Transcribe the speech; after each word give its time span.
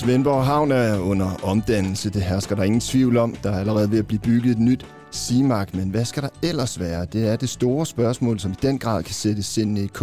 Svendborg 0.00 0.44
Havn 0.44 0.72
er 0.72 0.98
under 0.98 1.44
omdannelse. 1.44 2.10
Det 2.10 2.22
hersker 2.22 2.56
der 2.56 2.62
ingen 2.62 2.80
tvivl 2.80 3.16
om. 3.16 3.36
Der 3.42 3.50
er 3.50 3.58
allerede 3.58 3.90
ved 3.90 3.98
at 3.98 4.06
blive 4.06 4.20
bygget 4.20 4.50
et 4.50 4.58
nyt 4.58 4.86
Simark, 5.10 5.74
men 5.74 5.90
hvad 5.90 6.04
skal 6.04 6.22
der 6.22 6.28
ellers 6.42 6.80
være? 6.80 7.06
Det 7.12 7.28
er 7.28 7.36
det 7.36 7.48
store 7.48 7.86
spørgsmål, 7.86 8.40
som 8.40 8.52
i 8.52 8.54
den 8.62 8.78
grad 8.78 9.02
kan 9.02 9.14
sætte 9.14 9.42
sindene 9.42 9.82
i 9.82 9.86
k. 9.86 9.98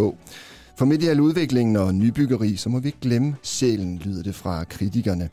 For 0.77 0.85
midt 0.85 1.03
i 1.03 1.07
al 1.07 1.19
udviklingen 1.19 1.75
og 1.75 1.95
nybyggeri, 1.95 2.55
så 2.55 2.69
må 2.69 2.79
vi 2.79 2.87
ikke 2.87 2.99
glemme 3.01 3.35
sjælen, 3.43 3.97
lyder 3.97 4.23
det 4.23 4.35
fra 4.35 4.63
kritikerne. 4.63 5.29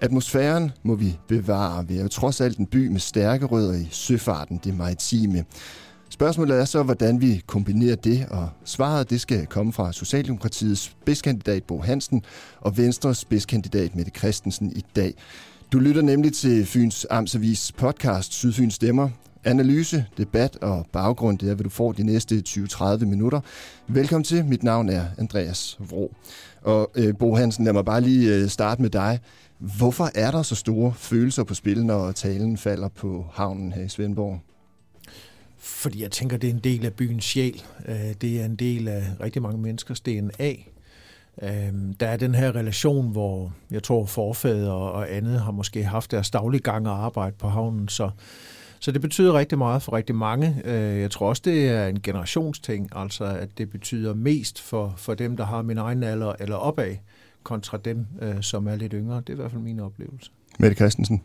Atmosfæren 0.00 0.72
må 0.82 0.94
vi 0.94 1.18
bevare. 1.28 1.88
Vi 1.88 1.96
er 1.96 2.02
jo 2.02 2.08
trods 2.08 2.40
alt 2.40 2.58
en 2.58 2.66
by 2.66 2.88
med 2.88 3.00
stærke 3.00 3.44
rødder 3.46 3.74
i 3.74 3.88
søfarten, 3.90 4.60
det 4.64 4.76
maritime. 4.76 5.44
Spørgsmålet 6.08 6.60
er 6.60 6.64
så, 6.64 6.82
hvordan 6.82 7.20
vi 7.20 7.42
kombinerer 7.46 7.96
det, 7.96 8.26
og 8.30 8.48
svaret 8.64 9.10
det 9.10 9.20
skal 9.20 9.46
komme 9.46 9.72
fra 9.72 9.92
Socialdemokratiets 9.92 10.80
spidskandidat 10.80 11.62
Bo 11.64 11.80
Hansen 11.80 12.22
og 12.60 12.76
Venstres 12.76 13.18
spidskandidat 13.18 13.96
Mette 13.96 14.12
Christensen 14.18 14.72
i 14.76 14.84
dag. 14.96 15.14
Du 15.72 15.78
lytter 15.78 16.02
nemlig 16.02 16.32
til 16.32 16.66
Fyns 16.66 17.06
Amtsavis 17.10 17.72
podcast 17.72 18.32
Sydfyns 18.32 18.74
Stemmer. 18.74 19.08
Analyse, 19.44 20.06
debat 20.18 20.56
og 20.56 20.86
baggrund, 20.92 21.38
det 21.38 21.50
er, 21.50 21.54
hvad 21.54 21.64
du 21.64 21.70
får 21.70 21.92
de 21.92 22.02
næste 22.02 22.42
20-30 22.48 23.04
minutter. 23.04 23.40
Velkommen 23.86 24.24
til. 24.24 24.44
Mit 24.44 24.62
navn 24.62 24.88
er 24.88 25.04
Andreas 25.18 25.78
Vrå. 25.80 26.14
Og 26.62 26.90
øh, 26.94 27.16
Bo 27.18 27.34
Hansen, 27.34 27.64
lad 27.64 27.72
mig 27.72 27.84
bare 27.84 28.00
lige 28.00 28.34
øh, 28.34 28.48
starte 28.48 28.82
med 28.82 28.90
dig. 28.90 29.20
Hvorfor 29.58 30.10
er 30.14 30.30
der 30.30 30.42
så 30.42 30.54
store 30.54 30.92
følelser 30.96 31.44
på 31.44 31.54
spil, 31.54 31.86
når 31.86 32.12
talen 32.12 32.56
falder 32.56 32.88
på 32.88 33.26
havnen 33.32 33.72
her 33.72 33.82
i 33.82 33.88
Svendborg? 33.88 34.40
Fordi 35.64 36.02
jeg 36.02 36.10
tænker, 36.10 36.36
det 36.36 36.50
er 36.50 36.54
en 36.54 36.60
del 36.60 36.86
af 36.86 36.92
byens 36.92 37.24
sjæl. 37.24 37.62
Øh, 37.88 38.14
det 38.20 38.40
er 38.40 38.44
en 38.44 38.56
del 38.56 38.88
af 38.88 39.04
rigtig 39.20 39.42
mange 39.42 39.58
menneskers 39.58 40.00
DNA. 40.00 40.54
Øhm, 41.42 41.94
der 41.94 42.06
er 42.06 42.16
den 42.16 42.34
her 42.34 42.56
relation, 42.56 43.12
hvor 43.12 43.52
jeg 43.70 43.82
tror 43.82 44.06
forfædre 44.06 44.72
og 44.72 45.14
andet 45.14 45.40
har 45.40 45.50
måske 45.50 45.84
haft 45.84 46.10
deres 46.10 46.30
daglige 46.30 46.60
gang 46.60 46.88
og 46.88 47.04
arbejde 47.04 47.36
på 47.38 47.48
havnen, 47.48 47.88
så, 47.88 48.10
så 48.80 48.92
det 48.92 49.00
betyder 49.00 49.38
rigtig 49.38 49.58
meget 49.58 49.82
for 49.82 49.92
rigtig 49.92 50.14
mange. 50.14 50.62
Øh, 50.64 51.00
jeg 51.00 51.10
tror 51.10 51.28
også, 51.28 51.42
det 51.44 51.68
er 51.68 51.86
en 51.86 52.00
generationsting, 52.02 52.88
altså 52.96 53.24
at 53.24 53.48
det 53.58 53.70
betyder 53.70 54.14
mest 54.14 54.60
for, 54.60 54.94
for 54.96 55.14
dem, 55.14 55.36
der 55.36 55.44
har 55.44 55.62
min 55.62 55.78
egen 55.78 56.02
alder 56.02 56.32
eller 56.40 56.56
opad, 56.56 56.96
kontra 57.42 57.76
dem, 57.76 58.06
øh, 58.22 58.42
som 58.42 58.66
er 58.66 58.76
lidt 58.76 58.92
yngre. 58.92 59.16
Det 59.16 59.28
er 59.28 59.32
i 59.32 59.36
hvert 59.36 59.50
fald 59.50 59.62
min 59.62 59.80
oplevelse. 59.80 60.30
Mette 60.58 60.76
Christensen. 60.76 61.22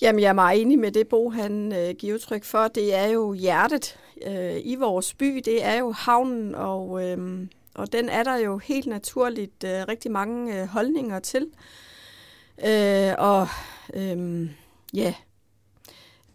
Jamen, 0.00 0.20
jeg 0.20 0.28
er 0.28 0.32
meget 0.32 0.60
enig 0.60 0.78
med 0.78 0.92
det, 0.92 1.08
Bo 1.08 1.30
han 1.30 1.72
øh, 1.72 1.94
giver 1.94 2.14
udtryk 2.14 2.44
for. 2.44 2.68
Det 2.68 2.94
er 2.94 3.06
jo 3.06 3.32
hjertet 3.32 3.98
øh, 4.26 4.60
i 4.64 4.74
vores 4.74 5.14
by. 5.14 5.42
Det 5.44 5.64
er 5.64 5.74
jo 5.74 5.92
havnen, 5.92 6.54
og, 6.54 7.04
øh, 7.04 7.46
og 7.74 7.92
den 7.92 8.08
er 8.08 8.22
der 8.22 8.36
jo 8.36 8.58
helt 8.58 8.86
naturligt 8.86 9.64
øh, 9.64 9.84
rigtig 9.88 10.10
mange 10.10 10.60
øh, 10.60 10.66
holdninger 10.66 11.18
til. 11.18 11.46
Øh, 12.66 13.12
og 13.18 13.48
øh, 13.94 14.50
ja, 14.94 15.14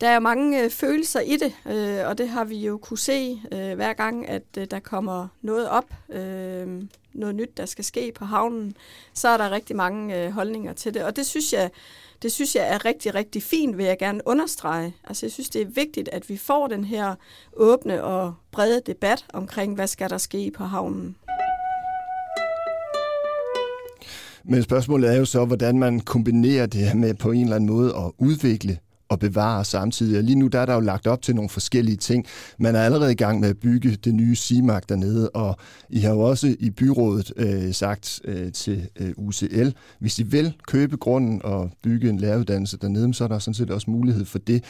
der 0.01 0.07
er 0.07 0.19
mange 0.19 0.63
øh, 0.63 0.69
følelser 0.69 1.19
i 1.19 1.37
det, 1.37 1.53
øh, 1.65 2.07
og 2.07 2.17
det 2.17 2.29
har 2.29 2.43
vi 2.43 2.57
jo 2.57 2.77
kunne 2.77 2.97
se 2.97 3.41
øh, 3.51 3.75
hver 3.75 3.93
gang, 3.93 4.29
at 4.29 4.43
øh, 4.57 4.67
der 4.71 4.79
kommer 4.79 5.27
noget 5.41 5.69
op, 5.69 5.93
øh, 6.09 6.83
noget 7.13 7.35
nyt, 7.35 7.57
der 7.57 7.65
skal 7.65 7.85
ske 7.85 8.11
på 8.15 8.25
havnen, 8.25 8.77
så 9.13 9.27
er 9.27 9.37
der 9.37 9.51
rigtig 9.51 9.75
mange 9.75 10.23
øh, 10.23 10.31
holdninger 10.31 10.73
til 10.73 10.93
det. 10.93 11.03
Og 11.03 11.15
det 11.15 11.25
synes 11.25 11.53
jeg, 11.53 11.69
det 12.21 12.31
synes 12.31 12.55
jeg 12.55 12.67
er 12.67 12.85
rigtig, 12.85 13.15
rigtig 13.15 13.43
fint, 13.43 13.77
vil 13.77 13.85
jeg 13.85 13.97
gerne 13.97 14.21
understrege. 14.25 14.95
Altså 15.03 15.25
jeg 15.25 15.31
synes, 15.31 15.49
det 15.49 15.61
er 15.61 15.65
vigtigt, 15.65 16.09
at 16.09 16.29
vi 16.29 16.37
får 16.37 16.67
den 16.67 16.83
her 16.83 17.15
åbne 17.53 18.03
og 18.03 18.33
brede 18.51 18.81
debat 18.85 19.25
omkring, 19.33 19.75
hvad 19.75 19.87
skal 19.87 20.09
der 20.09 20.17
ske 20.17 20.51
på 20.57 20.63
havnen. 20.63 21.15
Men 24.43 24.63
spørgsmålet 24.63 25.13
er 25.13 25.17
jo 25.17 25.25
så, 25.25 25.45
hvordan 25.45 25.79
man 25.79 25.99
kombinerer 25.99 26.65
det 26.65 26.81
her 26.81 26.95
med 26.95 27.13
på 27.13 27.31
en 27.31 27.43
eller 27.43 27.55
anden 27.55 27.69
måde 27.69 27.95
at 27.95 28.11
udvikle 28.17 28.77
og 29.09 29.19
bevare 29.19 29.65
samtidig. 29.65 30.17
Og 30.17 30.23
lige 30.23 30.35
nu 30.35 30.47
der 30.47 30.59
er 30.59 30.65
der 30.65 30.73
jo 30.73 30.79
lagt 30.79 31.07
op 31.07 31.21
til 31.21 31.35
nogle 31.35 31.49
forskellige 31.49 31.97
ting. 31.97 32.25
Man 32.59 32.75
er 32.75 32.81
allerede 32.81 33.11
i 33.11 33.15
gang 33.15 33.39
med 33.39 33.49
at 33.49 33.57
bygge 33.57 33.95
det 33.95 34.13
nye 34.13 34.35
CIMAC 34.35 34.83
dernede, 34.89 35.29
og 35.29 35.57
I 35.89 35.99
har 35.99 36.13
jo 36.13 36.19
også 36.19 36.55
i 36.59 36.69
byrådet 36.69 37.31
øh, 37.37 37.73
sagt 37.73 38.21
øh, 38.23 38.51
til 38.51 38.89
øh, 38.99 39.13
UCL, 39.17 39.69
hvis 39.99 40.19
I 40.19 40.23
vil 40.23 40.53
købe 40.67 40.97
grunden 40.97 41.41
og 41.43 41.71
bygge 41.83 42.09
en 42.09 42.17
læreruddannelse 42.17 42.77
dernede, 42.77 43.13
så 43.13 43.23
er 43.23 43.27
der 43.27 43.39
sådan 43.39 43.53
set 43.53 43.71
også 43.71 43.91
mulighed 43.91 44.25
for 44.25 44.39
det. 44.39 44.63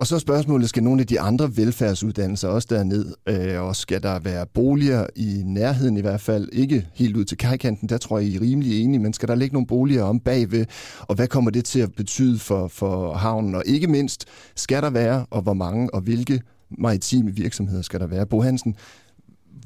Og 0.00 0.06
så 0.06 0.14
er 0.14 0.18
spørgsmålet, 0.18 0.68
skal 0.68 0.82
nogle 0.82 1.00
af 1.00 1.06
de 1.06 1.20
andre 1.20 1.56
velfærdsuddannelser 1.56 2.48
også 2.48 2.68
derned, 2.70 3.14
øh, 3.28 3.62
og 3.62 3.76
skal 3.76 4.02
der 4.02 4.18
være 4.18 4.46
boliger 4.46 5.06
i 5.16 5.42
nærheden 5.44 5.96
i 5.96 6.00
hvert 6.00 6.20
fald, 6.20 6.48
ikke 6.52 6.86
helt 6.94 7.16
ud 7.16 7.24
til 7.24 7.38
kajkanten, 7.38 7.88
der 7.88 7.98
tror 7.98 8.18
jeg, 8.18 8.28
I 8.28 8.36
er 8.36 8.40
rimelig 8.40 8.84
enige, 8.84 8.98
men 8.98 9.12
skal 9.12 9.28
der 9.28 9.34
ligge 9.34 9.52
nogle 9.52 9.66
boliger 9.66 10.02
om 10.02 10.20
bagved, 10.20 10.66
og 11.00 11.14
hvad 11.14 11.28
kommer 11.28 11.50
det 11.50 11.64
til 11.64 11.80
at 11.80 11.92
betyde 11.92 12.38
for, 12.38 12.68
for 12.68 13.14
havnen, 13.14 13.54
og 13.54 13.62
ikke 13.66 13.86
mindst, 13.86 14.24
skal 14.56 14.82
der 14.82 14.90
være, 14.90 15.26
og 15.30 15.42
hvor 15.42 15.54
mange, 15.54 15.94
og 15.94 16.00
hvilke 16.00 16.40
maritime 16.78 17.34
virksomheder 17.34 17.82
skal 17.82 18.00
der 18.00 18.06
være? 18.06 18.26
Bo 18.26 18.40
Hansen, 18.40 18.74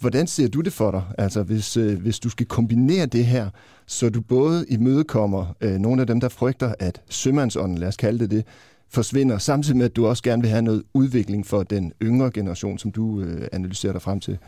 hvordan 0.00 0.26
ser 0.26 0.48
du 0.48 0.60
det 0.60 0.72
for 0.72 0.90
dig, 0.90 1.02
altså 1.18 1.42
hvis, 1.42 1.76
øh, 1.76 2.00
hvis 2.00 2.18
du 2.18 2.28
skal 2.28 2.46
kombinere 2.46 3.06
det 3.06 3.24
her, 3.26 3.50
så 3.86 4.08
du 4.08 4.20
både 4.20 4.66
imødekommer 4.68 5.56
øh, 5.60 5.78
nogle 5.78 6.00
af 6.00 6.06
dem, 6.06 6.20
der 6.20 6.28
frygter, 6.28 6.74
at 6.78 7.02
sømandsånden, 7.08 7.78
lad 7.78 7.88
os 7.88 7.96
kalde 7.96 8.18
det 8.18 8.30
det, 8.30 8.44
forsvinder, 8.94 9.38
samtidig 9.38 9.77
med, 9.77 9.84
at 9.84 9.97
du 9.97 10.06
også 10.06 10.22
gerne 10.22 10.43
vil 10.43 10.50
have 10.50 10.62
noget 10.62 10.82
udvikling 10.94 11.47
for 11.47 11.62
den 11.62 11.93
yngre 12.03 12.31
generation, 12.31 12.78
som 12.78 12.93
du 12.93 13.21
øh, 13.21 13.49
analyserer 13.53 13.93
dig 13.93 14.03
frem 14.03 14.21
til. 14.21 14.38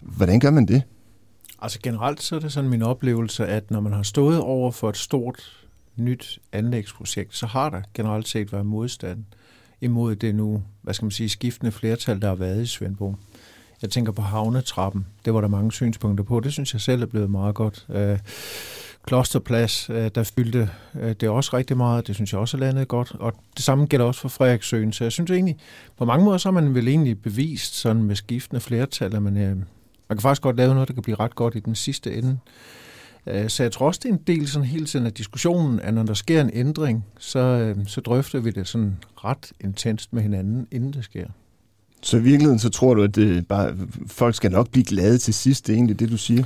Hvordan 0.00 0.40
gør 0.40 0.50
man 0.50 0.66
det? 0.66 0.82
Altså 1.62 1.78
generelt 1.82 2.22
så 2.22 2.36
er 2.36 2.40
det 2.40 2.52
sådan 2.52 2.70
min 2.70 2.82
oplevelse, 2.82 3.46
at 3.46 3.70
når 3.70 3.80
man 3.80 3.92
har 3.92 4.02
stået 4.02 4.40
over 4.40 4.70
for 4.70 4.88
et 4.88 4.96
stort 4.96 5.66
nyt 5.96 6.38
anlægsprojekt, 6.52 7.36
så 7.36 7.46
har 7.46 7.70
der 7.70 7.82
generelt 7.94 8.28
set 8.28 8.52
været 8.52 8.66
modstand 8.66 9.24
imod 9.80 10.16
det 10.16 10.34
nu, 10.34 10.62
hvad 10.82 10.94
skal 10.94 11.04
man 11.04 11.10
sige, 11.10 11.28
skiftende 11.28 11.72
flertal, 11.72 12.22
der 12.22 12.28
har 12.28 12.34
været 12.34 12.62
i 12.62 12.66
Svendborg. 12.66 13.18
Jeg 13.82 13.90
tænker 13.90 14.12
på 14.12 14.22
havnetrappen. 14.22 15.06
Det 15.24 15.34
var 15.34 15.40
der 15.40 15.48
mange 15.48 15.72
synspunkter 15.72 16.24
på. 16.24 16.40
Det 16.40 16.52
synes 16.52 16.72
jeg 16.72 16.80
selv 16.80 17.02
er 17.02 17.06
blevet 17.06 17.30
meget 17.30 17.54
godt. 17.54 17.86
Øh, 17.88 18.18
Klosterplads, 19.06 19.90
øh, 19.90 20.10
der 20.14 20.22
fyldte 20.36 20.70
øh, 21.00 21.14
det 21.20 21.28
også 21.28 21.56
rigtig 21.56 21.76
meget. 21.76 22.06
Det 22.06 22.14
synes 22.14 22.32
jeg 22.32 22.40
også 22.40 22.56
er 22.56 22.60
landet 22.60 22.88
godt. 22.88 23.12
Og 23.20 23.32
det 23.56 23.64
samme 23.64 23.86
gælder 23.86 24.06
også 24.06 24.20
for 24.20 24.28
Frederiksøen. 24.28 24.92
Så 24.92 25.04
jeg 25.04 25.12
synes 25.12 25.30
egentlig, 25.30 25.56
på 25.98 26.04
mange 26.04 26.24
måder 26.24 26.38
så 26.38 26.48
har 26.48 26.52
man 26.52 26.74
vel 26.74 26.88
egentlig 26.88 27.22
bevist 27.22 27.74
sådan 27.74 28.02
med 28.02 28.16
skiftende 28.16 28.60
flertal, 28.60 29.16
at 29.16 29.22
man, 29.22 29.36
øh, 29.36 29.56
man 30.08 30.16
kan 30.16 30.20
faktisk 30.20 30.42
godt 30.42 30.56
lave 30.56 30.74
noget, 30.74 30.88
der 30.88 30.94
kan 30.94 31.02
blive 31.02 31.16
ret 31.20 31.34
godt 31.34 31.54
i 31.54 31.60
den 31.60 31.74
sidste 31.74 32.14
ende. 32.14 32.38
Øh, 33.26 33.48
så 33.48 33.62
jeg 33.62 33.72
tror 33.72 33.86
også, 33.86 34.00
det 34.02 34.08
er 34.08 34.12
en 34.12 34.22
del 34.26 34.48
sådan 34.48 34.68
hele 34.68 34.86
tiden 34.86 35.06
af 35.06 35.12
diskussionen, 35.12 35.80
at 35.80 35.94
når 35.94 36.02
der 36.02 36.14
sker 36.14 36.40
en 36.40 36.50
ændring, 36.52 37.04
så, 37.18 37.38
øh, 37.38 37.76
så 37.86 38.00
drøfter 38.00 38.40
vi 38.40 38.50
det 38.50 38.68
sådan 38.68 38.96
ret 39.24 39.52
intenst 39.60 40.12
med 40.12 40.22
hinanden, 40.22 40.66
inden 40.70 40.92
det 40.92 41.04
sker. 41.04 41.26
Så 42.02 42.16
i 42.16 42.22
virkeligheden, 42.22 42.58
så 42.58 42.68
tror 42.68 42.94
du, 42.94 43.02
at 43.02 43.14
det 43.14 43.48
bare, 43.48 43.76
folk 44.06 44.34
skal 44.34 44.50
nok 44.50 44.70
blive 44.70 44.84
glade 44.84 45.18
til 45.18 45.34
sidst, 45.34 45.66
det 45.66 45.72
er 45.72 45.76
egentlig 45.76 46.00
det, 46.00 46.10
du 46.10 46.16
siger? 46.16 46.44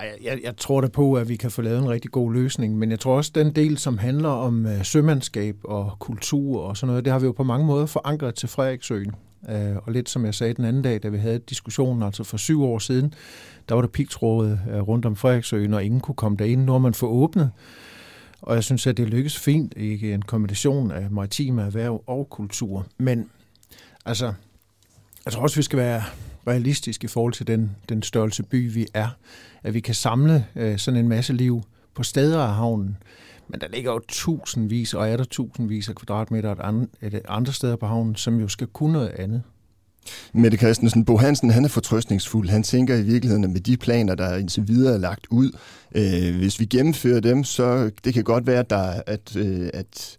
Jeg, 0.00 0.40
jeg 0.44 0.56
tror 0.56 0.80
da 0.80 0.88
på, 0.88 1.14
at 1.14 1.28
vi 1.28 1.36
kan 1.36 1.50
få 1.50 1.62
lavet 1.62 1.78
en 1.78 1.88
rigtig 1.88 2.10
god 2.10 2.32
løsning, 2.32 2.78
men 2.78 2.90
jeg 2.90 3.00
tror 3.00 3.16
også, 3.16 3.30
den 3.34 3.54
del, 3.54 3.78
som 3.78 3.98
handler 3.98 4.28
om 4.28 4.66
øh, 4.66 4.84
sømandskab 4.84 5.56
og 5.64 5.96
kultur 5.98 6.60
og 6.62 6.76
sådan 6.76 6.88
noget, 6.88 7.04
det 7.04 7.12
har 7.12 7.20
vi 7.20 7.26
jo 7.26 7.32
på 7.32 7.44
mange 7.44 7.66
måder 7.66 7.86
forankret 7.86 8.34
til 8.34 8.48
Frederiksøen. 8.48 9.14
Øh, 9.48 9.76
og 9.76 9.92
lidt 9.92 10.08
som 10.08 10.24
jeg 10.24 10.34
sagde 10.34 10.54
den 10.54 10.64
anden 10.64 10.82
dag, 10.82 11.02
da 11.02 11.08
vi 11.08 11.18
havde 11.18 11.38
diskussionen, 11.38 12.02
altså 12.02 12.24
for 12.24 12.36
syv 12.36 12.62
år 12.62 12.78
siden, 12.78 13.14
der 13.68 13.74
var 13.74 13.82
der 13.82 13.88
pigtrådet 13.88 14.60
øh, 14.70 14.80
rundt 14.80 15.06
om 15.06 15.16
Frederiksøen, 15.16 15.74
og 15.74 15.84
ingen 15.84 16.00
kunne 16.00 16.14
komme 16.14 16.36
derind. 16.36 16.64
Nu 16.64 16.72
har 16.72 16.78
man 16.78 16.94
fået 16.94 17.12
åbnet, 17.12 17.50
og 18.40 18.54
jeg 18.54 18.64
synes, 18.64 18.86
at 18.86 18.96
det 18.96 19.08
lykkes 19.08 19.38
fint 19.38 19.74
i 19.76 20.12
en 20.12 20.22
kombination 20.22 20.90
af 20.90 21.10
maritime 21.10 21.62
erhverv 21.62 22.02
og 22.06 22.30
kultur. 22.30 22.86
Men 22.98 23.30
altså, 24.04 24.32
jeg 25.24 25.32
tror 25.32 25.42
også, 25.42 25.56
vi 25.56 25.62
skal 25.62 25.78
være 25.78 26.02
realistisk 26.46 27.04
i 27.04 27.06
forhold 27.06 27.32
til 27.32 27.46
den, 27.46 27.76
den 27.88 28.02
størrelse 28.02 28.42
by, 28.42 28.72
vi 28.72 28.86
er. 28.94 29.08
At 29.62 29.74
vi 29.74 29.80
kan 29.80 29.94
samle 29.94 30.46
øh, 30.56 30.78
sådan 30.78 31.00
en 31.00 31.08
masse 31.08 31.32
liv 31.32 31.62
på 31.94 32.02
steder 32.02 32.40
af 32.40 32.54
havnen. 32.54 32.96
Men 33.48 33.60
der 33.60 33.68
ligger 33.68 33.92
jo 33.92 34.00
tusindvis, 34.08 34.94
og 34.94 35.08
er 35.08 35.16
der 35.16 35.24
tusindvis 35.24 35.88
af 35.88 35.94
kvadratmeter 35.94 36.52
et 36.52 36.60
andre, 36.60 36.86
et 37.02 37.20
andre 37.28 37.52
steder 37.52 37.76
på 37.76 37.86
havnen, 37.86 38.16
som 38.16 38.40
jo 38.40 38.48
skal 38.48 38.66
kunne 38.66 38.92
noget 38.92 39.08
andet. 39.08 39.42
Mette 40.32 40.58
Christensen, 40.58 41.04
Bo 41.04 41.16
Hansen, 41.16 41.50
han 41.50 41.64
er 41.64 41.68
fortrøstningsfuld. 41.68 42.48
Han 42.48 42.62
tænker 42.62 42.96
i 42.96 43.02
virkeligheden, 43.02 43.44
at 43.44 43.50
med 43.50 43.60
de 43.60 43.76
planer, 43.76 44.14
der 44.14 44.36
indtil 44.36 44.68
videre 44.68 44.94
er 44.94 44.98
lagt 44.98 45.26
ud, 45.30 45.56
øh, 45.94 46.36
hvis 46.36 46.60
vi 46.60 46.64
gennemfører 46.64 47.20
dem, 47.20 47.44
så 47.44 47.90
det 48.04 48.14
kan 48.14 48.24
godt 48.24 48.46
være, 48.46 48.58
at, 48.58 48.70
der, 48.70 49.02
at, 49.06 49.36
øh, 49.36 49.70
at 49.74 50.18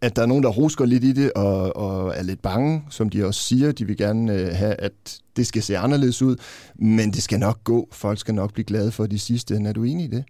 at 0.00 0.16
der 0.16 0.22
er 0.22 0.26
nogen, 0.26 0.42
der 0.42 0.50
rusker 0.50 0.84
lidt 0.84 1.04
i 1.04 1.12
det 1.12 1.32
og, 1.32 1.76
og 1.76 2.14
er 2.16 2.22
lidt 2.22 2.42
bange, 2.42 2.84
som 2.90 3.10
de 3.10 3.26
også 3.26 3.40
siger. 3.40 3.72
De 3.72 3.84
vil 3.84 3.96
gerne 3.96 4.32
øh, 4.32 4.48
have, 4.54 4.74
at 4.74 4.92
det 5.36 5.46
skal 5.46 5.62
se 5.62 5.78
anderledes 5.78 6.22
ud, 6.22 6.36
men 6.74 7.12
det 7.12 7.22
skal 7.22 7.38
nok 7.38 7.64
gå. 7.64 7.88
Folk 7.92 8.18
skal 8.18 8.34
nok 8.34 8.52
blive 8.52 8.64
glade 8.64 8.92
for 8.92 9.06
de 9.06 9.18
sidste. 9.18 9.54
Er 9.54 9.72
du 9.72 9.84
enig 9.84 10.04
i 10.04 10.08
det? 10.08 10.24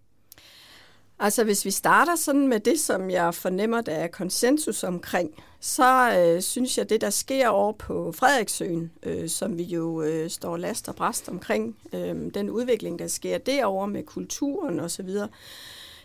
Altså 1.18 1.44
hvis 1.44 1.64
vi 1.64 1.70
starter 1.70 2.16
sådan 2.16 2.48
med 2.48 2.60
det, 2.60 2.80
som 2.80 3.10
jeg 3.10 3.34
fornemmer, 3.34 3.80
der 3.80 3.92
er 3.92 4.06
konsensus 4.06 4.84
omkring, 4.84 5.30
så 5.60 6.18
øh, 6.18 6.42
synes 6.42 6.78
jeg, 6.78 6.90
det 6.90 7.00
der 7.00 7.10
sker 7.10 7.48
over 7.48 7.72
på 7.72 8.12
Frederiksøen, 8.12 8.90
øh, 9.02 9.28
som 9.28 9.58
vi 9.58 9.62
jo 9.62 10.02
øh, 10.02 10.30
står 10.30 10.56
last 10.56 10.88
og 10.88 10.94
bræst 10.94 11.28
omkring, 11.28 11.76
øh, 11.92 12.14
den 12.34 12.50
udvikling, 12.50 12.98
der 12.98 13.06
sker 13.06 13.38
derovre 13.38 13.88
med 13.88 14.02
kulturen 14.02 14.80
osv., 14.80 15.10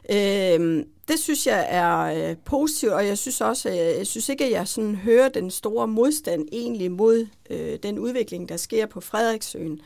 Øh, 0.10 0.86
det 1.08 1.20
synes 1.20 1.48
jeg 1.48 1.68
er 1.70 2.30
øh, 2.30 2.36
positivt, 2.46 2.94
og 2.94 3.08
jeg 3.08 3.18
synes 3.18 3.42
også, 3.42 3.70
at 3.70 3.98
jeg 3.98 4.08
synes 4.08 4.30
ikke, 4.30 4.46
at 4.46 4.52
jeg 4.52 4.68
sådan 4.68 4.96
hører 4.96 5.30
den 5.30 5.52
store 5.52 5.88
modstand 5.88 6.48
egentlig 6.52 6.92
mod 6.92 7.28
øh, 7.50 7.80
den 7.84 8.00
udvikling, 8.00 8.50
der 8.50 8.58
sker 8.58 8.86
på 8.86 9.02
Frederiksøen. 9.02 9.82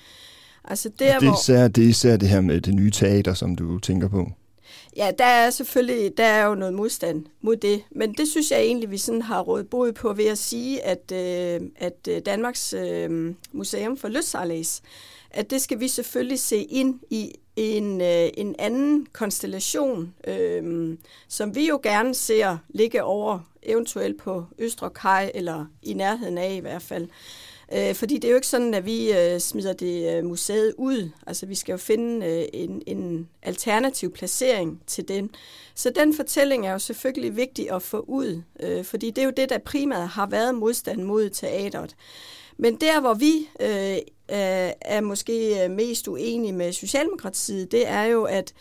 Altså 0.64 0.90
der, 1.00 1.20
det, 1.20 1.28
er 1.28 1.34
især, 1.42 1.68
det 1.68 1.84
er 1.84 1.90
især 1.90 2.18
det 2.18 2.30
her 2.30 2.42
med 2.42 2.62
det 2.62 2.74
nye 2.74 2.92
teater, 2.92 3.34
som 3.34 3.56
du 3.56 3.80
tænker 3.80 4.08
på. 4.08 4.32
Ja, 4.98 5.12
der 5.18 5.26
er 5.26 5.50
selvfølgelig 5.50 6.18
der 6.18 6.24
er 6.24 6.46
jo 6.46 6.56
noget 6.56 6.74
modstand 6.74 7.26
mod 7.42 7.56
det, 7.56 7.82
men 7.92 8.14
det 8.14 8.28
synes 8.28 8.52
jeg 8.52 8.60
egentlig, 8.60 8.92
vi 8.92 8.98
sådan 8.98 9.22
har 9.22 9.42
rådet 9.42 9.70
bod 9.70 9.92
på 9.92 10.14
ved 10.14 10.26
at 10.26 10.38
sige, 10.38 10.84
at, 10.86 11.12
øh, 11.12 11.68
at 11.76 12.08
øh, 12.10 12.22
Danmarks 12.26 12.74
øh, 12.74 13.34
Museum 13.52 13.98
for 13.98 14.08
Lystsejlæs, 14.08 14.82
at 15.32 15.50
det 15.50 15.62
skal 15.62 15.80
vi 15.80 15.88
selvfølgelig 15.88 16.40
se 16.40 16.58
ind 16.58 17.00
i 17.10 17.32
en, 17.56 18.02
øh, 18.02 18.30
en 18.38 18.56
anden 18.60 19.08
konstellation, 19.14 20.14
øh, 20.28 20.98
som 21.28 21.56
vi 21.56 21.68
jo 21.68 21.80
gerne 21.84 22.16
ser 22.16 22.58
ligge 22.70 23.04
over 23.04 23.40
eventuelt 23.64 24.18
på 24.18 24.46
Østre 24.60 24.90
Kaj, 24.90 25.32
eller 25.36 25.66
i 25.84 25.94
nærheden 25.94 26.38
af 26.38 26.54
i 26.54 26.60
hvert 26.60 26.82
fald. 26.82 27.08
Øh, 27.74 27.96
fordi 27.96 28.16
det 28.16 28.26
er 28.26 28.30
jo 28.30 28.36
ikke 28.36 28.48
sådan, 28.48 28.74
at 28.74 28.86
vi 28.86 29.14
øh, 29.14 29.40
smider 29.40 29.74
det 29.74 30.18
øh, 30.18 30.26
museet 30.26 30.74
ud. 30.78 31.10
Altså 31.28 31.46
vi 31.46 31.56
skal 31.56 31.74
jo 31.74 31.78
finde 31.78 32.26
øh, 32.26 32.46
en, 32.54 32.82
en 32.88 33.30
alternativ 33.42 34.14
placering 34.14 34.82
til 34.88 35.08
den. 35.08 35.30
Så 35.76 35.90
den 35.90 36.16
fortælling 36.16 36.68
er 36.68 36.72
jo 36.72 36.80
selvfølgelig 36.80 37.36
vigtig 37.36 37.72
at 37.72 37.82
få 37.82 38.00
ud, 38.08 38.42
øh, 38.60 38.86
fordi 38.86 39.10
det 39.10 39.22
er 39.22 39.26
jo 39.26 39.34
det, 39.38 39.50
der 39.50 39.58
primært 39.58 40.10
har 40.10 40.28
været 40.28 40.56
modstand 40.56 41.04
mod 41.04 41.30
teateret. 41.30 41.96
Men 42.58 42.76
der, 42.76 43.02
hvor 43.02 43.14
vi 43.14 43.50
øh, 43.60 43.96
øh 44.30 44.72
er 44.82 45.02
måske 45.02 45.64
øh, 45.64 45.72
mest 45.72 46.08
uenige 46.08 46.54
med 46.54 46.74
Socialdemokratiet, 46.74 47.72
det 47.72 47.88
er 47.88 48.04
jo, 48.04 48.24
at 48.24 48.54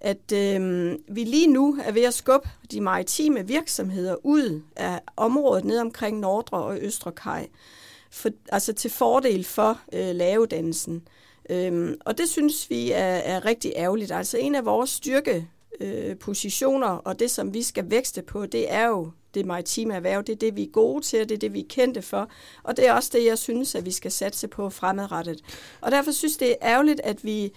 at 0.00 0.32
øh, 0.32 0.92
vi 1.08 1.24
lige 1.24 1.46
nu 1.46 1.78
er 1.84 1.92
ved 1.92 2.02
at 2.02 2.14
skubbe 2.14 2.48
de 2.70 2.80
maritime 2.80 3.46
virksomheder 3.46 4.16
ud 4.26 4.62
af 4.76 5.00
området 5.16 5.64
ned 5.64 5.78
omkring 5.78 6.18
Nordre 6.18 6.58
og 6.58 6.78
Østre 6.80 7.12
Kaj 7.12 7.48
for, 8.10 8.28
altså 8.52 8.72
til 8.72 8.90
fordel 8.90 9.44
for 9.44 9.80
øh, 9.92 10.14
lavedannelsen. 10.14 11.08
Øhm, 11.50 11.96
og 12.04 12.18
det 12.18 12.28
synes 12.28 12.70
vi 12.70 12.90
er, 12.90 12.98
er 13.04 13.44
rigtig 13.44 13.72
ærgerligt. 13.76 14.12
Altså 14.12 14.38
en 14.38 14.54
af 14.54 14.64
vores 14.64 14.90
styrke 14.90 15.48
øh, 15.80 16.16
og 17.04 17.18
det 17.18 17.30
som 17.30 17.54
vi 17.54 17.62
skal 17.62 17.90
vækste 17.90 18.22
på, 18.22 18.46
det 18.46 18.72
er 18.72 18.86
jo 18.86 19.10
det 19.34 19.46
maritime 19.46 19.94
erhverv. 19.94 20.22
Det 20.22 20.32
er 20.32 20.36
det, 20.36 20.56
vi 20.56 20.62
er 20.62 20.70
gode 20.72 21.04
til, 21.04 21.28
det 21.28 21.34
er 21.34 21.38
det, 21.38 21.52
vi 21.52 21.60
er 21.60 21.68
kendte 21.68 22.02
for. 22.02 22.30
Og 22.62 22.76
det 22.76 22.86
er 22.86 22.92
også 22.92 23.10
det, 23.12 23.24
jeg 23.24 23.38
synes, 23.38 23.74
at 23.74 23.84
vi 23.84 23.90
skal 23.90 24.10
satse 24.10 24.48
på 24.48 24.70
fremadrettet. 24.70 25.40
Og 25.80 25.90
derfor 25.90 26.10
synes 26.10 26.36
det 26.36 26.50
er 26.50 26.56
ærgerligt, 26.62 27.00
at 27.04 27.24
vi, 27.24 27.52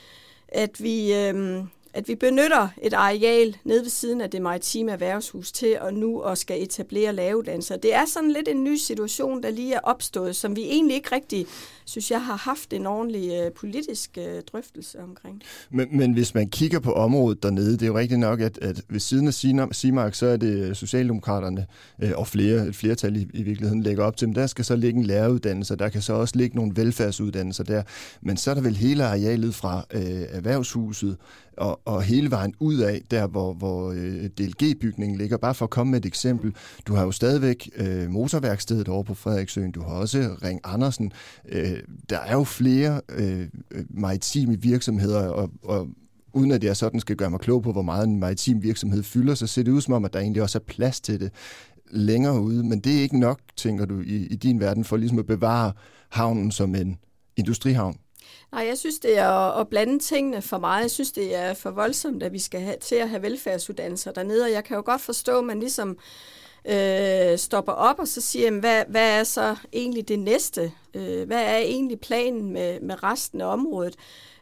at 0.47 0.83
vi 0.83 1.13
øh, 1.13 1.63
at 1.93 2.07
vi 2.07 2.15
benytter 2.15 2.67
et 2.81 2.93
areal 2.93 3.57
nede 3.63 3.81
ved 3.81 3.89
siden 3.89 4.21
af 4.21 4.29
det 4.29 4.41
maritime 4.41 4.91
erhvervshus 4.91 5.51
til 5.51 5.77
at 5.81 5.93
nu 5.93 6.21
og 6.21 6.37
skal 6.37 6.63
etablere 6.63 7.13
lavedanser. 7.13 7.77
Det 7.77 7.93
er 7.93 8.05
sådan 8.05 8.31
lidt 8.31 8.47
en 8.47 8.63
ny 8.63 8.75
situation, 8.75 9.43
der 9.43 9.49
lige 9.49 9.73
er 9.73 9.79
opstået, 9.83 10.35
som 10.35 10.55
vi 10.55 10.61
egentlig 10.61 10.95
ikke 10.95 11.15
rigtig, 11.15 11.47
synes 11.85 12.11
jeg, 12.11 12.25
har 12.25 12.35
haft 12.35 12.73
en 12.73 12.85
ordentlig 12.85 13.31
øh, 13.31 13.51
politisk 13.51 14.17
øh, 14.17 14.41
drøftelse 14.51 14.99
omkring. 14.99 15.41
Men, 15.69 15.97
men 15.97 16.13
hvis 16.13 16.33
man 16.33 16.49
kigger 16.49 16.79
på 16.79 16.93
området 16.93 17.43
dernede, 17.43 17.71
det 17.71 17.81
er 17.81 17.87
jo 17.87 17.97
rigtigt 17.97 18.19
nok, 18.19 18.41
at, 18.41 18.57
at 18.61 18.81
ved 18.89 18.99
siden 18.99 19.27
af 19.27 19.33
Simark, 19.71 20.13
så 20.13 20.25
er 20.25 20.37
det 20.37 20.69
øh, 20.69 20.75
Socialdemokraterne 20.75 21.65
øh, 22.01 22.11
og 22.15 22.27
flere, 22.27 22.67
et 22.67 22.75
flertal 22.75 23.15
i, 23.15 23.27
i 23.33 23.43
virkeligheden 23.43 23.83
lægger 23.83 24.03
op 24.03 24.17
til, 24.17 24.27
men 24.27 24.35
der 24.35 24.47
skal 24.47 24.65
så 24.65 24.75
ligge 24.75 24.99
en 24.99 25.05
læreruddannelse, 25.05 25.75
der 25.75 25.89
kan 25.89 26.01
så 26.01 26.13
også 26.13 26.37
ligge 26.37 26.55
nogle 26.55 26.71
velfærdsuddannelser 26.75 27.63
der, 27.63 27.83
men 28.21 28.37
så 28.37 28.51
er 28.51 28.55
der 28.55 28.61
vel 28.61 28.75
hele 28.75 29.05
arealet 29.05 29.55
fra 29.55 29.85
øh, 29.93 30.21
erhvervshuset, 30.29 31.17
og, 31.57 31.81
og 31.85 32.03
hele 32.03 32.31
vejen 32.31 32.55
ud 32.59 32.77
af, 32.77 33.01
der 33.11 33.27
hvor, 33.27 33.53
hvor 33.53 33.91
øh, 33.91 34.25
DLG-bygningen 34.25 35.17
ligger. 35.17 35.37
Bare 35.37 35.53
for 35.53 35.65
at 35.65 35.69
komme 35.69 35.91
med 35.91 35.99
et 35.99 36.05
eksempel. 36.05 36.55
Du 36.87 36.93
har 36.93 37.03
jo 37.03 37.11
stadigvæk 37.11 37.69
øh, 37.75 38.09
motorværkstedet 38.09 38.87
over 38.87 39.03
på 39.03 39.13
Frederiksøen. 39.13 39.71
Du 39.71 39.81
har 39.81 39.93
også 39.93 40.35
Ring 40.43 40.59
Andersen. 40.63 41.11
Øh, 41.49 41.72
Øh, 41.73 41.83
der 42.09 42.19
er 42.19 42.33
jo 42.33 42.43
flere 42.43 43.01
øh, 43.09 43.47
øh, 43.71 43.85
maritime 43.89 44.61
virksomheder, 44.61 45.27
og, 45.27 45.49
og 45.63 45.87
uden 46.33 46.51
at 46.51 46.63
jeg 46.63 46.77
sådan 46.77 46.99
skal 46.99 47.15
gøre 47.15 47.29
mig 47.29 47.39
klog 47.39 47.63
på, 47.63 47.71
hvor 47.71 47.81
meget 47.81 48.07
en 48.07 48.19
maritim 48.19 48.63
virksomhed 48.63 49.03
fylder, 49.03 49.35
så 49.35 49.47
ser 49.47 49.63
det 49.63 49.71
ud 49.71 49.81
som 49.81 49.93
om, 49.93 50.05
at 50.05 50.13
der 50.13 50.19
egentlig 50.19 50.41
også 50.41 50.57
er 50.57 50.63
plads 50.63 51.01
til 51.01 51.19
det 51.19 51.31
længere 51.91 52.41
ude. 52.41 52.63
Men 52.63 52.79
det 52.79 52.97
er 52.97 53.01
ikke 53.01 53.19
nok, 53.19 53.39
tænker 53.55 53.85
du, 53.85 53.99
i, 53.99 54.15
i 54.15 54.35
din 54.35 54.59
verden, 54.59 54.83
for 54.83 54.97
ligesom 54.97 55.19
at 55.19 55.25
bevare 55.25 55.73
havnen 56.09 56.51
som 56.51 56.75
en 56.75 56.97
industrihavn? 57.37 57.97
Nej, 58.51 58.65
jeg 58.67 58.77
synes, 58.77 58.99
det 58.99 59.17
er 59.17 59.59
at 59.59 59.67
blande 59.67 59.99
tingene 59.99 60.41
for 60.41 60.57
meget. 60.57 60.81
Jeg 60.81 60.91
synes, 60.91 61.11
det 61.11 61.35
er 61.35 61.53
for 61.53 61.71
voldsomt, 61.71 62.23
at 62.23 62.33
vi 62.33 62.39
skal 62.39 62.61
have, 62.61 62.75
til 62.81 62.95
at 62.95 63.09
have 63.09 63.21
velfærdsuddannelser 63.21 64.11
dernede, 64.11 64.43
og 64.43 64.51
jeg 64.51 64.63
kan 64.63 64.75
jo 64.75 64.83
godt 64.85 65.01
forstå, 65.01 65.37
at 65.37 65.43
man 65.43 65.59
ligesom 65.59 65.89
øh, 65.89 65.95
øh, 66.65 67.37
stopper 67.37 67.71
op 67.71 67.99
og 67.99 68.07
så 68.07 68.21
siger, 68.21 68.45
jamen, 68.45 68.59
hvad, 68.59 68.83
hvad 68.87 69.19
er 69.19 69.23
så 69.23 69.55
egentlig 69.73 70.07
det 70.07 70.19
næste? 70.19 70.71
Øh, 70.93 71.27
hvad 71.27 71.43
er 71.43 71.57
egentlig 71.57 71.99
planen 71.99 72.53
med, 72.53 72.79
med 72.79 73.03
resten 73.03 73.41
af 73.41 73.45
området? 73.45 73.95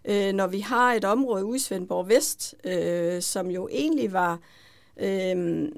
Øh, 0.06 0.34
når 0.34 0.48
vi 0.48 0.60
har 0.60 0.94
et 0.94 1.06
område 1.06 1.46
ude 1.46 1.56
i 1.56 1.60
Svendborg 1.60 2.10
Vest, 2.10 2.56
øh, 2.64 3.22
som 3.22 3.52
jo 3.52 3.68
egentlig 3.72 4.14
var... 4.14 4.40
Øh, 5.00 5.70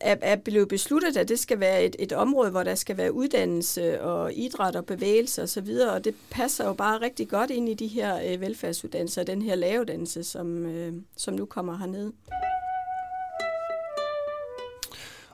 er, 0.00 0.16
er 0.20 0.36
blevet 0.36 0.68
besluttet, 0.68 1.16
at 1.16 1.28
det 1.28 1.38
skal 1.38 1.60
være 1.60 1.84
et, 1.84 1.96
et 1.98 2.12
område, 2.12 2.50
hvor 2.50 2.62
der 2.62 2.74
skal 2.74 2.96
være 2.96 3.12
uddannelse 3.12 4.02
og 4.02 4.32
idræt 4.32 4.76
og 4.76 4.86
bevægelse 4.86 5.42
osv., 5.42 5.58
og, 5.58 5.66
så 5.66 5.90
og 5.94 6.04
det 6.04 6.14
passer 6.30 6.66
jo 6.66 6.72
bare 6.72 7.00
rigtig 7.00 7.28
godt 7.28 7.50
ind 7.50 7.68
i 7.68 7.74
de 7.74 7.86
her 7.86 8.32
øh, 8.32 8.40
velfærdsuddannelser, 8.40 9.22
den 9.22 9.42
her 9.42 9.54
lavuddannelse, 9.54 10.24
som, 10.24 10.66
øh, 10.66 10.92
som 11.16 11.34
nu 11.34 11.44
kommer 11.44 11.78
hernede. 11.78 12.12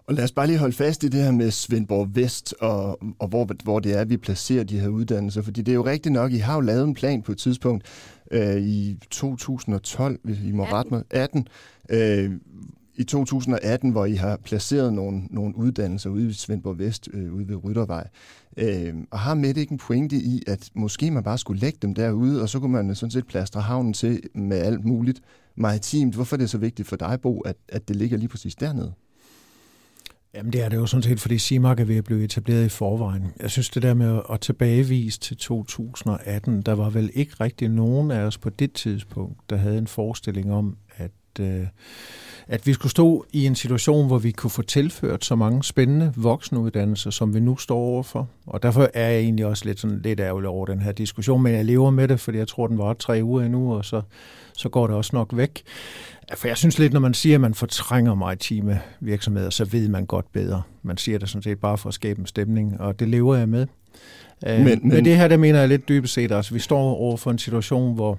Og 0.06 0.14
lad 0.14 0.25
os 0.25 0.32
bare 0.32 0.47
lige 0.47 0.58
holde 0.58 0.76
fast 0.76 1.05
i 1.05 1.08
det 1.08 1.23
her 1.23 1.31
med 1.31 1.50
Svendborg 1.50 2.08
Vest, 2.14 2.55
og, 2.61 2.99
og 3.19 3.29
hvor, 3.29 3.49
hvor 3.64 3.79
det 3.79 3.99
er, 3.99 4.05
vi 4.05 4.17
placerer 4.17 4.64
de 4.64 4.81
her 4.81 4.88
uddannelser. 4.88 5.43
Fordi 5.43 5.62
det 5.62 5.73
er 5.73 5.76
jo 5.76 5.85
rigtigt 5.85 6.12
nok, 6.12 6.32
I 6.32 6.37
har 6.37 6.55
jo 6.55 6.61
lavet 6.61 6.85
en 6.85 6.94
plan 6.94 7.23
på 7.23 7.32
et 7.32 7.38
tidspunkt 7.38 7.85
øh, 8.31 8.56
i 8.56 8.99
2012, 9.11 10.20
hvis 10.23 10.38
I 10.41 10.52
må 10.52 10.62
18. 10.62 10.76
rette 10.76 10.91
mig, 10.94 11.02
18, 11.11 11.49
øh, 11.91 12.31
i 13.00 13.05
2018, 13.05 13.91
hvor 13.91 14.05
I 14.05 14.14
har 14.14 14.37
placeret 14.37 14.93
nogle, 14.93 15.23
nogle 15.31 15.56
uddannelser 15.56 16.11
ude 16.11 16.29
i 16.29 16.32
Svendborg 16.32 16.79
Vest, 16.79 17.08
øh, 17.12 17.35
ude 17.35 17.49
ved 17.49 17.64
Ryttervej. 17.64 18.08
Øh, 18.56 18.94
og 19.11 19.19
har 19.19 19.35
med 19.35 19.56
ikke 19.56 19.73
en 19.73 19.79
pointe 19.79 20.17
i, 20.17 20.43
at 20.46 20.70
måske 20.75 21.11
man 21.11 21.23
bare 21.23 21.38
skulle 21.38 21.61
lægge 21.61 21.79
dem 21.82 21.94
derude, 21.94 22.43
og 22.43 22.49
så 22.49 22.61
kunne 22.61 22.73
man 22.73 22.94
sådan 22.94 23.11
set 23.11 23.26
plastre 23.26 23.61
havnen 23.61 23.93
til 23.93 24.20
med 24.35 24.58
alt 24.58 24.85
muligt 24.85 25.20
maritimt. 25.56 26.14
Hvorfor 26.14 26.37
er 26.37 26.38
det 26.38 26.50
så 26.50 26.58
vigtigt 26.58 26.89
for 26.89 26.96
dig, 26.96 27.19
Bo, 27.22 27.41
at, 27.41 27.56
at 27.69 27.89
det 27.89 27.96
ligger 27.96 28.17
lige 28.17 28.29
præcis 28.29 28.55
dernede? 28.55 28.93
Jamen 30.34 30.53
det 30.53 30.63
er 30.63 30.69
det 30.69 30.77
jo 30.77 30.87
sådan 30.87 31.03
set, 31.03 31.20
fordi 31.20 31.39
Simak 31.39 31.81
er 31.81 31.84
ved 31.84 31.96
at 31.96 32.05
blive 32.05 32.25
etableret 32.25 32.67
i 32.67 32.69
forvejen. 32.69 33.32
Jeg 33.41 33.51
synes 33.51 33.70
det 33.70 33.82
der 33.82 33.94
med 33.94 34.20
at 34.32 34.41
tilbagevise 34.41 35.20
til 35.20 35.37
2018, 35.37 36.63
der 36.63 36.72
var 36.72 36.91
vel 36.91 37.10
ikke 37.15 37.34
rigtig 37.41 37.69
nogen 37.69 38.10
af 38.10 38.20
os 38.20 38.39
på 38.39 38.51
det 38.51 38.72
tidspunkt, 38.72 39.51
der 39.51 39.56
havde 39.56 39.79
en 39.79 39.87
forestilling 39.87 40.53
om, 40.53 40.77
at 40.96 41.10
øh, 41.39 41.67
at 42.49 42.67
vi 42.67 42.72
skulle 42.72 42.91
stå 42.91 43.25
i 43.32 43.46
en 43.46 43.55
situation, 43.55 44.06
hvor 44.06 44.19
vi 44.19 44.31
kunne 44.31 44.51
få 44.51 44.63
tilført 44.63 45.25
så 45.25 45.34
mange 45.34 45.65
spændende 45.65 46.13
voksenuddannelser, 46.17 47.10
som 47.10 47.34
vi 47.34 47.41
nu 47.41 47.56
står 47.56 47.79
overfor. 47.79 48.29
Og 48.46 48.63
derfor 48.63 48.91
er 48.94 49.08
jeg 49.08 49.20
egentlig 49.20 49.46
også 49.46 49.65
lidt, 49.65 49.81
sådan, 49.81 50.01
lidt 50.05 50.20
ærgerlig 50.20 50.49
over 50.49 50.67
den 50.67 50.82
her 50.82 50.93
diskussion, 50.93 51.43
men 51.43 51.55
jeg 51.55 51.65
lever 51.65 51.91
med 51.91 52.08
det, 52.08 52.20
fordi 52.20 52.39
jeg 52.39 52.49
tror, 52.49 52.67
den 52.67 52.79
var 52.79 52.93
tre 52.94 53.20
uger 53.22 53.44
endnu, 53.44 53.75
og 53.75 53.84
så, 53.84 54.03
så 54.56 54.69
går 54.69 54.87
det 54.87 54.96
også 54.96 55.10
nok 55.15 55.31
væk. 55.37 55.63
For 56.37 56.49
jeg 56.49 56.56
synes 56.56 56.79
lidt, 56.79 56.93
når 56.93 57.01
man 57.01 57.15
siger, 57.15 57.34
at 57.34 57.41
man 57.41 57.55
fortrænger 57.55 58.15
maritime 58.15 58.81
virksomheder, 59.01 59.51
så 59.51 59.65
ved 59.65 59.89
man 59.89 60.06
godt 60.06 60.32
bedre. 60.32 60.63
Man 60.82 60.96
siger 60.96 61.19
det 61.19 61.29
sådan 61.29 61.43
set 61.43 61.58
bare 61.58 61.79
for 61.79 61.89
at 61.89 61.94
skabe 61.94 62.20
en 62.20 62.27
stemning, 62.27 62.81
og 62.81 63.01
det 63.01 63.08
lever 63.08 63.37
jeg 63.37 63.49
med. 63.49 63.67
Øh, 64.46 64.58
men, 64.58 64.65
men... 64.65 64.81
Men 64.82 65.05
det 65.05 65.17
her, 65.17 65.29
der 65.29 65.37
mener 65.37 65.58
jeg 65.58 65.69
lidt 65.69 65.89
dybest 65.89 66.15
set, 66.15 66.32
altså 66.32 66.55
vi 66.55 66.60
står 66.60 66.81
over 66.81 67.17
for 67.17 67.31
en 67.31 67.39
situation, 67.39 67.94
hvor 67.94 68.19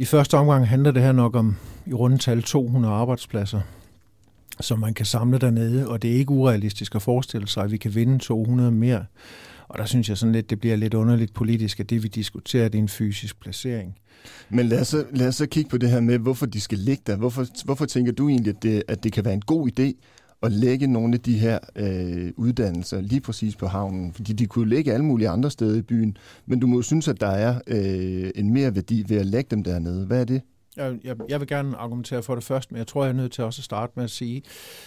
i 0.00 0.04
første 0.04 0.36
omgang 0.36 0.68
handler 0.68 0.90
det 0.90 1.02
her 1.02 1.12
nok 1.12 1.36
om 1.36 1.56
i 1.86 1.92
rundetal 1.92 2.42
200 2.42 2.94
arbejdspladser, 2.94 3.60
som 4.60 4.78
man 4.78 4.94
kan 4.94 5.06
samle 5.06 5.38
dernede, 5.38 5.88
og 5.88 6.02
det 6.02 6.10
er 6.10 6.14
ikke 6.14 6.30
urealistisk 6.30 6.94
at 6.94 7.02
forestille 7.02 7.48
sig, 7.48 7.64
at 7.64 7.70
vi 7.70 7.76
kan 7.76 7.94
vinde 7.94 8.18
200 8.18 8.70
mere. 8.70 9.04
Og 9.68 9.78
der 9.78 9.84
synes 9.84 10.08
jeg 10.08 10.18
sådan 10.18 10.32
lidt, 10.32 10.50
det 10.50 10.60
bliver 10.60 10.76
lidt 10.76 10.94
underligt 10.94 11.34
politisk, 11.34 11.80
at 11.80 11.90
det 11.90 12.02
vi 12.02 12.08
diskuterer, 12.08 12.68
det 12.68 12.78
er 12.78 12.82
en 12.82 12.88
fysisk 12.88 13.40
placering. 13.40 13.96
Men 14.48 14.66
lad 14.66 14.80
os, 14.80 14.88
så, 14.88 15.04
lad 15.12 15.28
os 15.28 15.36
så 15.36 15.46
kigge 15.46 15.70
på 15.70 15.78
det 15.78 15.90
her 15.90 16.00
med, 16.00 16.18
hvorfor 16.18 16.46
de 16.46 16.60
skal 16.60 16.78
ligge 16.78 17.02
der. 17.06 17.16
Hvorfor, 17.16 17.46
hvorfor 17.64 17.86
tænker 17.86 18.12
du 18.12 18.28
egentlig, 18.28 18.56
at 18.56 18.62
det, 18.62 18.82
at 18.88 19.04
det 19.04 19.12
kan 19.12 19.24
være 19.24 19.34
en 19.34 19.42
god 19.46 19.68
idé 19.68 19.92
at 20.42 20.52
lægge 20.52 20.86
nogle 20.86 21.14
af 21.14 21.20
de 21.20 21.38
her 21.38 21.58
øh, 21.76 22.32
uddannelser 22.36 23.00
lige 23.00 23.20
præcis 23.20 23.56
på 23.56 23.66
havnen? 23.66 24.12
Fordi 24.12 24.32
de 24.32 24.46
kunne 24.46 24.68
ligge 24.68 24.92
alle 24.92 25.04
mulige 25.04 25.28
andre 25.28 25.50
steder 25.50 25.78
i 25.78 25.82
byen, 25.82 26.16
men 26.46 26.60
du 26.60 26.66
må 26.66 26.76
jo 26.76 26.82
synes, 26.82 27.08
at 27.08 27.20
der 27.20 27.30
er 27.30 27.60
øh, 27.66 28.30
en 28.34 28.52
mere 28.52 28.74
værdi 28.74 29.04
ved 29.08 29.16
at 29.16 29.26
lægge 29.26 29.48
dem 29.50 29.64
dernede. 29.64 30.06
Hvad 30.06 30.20
er 30.20 30.24
det? 30.24 30.42
Jeg, 30.76 30.98
jeg, 31.04 31.16
jeg 31.28 31.40
vil 31.40 31.48
gerne 31.48 31.76
argumentere 31.76 32.22
for 32.22 32.34
det 32.34 32.44
først, 32.44 32.72
men 32.72 32.78
jeg 32.78 32.86
tror, 32.86 33.04
jeg 33.04 33.08
er 33.08 33.16
nødt 33.16 33.32
til 33.32 33.44
også 33.44 33.60
at 33.60 33.64
starte 33.64 33.92
med 33.96 34.04
at 34.04 34.10
sige, 34.10 34.42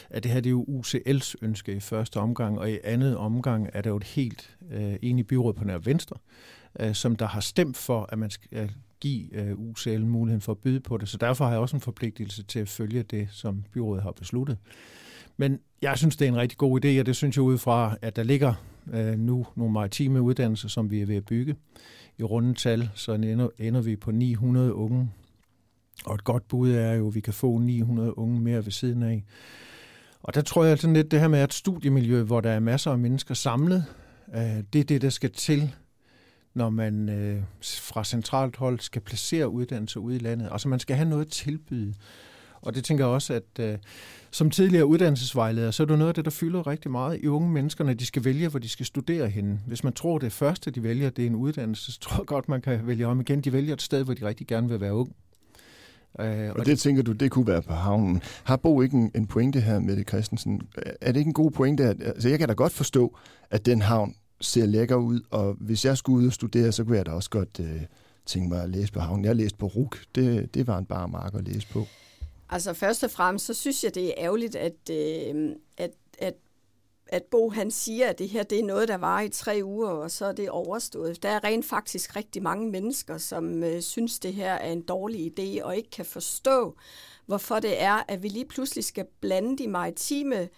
at 0.09 0.23
det 0.23 0.31
her 0.31 0.39
det 0.39 0.49
er 0.49 0.51
jo 0.51 0.65
UCL's 0.69 1.33
ønske 1.41 1.75
i 1.75 1.79
første 1.79 2.17
omgang, 2.17 2.59
og 2.59 2.71
i 2.71 2.77
andet 2.83 3.17
omgang 3.17 3.69
er 3.73 3.81
der 3.81 3.89
jo 3.89 3.97
et 3.97 4.03
helt 4.03 4.57
øh, 4.71 4.95
enigt 5.01 5.27
byråd 5.27 5.53
på 5.53 5.63
nær 5.63 5.77
Venstre, 5.77 6.15
øh, 6.79 6.93
som 6.93 7.15
der 7.15 7.27
har 7.27 7.39
stemt 7.39 7.77
for, 7.77 8.09
at 8.09 8.19
man 8.19 8.29
skal 8.29 8.49
øh, 8.51 8.69
give 8.99 9.35
øh, 9.35 9.59
UCL 9.59 10.05
muligheden 10.05 10.41
for 10.41 10.51
at 10.51 10.57
byde 10.57 10.79
på 10.79 10.97
det. 10.97 11.09
Så 11.09 11.17
derfor 11.17 11.45
har 11.45 11.51
jeg 11.51 11.59
også 11.59 11.75
en 11.75 11.81
forpligtelse 11.81 12.43
til 12.43 12.59
at 12.59 12.69
følge 12.69 13.03
det, 13.03 13.27
som 13.31 13.63
byrådet 13.73 14.03
har 14.03 14.11
besluttet. 14.11 14.57
Men 15.37 15.59
jeg 15.81 15.97
synes, 15.97 16.15
det 16.15 16.25
er 16.25 16.29
en 16.31 16.37
rigtig 16.37 16.57
god 16.57 16.85
idé, 16.85 16.99
og 16.99 17.05
det 17.05 17.15
synes 17.15 17.35
jeg 17.35 17.43
ud 17.43 17.57
fra, 17.57 17.97
at 18.01 18.15
der 18.15 18.23
ligger 18.23 18.53
øh, 18.93 19.19
nu 19.19 19.45
nogle 19.55 19.73
maritime 19.73 20.21
uddannelser, 20.21 20.69
som 20.69 20.91
vi 20.91 21.01
er 21.01 21.05
ved 21.05 21.15
at 21.15 21.25
bygge. 21.25 21.55
I 22.17 22.23
rundetal, 22.23 22.89
så 22.95 23.13
ender, 23.13 23.49
ender 23.59 23.81
vi 23.81 23.95
på 23.95 24.11
900 24.11 24.73
unge. 24.73 25.09
Og 26.05 26.15
et 26.15 26.23
godt 26.23 26.47
bud 26.47 26.71
er 26.71 26.93
jo, 26.93 27.07
at 27.07 27.15
vi 27.15 27.19
kan 27.19 27.33
få 27.33 27.57
900 27.57 28.17
unge 28.17 28.39
mere 28.39 28.65
ved 28.65 28.71
siden 28.71 29.03
af. 29.03 29.23
Og 30.23 30.33
der 30.33 30.41
tror 30.41 30.63
jeg 30.63 30.79
sådan 30.79 30.93
lidt 30.93 31.11
det 31.11 31.19
her 31.19 31.27
med 31.27 31.43
et 31.43 31.53
studiemiljø, 31.53 32.23
hvor 32.23 32.41
der 32.41 32.51
er 32.51 32.59
masser 32.59 32.91
af 32.91 32.99
mennesker 32.99 33.33
samlet, 33.33 33.85
øh, 34.35 34.63
det 34.73 34.79
er 34.79 34.83
det, 34.83 35.01
der 35.01 35.09
skal 35.09 35.31
til, 35.31 35.75
når 36.53 36.69
man 36.69 37.09
øh, 37.09 37.43
fra 37.63 38.03
centralt 38.03 38.55
hold 38.55 38.79
skal 38.79 39.01
placere 39.01 39.49
uddannelser 39.49 39.99
ude 39.99 40.15
i 40.15 40.19
landet. 40.19 40.49
Altså 40.51 40.67
man 40.67 40.79
skal 40.79 40.95
have 40.95 41.09
noget 41.09 41.25
at 41.25 41.31
tilbyde. 41.31 41.93
Og 42.63 42.75
det 42.75 42.83
tænker 42.83 43.05
jeg 43.05 43.13
også, 43.13 43.33
at 43.33 43.59
øh, 43.59 43.77
som 44.31 44.49
tidligere 44.49 44.85
uddannelsesvejleder, 44.85 45.71
så 45.71 45.83
er 45.83 45.87
det 45.87 45.97
noget 45.97 46.09
af 46.09 46.15
det, 46.15 46.25
der 46.25 46.31
fylder 46.31 46.67
rigtig 46.67 46.91
meget 46.91 47.19
i 47.23 47.27
unge 47.27 47.51
mennesker, 47.51 47.83
når 47.83 47.93
de 47.93 48.05
skal 48.05 48.25
vælge, 48.25 48.47
hvor 48.47 48.59
de 48.59 48.69
skal 48.69 48.85
studere 48.85 49.29
henne. 49.29 49.59
Hvis 49.67 49.83
man 49.83 49.93
tror, 49.93 50.17
det 50.17 50.31
første, 50.31 50.71
de 50.71 50.83
vælger, 50.83 51.09
det 51.09 51.23
er 51.23 51.27
en 51.27 51.35
uddannelse, 51.35 51.91
så 51.91 51.99
tror 51.99 52.17
jeg 52.17 52.25
godt, 52.25 52.49
man 52.49 52.61
kan 52.61 52.87
vælge 52.87 53.07
om 53.07 53.21
igen. 53.21 53.41
De 53.41 53.53
vælger 53.53 53.73
et 53.73 53.81
sted, 53.81 54.03
hvor 54.03 54.13
de 54.13 54.25
rigtig 54.25 54.47
gerne 54.47 54.69
vil 54.69 54.81
være 54.81 54.93
ung. 54.93 55.15
Øh, 56.19 56.49
og, 56.49 56.59
og 56.59 56.65
det 56.65 56.79
tænker 56.79 57.03
du, 57.03 57.11
det 57.11 57.31
kunne 57.31 57.47
være 57.47 57.61
på 57.61 57.73
havnen. 57.73 58.21
Har 58.43 58.55
Bo 58.55 58.81
ikke 58.81 58.97
en, 58.97 59.11
en 59.15 59.27
pointe 59.27 59.61
her, 59.61 59.79
med 59.79 59.95
det 59.95 60.07
Christensen? 60.07 60.61
Er 61.01 61.11
det 61.11 61.19
ikke 61.19 61.29
en 61.29 61.33
god 61.33 61.51
pointe? 61.51 61.83
At, 61.83 62.03
altså 62.03 62.29
jeg 62.29 62.39
kan 62.39 62.47
da 62.47 62.53
godt 62.53 62.73
forstå, 62.73 63.17
at 63.51 63.65
den 63.65 63.81
havn 63.81 64.15
ser 64.41 64.65
lækker 64.65 64.95
ud, 64.95 65.21
og 65.31 65.55
hvis 65.59 65.85
jeg 65.85 65.97
skulle 65.97 66.23
ud 66.23 66.27
og 66.27 66.33
studere, 66.33 66.71
så 66.71 66.83
kunne 66.83 66.97
jeg 66.97 67.05
da 67.05 67.11
også 67.11 67.29
godt 67.29 67.59
øh, 67.59 67.81
tænke 68.25 68.49
mig 68.49 68.63
at 68.63 68.69
læse 68.69 68.93
på 68.93 68.99
havnen. 68.99 69.25
Jeg 69.25 69.35
læste 69.35 69.57
på 69.57 69.65
RUK. 69.65 69.97
Det, 70.15 70.53
det 70.53 70.67
var 70.67 70.77
en 70.77 70.85
bare 70.85 71.07
mark 71.07 71.35
at 71.35 71.47
læse 71.47 71.67
på. 71.67 71.85
Altså 72.49 72.73
først 72.73 73.03
og 73.03 73.11
fremmest, 73.11 73.45
så 73.45 73.53
synes 73.53 73.83
jeg, 73.83 73.95
det 73.95 74.05
er 74.07 74.13
ærgerligt, 74.17 74.55
at, 74.55 74.89
øh, 74.89 75.55
at, 75.77 75.91
at 76.19 76.33
at 77.07 77.23
Bo 77.23 77.49
han 77.49 77.71
siger, 77.71 78.09
at 78.09 78.19
det 78.19 78.29
her 78.29 78.43
det 78.43 78.59
er 78.59 78.63
noget, 78.63 78.87
der 78.87 78.97
var 78.97 79.21
i 79.21 79.29
tre 79.29 79.61
uger, 79.63 79.89
og 79.89 80.11
så 80.11 80.25
er 80.25 80.31
det 80.31 80.49
overstået. 80.49 81.23
Der 81.23 81.29
er 81.29 81.43
rent 81.43 81.65
faktisk 81.65 82.15
rigtig 82.15 82.43
mange 82.43 82.71
mennesker, 82.71 83.17
som 83.17 83.63
øh, 83.63 83.81
synes, 83.81 84.19
det 84.19 84.33
her 84.33 84.53
er 84.53 84.71
en 84.71 84.81
dårlig 84.81 85.39
idé, 85.39 85.63
og 85.63 85.77
ikke 85.77 85.89
kan 85.89 86.05
forstå, 86.05 86.75
hvorfor 87.25 87.59
det 87.59 87.81
er, 87.81 88.03
at 88.07 88.23
vi 88.23 88.27
lige 88.27 88.45
pludselig 88.45 88.83
skal 88.83 89.05
blande 89.21 89.57
de 89.57 89.67
maritime 89.67 90.49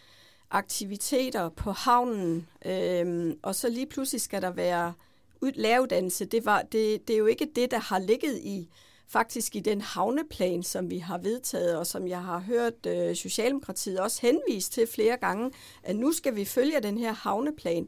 aktiviteter 0.51 1.49
på 1.49 1.71
havnen, 1.71 2.47
øh, 2.65 3.33
og 3.43 3.55
så 3.55 3.69
lige 3.69 3.87
pludselig 3.87 4.21
skal 4.21 4.41
der 4.41 4.51
være 4.51 4.93
læreruddannelse. 5.41 6.25
Det, 6.25 6.45
var, 6.45 6.61
det, 6.61 7.07
det 7.07 7.13
er 7.13 7.17
jo 7.17 7.25
ikke 7.25 7.47
det, 7.55 7.71
der 7.71 7.79
har 7.79 7.99
ligget 7.99 8.37
i 8.37 8.69
faktisk 9.07 9.55
i 9.55 9.59
den 9.59 9.81
havneplan, 9.81 10.63
som 10.63 10.89
vi 10.89 10.97
har 10.97 11.17
vedtaget, 11.17 11.77
og 11.77 11.87
som 11.87 12.07
jeg 12.07 12.21
har 12.23 12.39
hørt 12.39 12.85
øh, 12.87 13.15
Socialdemokratiet 13.15 13.99
også 13.99 14.21
henvise 14.21 14.71
til 14.71 14.87
flere 14.87 15.17
gange, 15.17 15.51
at 15.83 15.95
nu 15.95 16.11
skal 16.11 16.35
vi 16.35 16.45
følge 16.45 16.79
den 16.83 16.97
her 16.97 17.13
havneplan. 17.13 17.87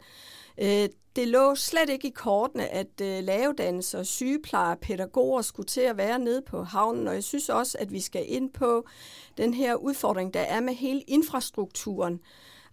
Øh, 0.57 0.89
det 1.15 1.27
lå 1.27 1.55
slet 1.55 1.89
ikke 1.89 2.07
i 2.07 2.11
kortene, 2.11 2.67
at 2.67 3.01
øh, 3.01 3.23
lavedannelser, 3.23 4.03
sygeplejer, 4.03 4.75
pædagoger 4.75 5.41
skulle 5.41 5.67
til 5.67 5.81
at 5.81 5.97
være 5.97 6.19
nede 6.19 6.41
på 6.41 6.63
havnen, 6.63 7.07
og 7.07 7.13
jeg 7.13 7.23
synes 7.23 7.49
også, 7.49 7.77
at 7.79 7.91
vi 7.91 7.99
skal 7.99 8.25
ind 8.27 8.51
på 8.51 8.87
den 9.37 9.53
her 9.53 9.75
udfordring, 9.75 10.33
der 10.33 10.39
er 10.39 10.59
med 10.59 10.73
hele 10.73 11.01
infrastrukturen, 11.01 12.19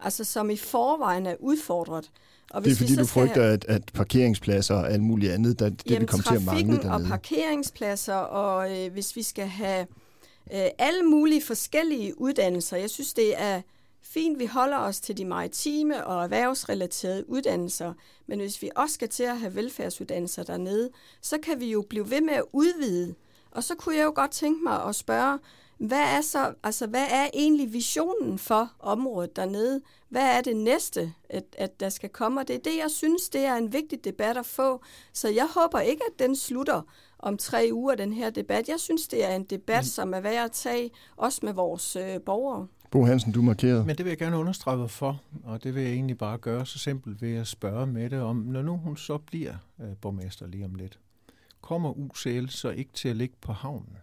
altså 0.01 0.25
som 0.25 0.51
i 0.51 0.57
forvejen 0.57 1.27
er 1.27 1.37
udfordret. 1.41 2.11
Og 2.51 2.63
hvis 2.63 2.77
det 2.79 2.85
er 2.85 2.89
fordi, 2.89 3.01
du 3.01 3.07
frygter, 3.07 3.43
have... 3.43 3.53
at, 3.53 3.65
at 3.69 3.83
parkeringspladser 3.95 4.75
og 4.75 4.93
alt 4.93 5.03
muligt 5.03 5.33
andet, 5.33 5.59
der, 5.59 5.69
det 5.69 6.01
vil 6.01 6.07
komme 6.07 6.23
til 6.23 6.35
at 6.35 6.45
mangle 6.45 6.77
dernede. 6.77 6.93
og 6.93 7.09
parkeringspladser, 7.09 8.15
og 8.15 8.79
øh, 8.79 8.93
hvis 8.93 9.17
vi 9.17 9.23
skal 9.23 9.47
have 9.47 9.87
øh, 10.53 10.67
alle 10.79 11.03
mulige 11.03 11.43
forskellige 11.43 12.21
uddannelser. 12.21 12.77
Jeg 12.77 12.91
synes, 12.91 13.15
det 13.15 13.41
er 13.41 13.61
fint, 14.03 14.39
vi 14.39 14.47
holder 14.47 14.77
os 14.79 15.01
til 15.01 15.19
de 15.19 15.25
maritime 15.25 16.07
og 16.07 16.25
erhvervsrelaterede 16.25 17.31
uddannelser, 17.31 17.93
men 18.27 18.39
hvis 18.39 18.63
vi 18.63 18.71
også 18.77 18.95
skal 18.95 19.09
til 19.09 19.23
at 19.23 19.39
have 19.39 19.55
velfærdsuddannelser 19.55 20.43
dernede, 20.43 20.91
så 21.21 21.39
kan 21.43 21.61
vi 21.61 21.71
jo 21.71 21.85
blive 21.91 22.11
ved 22.11 22.21
med 22.21 22.35
at 22.35 22.45
udvide. 22.53 23.15
Og 23.51 23.65
så 23.65 23.75
kunne 23.75 23.97
jeg 23.97 24.05
jo 24.05 24.13
godt 24.15 24.31
tænke 24.31 24.65
mig 24.65 24.85
at 24.85 24.95
spørge, 24.95 25.39
hvad 25.79 26.17
er 26.17 26.21
så, 26.21 26.55
altså 26.63 26.87
hvad 26.87 27.07
er 27.11 27.27
egentlig 27.35 27.73
visionen 27.73 28.39
for 28.39 28.73
området 28.81 29.37
dernede? 29.37 29.81
Hvad 30.09 30.37
er 30.37 30.41
det 30.41 30.57
næste, 30.57 31.13
at, 31.31 31.45
at 31.59 31.81
der 31.81 31.89
skal 31.89 32.09
komme? 32.09 32.41
Og 32.41 32.49
det 32.49 32.57
er 32.57 32.61
det, 32.61 32.77
jeg 32.79 32.91
synes, 32.91 33.29
det 33.29 33.45
er 33.45 33.55
en 33.55 33.73
vigtig 33.73 34.05
debat 34.05 34.37
at 34.37 34.47
få. 34.47 34.83
Så 35.13 35.29
jeg 35.29 35.49
håber 35.55 35.81
ikke, 35.81 36.03
at 36.13 36.19
den 36.19 36.37
slutter 36.37 36.83
om 37.19 37.37
tre 37.37 37.69
uger, 37.73 37.95
den 37.95 38.13
her 38.13 38.31
debat. 38.31 38.69
Jeg 38.69 38.81
synes, 38.81 39.09
det 39.09 39.25
er 39.25 39.37
en 39.37 39.45
debat, 39.45 39.83
mm. 39.83 39.85
som 39.85 40.15
er 40.15 40.21
værd 40.21 40.45
at 40.45 40.53
tage, 40.53 40.91
også 41.17 41.41
med 41.43 41.53
vores 41.53 41.97
øh, 41.97 42.21
borgere. 42.21 42.67
Bo 42.91 43.05
Hansen, 43.05 43.33
du 43.33 43.43
markerede. 43.43 43.85
Men 43.85 43.97
det 43.97 44.05
vil 44.05 44.11
jeg 44.11 44.19
gerne 44.19 44.39
understrege 44.39 44.89
for, 44.89 45.21
og 45.45 45.65
det 45.65 45.75
vil 45.75 45.83
jeg 45.83 45.93
egentlig 45.93 46.19
bare 46.19 46.39
gøre 46.39 46.67
så 46.67 46.79
simpelt 46.79 47.23
ved 47.23 47.37
at 47.37 47.47
spørge 47.47 47.87
med 47.87 48.11
det 48.11 48.21
om, 48.21 48.37
når 48.37 48.63
nu 48.63 48.77
hun 48.77 48.97
så 48.97 49.19
bliver 49.19 49.55
øh, 49.81 49.97
borgmester 50.01 50.47
lige 50.47 50.65
om 50.65 50.75
lidt, 50.75 50.99
kommer 51.61 51.91
UCL 51.91 52.47
så 52.49 52.71
ikke 52.71 52.93
til 52.93 53.09
at 53.09 53.17
ligge 53.17 53.35
på 53.41 53.53
havnen? 53.53 53.97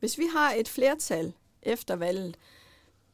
Hvis 0.00 0.18
vi 0.18 0.24
har 0.36 0.52
et 0.52 0.68
flertal 0.68 1.32
efter 1.62 1.96
valget, 1.96 2.36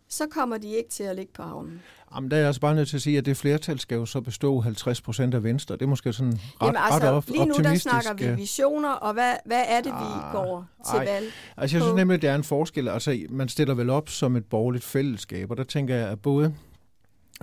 så 0.08 0.26
kommer 0.30 0.58
de 0.58 0.68
ikke 0.68 0.90
til 0.90 1.02
at 1.02 1.16
ligge 1.16 1.32
på 1.32 1.42
havnen. 1.42 1.82
Jamen, 2.14 2.30
der 2.30 2.36
er 2.36 2.40
jeg 2.40 2.46
altså 2.46 2.60
bare 2.60 2.74
nødt 2.74 2.88
til 2.88 2.96
at 2.96 3.02
sige, 3.02 3.18
at 3.18 3.26
det 3.26 3.36
flertal 3.36 3.78
skal 3.78 3.96
jo 3.96 4.06
så 4.06 4.20
bestå 4.20 4.60
50 4.60 5.00
procent 5.00 5.34
af 5.34 5.42
Venstre. 5.42 5.74
Det 5.74 5.82
er 5.82 5.86
måske 5.86 6.12
sådan 6.12 6.32
ret, 6.32 6.66
Jamen, 6.66 6.76
altså, 6.76 7.08
ret 7.08 7.14
op, 7.14 7.28
lige 7.28 7.46
nu 7.46 7.54
der 7.54 7.74
snakker 7.74 8.14
vi 8.14 8.34
visioner, 8.34 8.90
og 8.90 9.12
hvad, 9.12 9.34
hvad 9.44 9.62
er 9.68 9.80
det, 9.80 9.92
vi 9.92 10.06
ah, 10.24 10.32
går 10.32 10.66
til 10.90 10.98
ej. 10.98 11.04
valg 11.04 11.26
Altså, 11.56 11.76
jeg 11.76 11.82
på? 11.82 11.86
synes 11.86 11.96
nemlig, 11.96 12.22
det 12.22 12.30
er 12.30 12.34
en 12.34 12.44
forskel. 12.44 12.88
Altså, 12.88 13.26
man 13.30 13.48
stiller 13.48 13.74
vel 13.74 13.90
op 13.90 14.08
som 14.08 14.36
et 14.36 14.44
borgerligt 14.44 14.84
fællesskab, 14.84 15.50
og 15.50 15.56
der 15.56 15.64
tænker 15.64 15.94
jeg, 15.94 16.08
at 16.08 16.22
både 16.22 16.54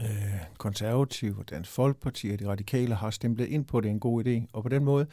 øh, 0.02 0.08
konservative 0.58 1.36
og 1.40 1.50
Dansk 1.50 1.72
Folkeparti 1.72 2.30
og 2.30 2.40
de 2.40 2.48
radikale 2.48 2.96
har 2.96 3.10
stemplet 3.10 3.48
ind 3.48 3.66
på, 3.66 3.78
at 3.78 3.84
det 3.84 3.90
er 3.90 3.94
en 3.94 4.00
god 4.00 4.26
idé. 4.26 4.50
Og 4.54 4.64
på 4.64 4.70
den 4.70 4.84
måde, 4.84 5.06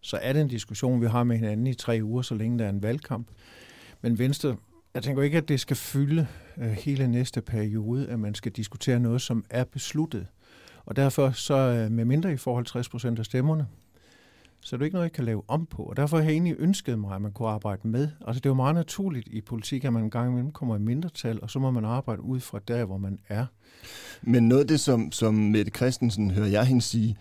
så 0.00 0.18
er 0.22 0.32
det 0.32 0.42
en 0.42 0.48
diskussion, 0.48 1.00
vi 1.00 1.06
har 1.06 1.24
med 1.24 1.36
hinanden 1.36 1.66
i 1.66 1.74
tre 1.74 2.00
uger, 2.02 2.22
så 2.22 2.34
længe 2.34 2.58
der 2.58 2.64
er 2.64 2.68
en 2.68 2.82
valgkamp. 2.82 3.28
Men 4.02 4.18
Venstre, 4.18 4.56
jeg 4.94 5.02
tænker 5.02 5.22
ikke, 5.22 5.38
at 5.38 5.48
det 5.48 5.60
skal 5.60 5.76
fylde 5.76 6.26
øh, 6.58 6.70
hele 6.70 7.08
næste 7.08 7.40
periode, 7.40 8.08
at 8.08 8.20
man 8.20 8.34
skal 8.34 8.52
diskutere 8.52 9.00
noget, 9.00 9.22
som 9.22 9.44
er 9.50 9.64
besluttet. 9.64 10.26
Og 10.86 10.96
derfor 10.96 11.30
så 11.30 11.54
øh, 11.54 11.90
med 11.90 12.04
mindre 12.04 12.32
i 12.32 12.36
forhold 12.36 12.64
60 12.64 12.88
procent 12.88 13.18
af 13.18 13.24
stemmerne, 13.24 13.66
så 14.60 14.76
er 14.76 14.78
det 14.78 14.84
ikke 14.84 14.94
noget, 14.94 15.04
jeg 15.04 15.12
kan 15.12 15.24
lave 15.24 15.42
om 15.48 15.66
på. 15.66 15.82
Og 15.82 15.96
derfor 15.96 16.16
har 16.16 16.24
jeg 16.24 16.32
egentlig 16.32 16.56
ønsket 16.58 16.98
mig, 16.98 17.14
at 17.14 17.22
man 17.22 17.32
kunne 17.32 17.48
arbejde 17.48 17.88
med. 17.88 18.08
Altså 18.26 18.40
det 18.40 18.46
er 18.46 18.50
jo 18.50 18.54
meget 18.54 18.74
naturligt 18.74 19.28
i 19.28 19.40
politik, 19.40 19.84
at 19.84 19.92
man 19.92 20.02
en 20.04 20.10
gang 20.10 20.30
imellem 20.30 20.52
kommer 20.52 20.76
i 20.76 20.78
mindretal, 20.78 21.38
og 21.42 21.50
så 21.50 21.58
må 21.58 21.70
man 21.70 21.84
arbejde 21.84 22.22
ud 22.22 22.40
fra 22.40 22.60
der, 22.68 22.84
hvor 22.84 22.98
man 22.98 23.18
er. 23.28 23.46
Men 24.22 24.48
noget 24.48 24.62
af 24.62 24.68
det, 24.68 24.80
som, 24.80 25.12
som 25.12 25.34
Mette 25.34 25.72
Christensen, 25.76 26.30
hører 26.30 26.46
jeg 26.46 26.66
hende 26.66 26.82
sige, 26.82 27.18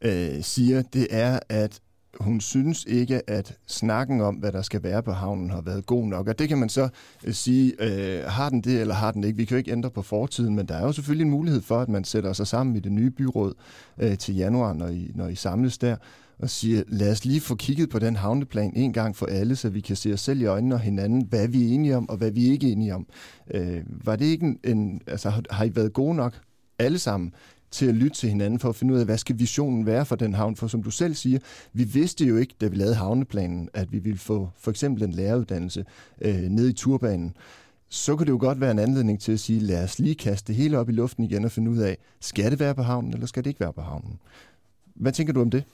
øh, 0.00 0.42
siger, 0.42 0.82
det 0.82 1.06
er, 1.10 1.40
at 1.48 1.80
hun 2.20 2.40
synes 2.40 2.84
ikke, 2.84 3.30
at 3.30 3.58
snakken 3.66 4.20
om, 4.20 4.34
hvad 4.34 4.52
der 4.52 4.62
skal 4.62 4.82
være 4.82 5.02
på 5.02 5.12
havnen, 5.12 5.50
har 5.50 5.60
været 5.60 5.86
god 5.86 6.06
nok. 6.06 6.28
Og 6.28 6.38
det 6.38 6.48
kan 6.48 6.58
man 6.58 6.68
så 6.68 6.88
øh, 7.24 7.34
sige, 7.34 7.72
øh, 7.78 8.24
har 8.24 8.48
den 8.48 8.60
det 8.60 8.80
eller 8.80 8.94
har 8.94 9.12
den 9.12 9.24
ikke? 9.24 9.36
Vi 9.36 9.44
kan 9.44 9.54
jo 9.54 9.58
ikke 9.58 9.72
ændre 9.72 9.90
på 9.90 10.02
fortiden, 10.02 10.56
men 10.56 10.66
der 10.66 10.74
er 10.74 10.82
jo 10.82 10.92
selvfølgelig 10.92 11.24
en 11.24 11.30
mulighed 11.30 11.60
for, 11.60 11.80
at 11.80 11.88
man 11.88 12.04
sætter 12.04 12.32
sig 12.32 12.46
sammen 12.46 12.76
i 12.76 12.80
det 12.80 12.92
nye 12.92 13.10
byråd 13.10 13.54
øh, 13.98 14.18
til 14.18 14.36
januar, 14.36 14.72
når 14.72 14.88
I, 14.88 15.10
når 15.14 15.28
I 15.28 15.34
samles 15.34 15.78
der, 15.78 15.96
og 16.38 16.50
siger, 16.50 16.82
lad 16.88 17.10
os 17.10 17.24
lige 17.24 17.40
få 17.40 17.54
kigget 17.54 17.90
på 17.90 17.98
den 17.98 18.16
havneplan 18.16 18.72
en 18.76 18.92
gang 18.92 19.16
for 19.16 19.26
alle, 19.26 19.56
så 19.56 19.68
vi 19.68 19.80
kan 19.80 19.96
se 19.96 20.12
os 20.12 20.20
selv 20.20 20.40
i 20.40 20.44
øjnene 20.44 20.74
og 20.74 20.80
hinanden, 20.80 21.22
hvad 21.22 21.48
vi 21.48 21.64
er 21.64 21.74
enige 21.74 21.96
om, 21.96 22.08
og 22.08 22.16
hvad 22.16 22.30
vi 22.30 22.44
ikke 22.48 22.68
er 22.68 22.72
enige 22.72 22.94
om. 22.94 23.06
Øh, 23.54 23.82
var 23.86 24.16
det 24.16 24.24
ikke 24.24 24.46
en, 24.46 24.58
en 24.64 25.00
altså, 25.06 25.32
har 25.50 25.64
I 25.64 25.76
været 25.76 25.92
gode 25.92 26.14
nok 26.14 26.40
alle 26.78 26.98
sammen 26.98 27.32
til 27.70 27.86
at 27.86 27.94
lytte 27.94 28.16
til 28.16 28.28
hinanden 28.28 28.58
for 28.58 28.68
at 28.68 28.76
finde 28.76 28.94
ud 28.94 28.98
af, 28.98 29.04
hvad 29.04 29.18
skal 29.18 29.38
visionen 29.38 29.86
være 29.86 30.06
for 30.06 30.16
den 30.16 30.34
havn? 30.34 30.56
For 30.56 30.66
som 30.66 30.82
du 30.82 30.90
selv 30.90 31.14
siger, 31.14 31.38
vi 31.72 31.84
vidste 31.84 32.24
jo 32.24 32.36
ikke, 32.36 32.54
da 32.60 32.66
vi 32.66 32.76
lavede 32.76 32.94
havneplanen, 32.94 33.68
at 33.74 33.92
vi 33.92 33.98
ville 33.98 34.18
få 34.18 34.50
for 34.58 34.70
eksempel 34.70 35.02
en 35.02 35.12
læreruddannelse 35.12 35.84
øh, 36.20 36.42
ned 36.42 36.68
i 36.68 36.72
turbanen. 36.72 37.36
Så 37.88 38.16
kunne 38.16 38.26
det 38.26 38.32
jo 38.32 38.38
godt 38.40 38.60
være 38.60 38.70
en 38.70 38.78
anledning 38.78 39.20
til 39.20 39.32
at 39.32 39.40
sige, 39.40 39.60
lad 39.60 39.84
os 39.84 39.98
lige 39.98 40.14
kaste 40.14 40.46
det 40.46 40.54
hele 40.54 40.78
op 40.78 40.88
i 40.88 40.92
luften 40.92 41.24
igen 41.24 41.44
og 41.44 41.50
finde 41.50 41.70
ud 41.70 41.78
af, 41.78 41.98
skal 42.20 42.50
det 42.50 42.60
være 42.60 42.74
på 42.74 42.82
havnen, 42.82 43.12
eller 43.12 43.26
skal 43.26 43.44
det 43.44 43.50
ikke 43.50 43.60
være 43.60 43.72
på 43.72 43.80
havnen? 43.80 44.18
Hvad 44.94 45.12
tænker 45.12 45.32
du 45.32 45.40
om 45.40 45.50
det? 45.50 45.64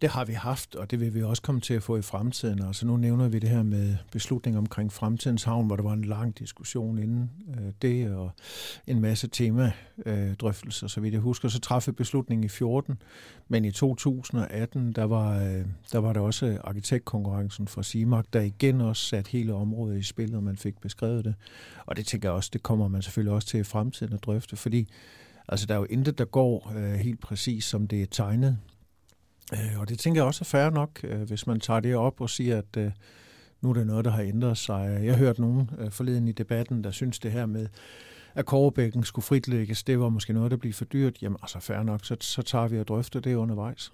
Det 0.00 0.08
har 0.08 0.24
vi 0.24 0.32
haft, 0.32 0.74
og 0.74 0.90
det 0.90 1.00
vil 1.00 1.14
vi 1.14 1.22
også 1.22 1.42
komme 1.42 1.60
til 1.60 1.74
at 1.74 1.82
få 1.82 1.96
i 1.96 2.02
fremtiden. 2.02 2.62
Altså 2.62 2.86
nu 2.86 2.96
nævner 2.96 3.28
vi 3.28 3.38
det 3.38 3.50
her 3.50 3.62
med 3.62 3.96
beslutning 4.12 4.58
omkring 4.58 4.92
fremtidens 4.92 5.44
havn, 5.44 5.66
hvor 5.66 5.76
der 5.76 5.82
var 5.82 5.92
en 5.92 6.04
lang 6.04 6.38
diskussion 6.38 6.98
inden 6.98 7.30
øh, 7.50 7.72
det, 7.82 8.10
og 8.10 8.30
en 8.86 9.00
masse 9.00 9.28
temadrøftelser, 9.28 10.84
øh, 10.84 10.90
så 10.90 11.00
vidt 11.00 11.14
jeg 11.14 11.20
husker. 11.20 11.48
Så 11.48 11.60
træffede 11.60 11.96
beslutningen 11.96 12.44
i 12.44 12.48
14, 12.48 13.02
men 13.48 13.64
i 13.64 13.70
2018, 13.70 14.92
der 14.92 15.04
var, 15.04 15.42
øh, 15.42 15.64
der 15.92 15.98
var 15.98 16.12
der 16.12 16.20
også 16.20 16.58
arkitektkonkurrencen 16.64 17.68
fra 17.68 17.82
CIMAC, 17.82 18.24
der 18.32 18.40
igen 18.40 18.80
også 18.80 19.02
satte 19.02 19.30
hele 19.30 19.54
området 19.54 19.98
i 19.98 20.02
spil, 20.02 20.34
og 20.34 20.42
man 20.42 20.56
fik 20.56 20.80
beskrevet 20.80 21.24
det. 21.24 21.34
Og 21.86 21.96
det 21.96 22.06
tænker 22.06 22.28
jeg 22.28 22.34
også, 22.34 22.50
det 22.52 22.62
kommer 22.62 22.88
man 22.88 23.02
selvfølgelig 23.02 23.32
også 23.32 23.48
til 23.48 23.60
i 23.60 23.64
fremtiden 23.64 24.12
at 24.12 24.24
drøfte, 24.24 24.56
fordi 24.56 24.88
altså, 25.48 25.66
der 25.66 25.74
er 25.74 25.78
jo 25.78 25.86
intet, 25.90 26.18
der 26.18 26.24
går 26.24 26.72
øh, 26.76 26.94
helt 26.94 27.20
præcis, 27.20 27.64
som 27.64 27.88
det 27.88 28.02
er 28.02 28.06
tegnet 28.10 28.58
Øh, 29.52 29.80
og 29.80 29.88
det 29.88 29.98
tænker 29.98 30.20
jeg 30.20 30.26
også 30.26 30.42
er 30.42 30.44
fair 30.44 30.70
nok, 30.70 31.00
øh, 31.04 31.22
hvis 31.22 31.46
man 31.46 31.60
tager 31.60 31.80
det 31.80 31.96
op 31.96 32.20
og 32.20 32.30
siger, 32.30 32.58
at 32.58 32.76
øh, 32.76 32.90
nu 33.60 33.70
er 33.70 33.74
det 33.74 33.86
noget, 33.86 34.04
der 34.04 34.10
har 34.10 34.22
ændret 34.22 34.58
sig. 34.58 35.00
Jeg 35.02 35.12
har 35.12 35.18
hørt 35.18 35.38
nogen 35.38 35.70
øh, 35.78 35.90
forleden 35.90 36.28
i 36.28 36.32
debatten, 36.32 36.84
der 36.84 36.90
synes 36.90 37.18
det 37.18 37.32
her 37.32 37.46
med, 37.46 37.68
at 38.34 38.46
Korbækken 38.46 39.02
skulle 39.02 39.24
fritlægges, 39.24 39.82
det 39.82 40.00
var 40.00 40.08
måske 40.08 40.32
noget, 40.32 40.50
der 40.50 40.56
bliver 40.56 40.72
for 40.72 40.84
dyrt. 40.84 41.22
Jamen 41.22 41.38
altså 41.42 41.60
fair 41.60 41.82
nok, 41.82 42.04
så, 42.04 42.16
så 42.20 42.42
tager 42.42 42.68
vi 42.68 42.78
og 42.78 42.88
drøfter 42.88 43.20
det 43.20 43.34
undervejs. 43.34 43.92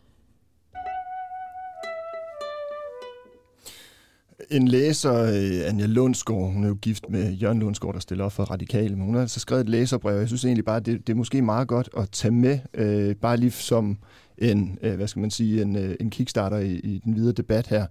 En 4.50 4.68
læser, 4.68 5.14
øh, 5.14 5.68
Anja 5.68 5.86
Lundsgaard, 5.86 6.52
hun 6.52 6.64
er 6.64 6.68
jo 6.68 6.78
gift 6.82 7.04
med 7.08 7.32
Jørgen 7.32 7.58
Lundsgaard, 7.58 7.94
der 7.94 8.00
stiller 8.00 8.24
op 8.24 8.32
for 8.32 8.44
Radikale, 8.44 8.96
men 8.96 9.04
hun 9.04 9.14
har 9.14 9.20
altså 9.20 9.40
skrevet 9.40 9.62
et 9.62 9.68
læserbrev, 9.68 10.18
jeg 10.18 10.26
synes 10.28 10.44
egentlig 10.44 10.64
bare, 10.64 10.80
det, 10.80 11.06
det 11.06 11.12
er 11.12 11.16
måske 11.16 11.42
meget 11.42 11.68
godt 11.68 11.88
at 11.96 12.10
tage 12.10 12.32
med, 12.32 12.58
øh, 12.74 13.16
bare 13.16 13.36
lige 13.36 13.50
som 13.50 13.98
en, 14.38 14.78
øh, 14.82 14.94
hvad 14.94 15.08
skal 15.08 15.20
man 15.20 15.30
sige, 15.30 15.62
en, 15.62 15.76
øh, 15.76 15.96
en 16.00 16.10
kickstarter 16.10 16.58
i, 16.58 16.72
i 16.74 17.00
den 17.04 17.16
videre 17.16 17.32
debat 17.32 17.66
her. 17.66 17.86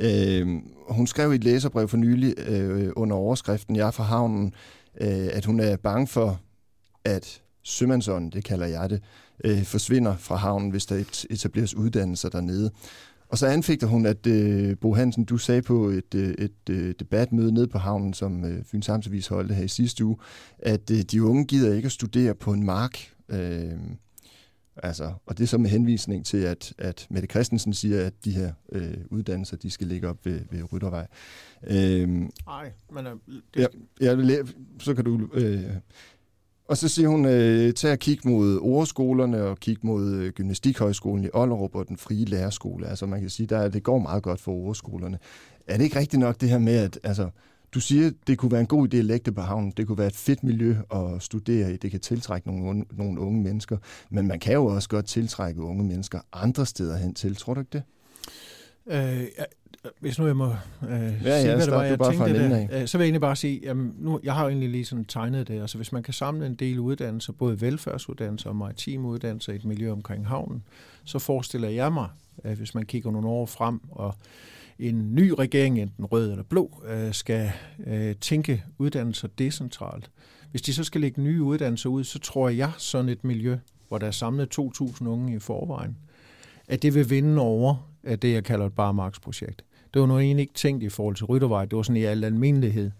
Øh, 0.00 0.46
hun 0.88 1.06
skrev 1.06 1.32
i 1.32 1.36
et 1.36 1.44
læserbrev 1.44 1.88
for 1.88 1.96
nylig 1.96 2.34
øh, 2.48 2.92
under 2.96 3.16
overskriften 3.16 3.76
Jeg 3.76 3.86
er 3.86 3.90
fra 3.90 4.04
havnen, 4.04 4.54
øh, 5.00 5.28
at 5.32 5.44
hun 5.44 5.60
er 5.60 5.76
bange 5.76 6.06
for, 6.06 6.40
at 7.04 7.42
sømandsånden, 7.64 8.30
det 8.30 8.44
kalder 8.44 8.66
jeg 8.66 8.90
det, 8.90 9.02
øh, 9.44 9.62
forsvinder 9.62 10.16
fra 10.16 10.36
havnen, 10.36 10.70
hvis 10.70 10.86
der 10.86 11.24
etableres 11.30 11.74
uddannelser 11.74 12.28
dernede. 12.28 12.70
Og 13.28 13.38
så 13.38 13.46
anfægter 13.46 13.86
hun, 13.86 14.06
at 14.06 14.26
øh, 14.26 14.76
Bo 14.78 14.94
Hansen, 14.94 15.24
du 15.24 15.38
sagde 15.38 15.62
på 15.62 15.88
et, 15.88 16.14
øh, 16.14 16.34
et 16.38 16.70
øh, 16.70 16.94
debatmøde 16.98 17.54
nede 17.54 17.66
på 17.66 17.78
havnen, 17.78 18.14
som 18.14 18.44
øh, 18.44 18.64
Fyns 18.64 18.88
Amtsavis 18.88 19.26
holdte 19.26 19.54
her 19.54 19.64
i 19.64 19.68
sidste 19.68 20.04
uge, 20.04 20.16
at 20.58 20.90
øh, 20.90 20.98
de 20.98 21.22
unge 21.22 21.44
gider 21.44 21.74
ikke 21.74 21.86
at 21.86 21.92
studere 21.92 22.34
på 22.34 22.52
en 22.52 22.64
mark. 22.64 22.98
Øh, 23.28 23.72
altså, 24.76 25.12
og 25.26 25.38
det 25.38 25.44
er 25.44 25.48
så 25.48 25.58
med 25.58 25.70
henvisning 25.70 26.26
til, 26.26 26.38
at, 26.38 26.74
at 26.78 27.06
Mette 27.10 27.28
Christensen 27.28 27.72
siger, 27.72 28.06
at 28.06 28.24
de 28.24 28.30
her 28.30 28.52
øh, 28.72 28.96
uddannelser, 29.10 29.56
de 29.56 29.70
skal 29.70 29.86
ligge 29.86 30.08
op 30.08 30.26
ved, 30.26 30.40
ved 30.50 30.72
Ryttervej. 30.72 31.06
Øh, 31.66 32.08
Nej, 32.46 32.72
men... 32.92 33.06
Øh, 33.06 33.12
det... 33.54 33.68
ja, 34.00 34.14
ja, 34.14 34.36
så 34.78 34.94
kan 34.94 35.04
du... 35.04 35.28
Øh, 35.34 35.70
og 36.68 36.76
så 36.76 36.88
siger 36.88 37.08
hun, 37.08 37.24
øh, 37.24 37.72
tag 37.72 37.92
at 37.92 37.98
kigge 37.98 38.28
mod 38.28 38.58
ordskolerne 38.62 39.42
og 39.42 39.58
kigge 39.58 39.86
mod 39.86 40.10
øh, 40.10 40.32
Gymnastikhøjskolen 40.32 41.24
i 41.24 41.28
Ollerup 41.32 41.74
og 41.74 41.88
den 41.88 41.96
frie 41.96 42.24
lærerskole. 42.24 42.88
Altså 42.88 43.06
man 43.06 43.20
kan 43.20 43.30
sige, 43.30 43.46
der, 43.46 43.68
det 43.68 43.82
går 43.82 43.98
meget 43.98 44.22
godt 44.22 44.40
for 44.40 44.52
ordskolerne. 44.52 45.18
Er 45.66 45.76
det 45.76 45.84
ikke 45.84 45.98
rigtigt 45.98 46.20
nok 46.20 46.40
det 46.40 46.48
her 46.48 46.58
med, 46.58 46.76
at 46.76 46.98
altså, 47.02 47.30
du 47.74 47.80
siger, 47.80 48.10
det 48.26 48.38
kunne 48.38 48.52
være 48.52 48.60
en 48.60 48.66
god 48.66 48.94
idé 48.94 48.96
at 48.96 49.04
lægge 49.04 49.24
det 49.24 49.34
på 49.34 49.40
havnen. 49.40 49.72
Det 49.76 49.86
kunne 49.86 49.98
være 49.98 50.06
et 50.06 50.16
fedt 50.16 50.44
miljø 50.44 50.76
at 50.94 51.22
studere 51.22 51.72
i. 51.72 51.76
Det 51.76 51.90
kan 51.90 52.00
tiltrække 52.00 52.48
nogle, 52.48 52.84
nogle 52.90 53.20
unge 53.20 53.42
mennesker. 53.42 53.76
Men 54.10 54.26
man 54.26 54.40
kan 54.40 54.52
jo 54.52 54.66
også 54.66 54.88
godt 54.88 55.06
tiltrække 55.06 55.62
unge 55.62 55.84
mennesker 55.84 56.20
andre 56.32 56.66
steder 56.66 56.96
hen 56.96 57.14
til. 57.14 57.36
Tror 57.36 57.54
du 57.54 57.60
ikke 57.60 57.70
det? 57.72 57.82
Øh, 58.86 59.26
hvis 60.00 60.18
nu 60.18 60.26
jeg 60.26 60.36
må 60.36 60.46
øh, 60.46 60.52
ja, 60.90 61.40
sige, 61.40 61.50
ja, 61.50 61.54
hvad 61.54 61.66
det 61.66 61.74
var, 61.74 61.82
jeg 61.82 61.98
tænkte 61.98 62.50
der, 62.50 62.66
øh, 62.72 62.86
så 62.86 62.98
vil 62.98 63.04
jeg 63.04 63.06
egentlig 63.06 63.20
bare 63.20 63.36
sige, 63.36 63.60
jamen, 63.62 63.94
nu, 63.98 64.20
jeg 64.24 64.34
har 64.34 64.42
jo 64.42 64.48
egentlig 64.48 64.68
lige 64.68 64.84
sådan 64.84 65.04
tegnet 65.04 65.48
det, 65.48 65.60
altså 65.60 65.78
hvis 65.78 65.92
man 65.92 66.02
kan 66.02 66.14
samle 66.14 66.46
en 66.46 66.54
del 66.54 66.78
uddannelser, 66.78 67.32
både 67.32 67.60
velfærdsuddannelser 67.60 68.48
og 68.48 68.56
maritime 68.56 69.08
uddannelser 69.08 69.52
i 69.52 69.56
et 69.56 69.64
miljø 69.64 69.92
omkring 69.92 70.26
havnen, 70.26 70.62
så 71.04 71.18
forestiller 71.18 71.68
jeg 71.68 71.92
mig, 71.92 72.08
at 72.44 72.56
hvis 72.56 72.74
man 72.74 72.86
kigger 72.86 73.10
nogle 73.10 73.28
år 73.28 73.46
frem, 73.46 73.80
og 73.90 74.14
en 74.78 75.14
ny 75.14 75.30
regering, 75.38 75.80
enten 75.80 76.04
rød 76.04 76.30
eller 76.30 76.44
blå, 76.44 76.82
øh, 76.86 77.12
skal 77.12 77.52
øh, 77.86 78.14
tænke 78.14 78.64
uddannelser 78.78 79.28
decentralt. 79.28 80.10
Hvis 80.50 80.62
de 80.62 80.74
så 80.74 80.84
skal 80.84 81.00
lægge 81.00 81.22
nye 81.22 81.42
uddannelser 81.42 81.88
ud, 81.88 82.04
så 82.04 82.18
tror 82.18 82.48
jeg 82.48 82.72
sådan 82.78 83.08
et 83.08 83.24
miljø, 83.24 83.56
hvor 83.88 83.98
der 83.98 84.06
er 84.06 84.10
samlet 84.10 84.58
2.000 84.58 85.06
unge 85.06 85.36
i 85.36 85.38
forvejen, 85.38 85.96
at 86.68 86.82
det 86.82 86.94
vil 86.94 87.10
vinde 87.10 87.42
over 87.42 87.90
af 88.06 88.18
det, 88.18 88.32
jeg 88.32 88.44
kalder 88.44 88.66
et 88.66 88.74
barmarksprojekt. 88.74 89.64
Det 89.94 90.00
var 90.00 90.06
nu 90.06 90.18
egentlig 90.18 90.42
ikke 90.42 90.54
tænkt 90.54 90.82
i 90.82 90.88
forhold 90.88 91.16
til 91.16 91.24
Ryttervej. 91.24 91.64
Det 91.64 91.76
var 91.76 91.82
sådan 91.82 92.02
i 92.02 92.04
al 92.04 92.24
almindelighed. 92.24 92.90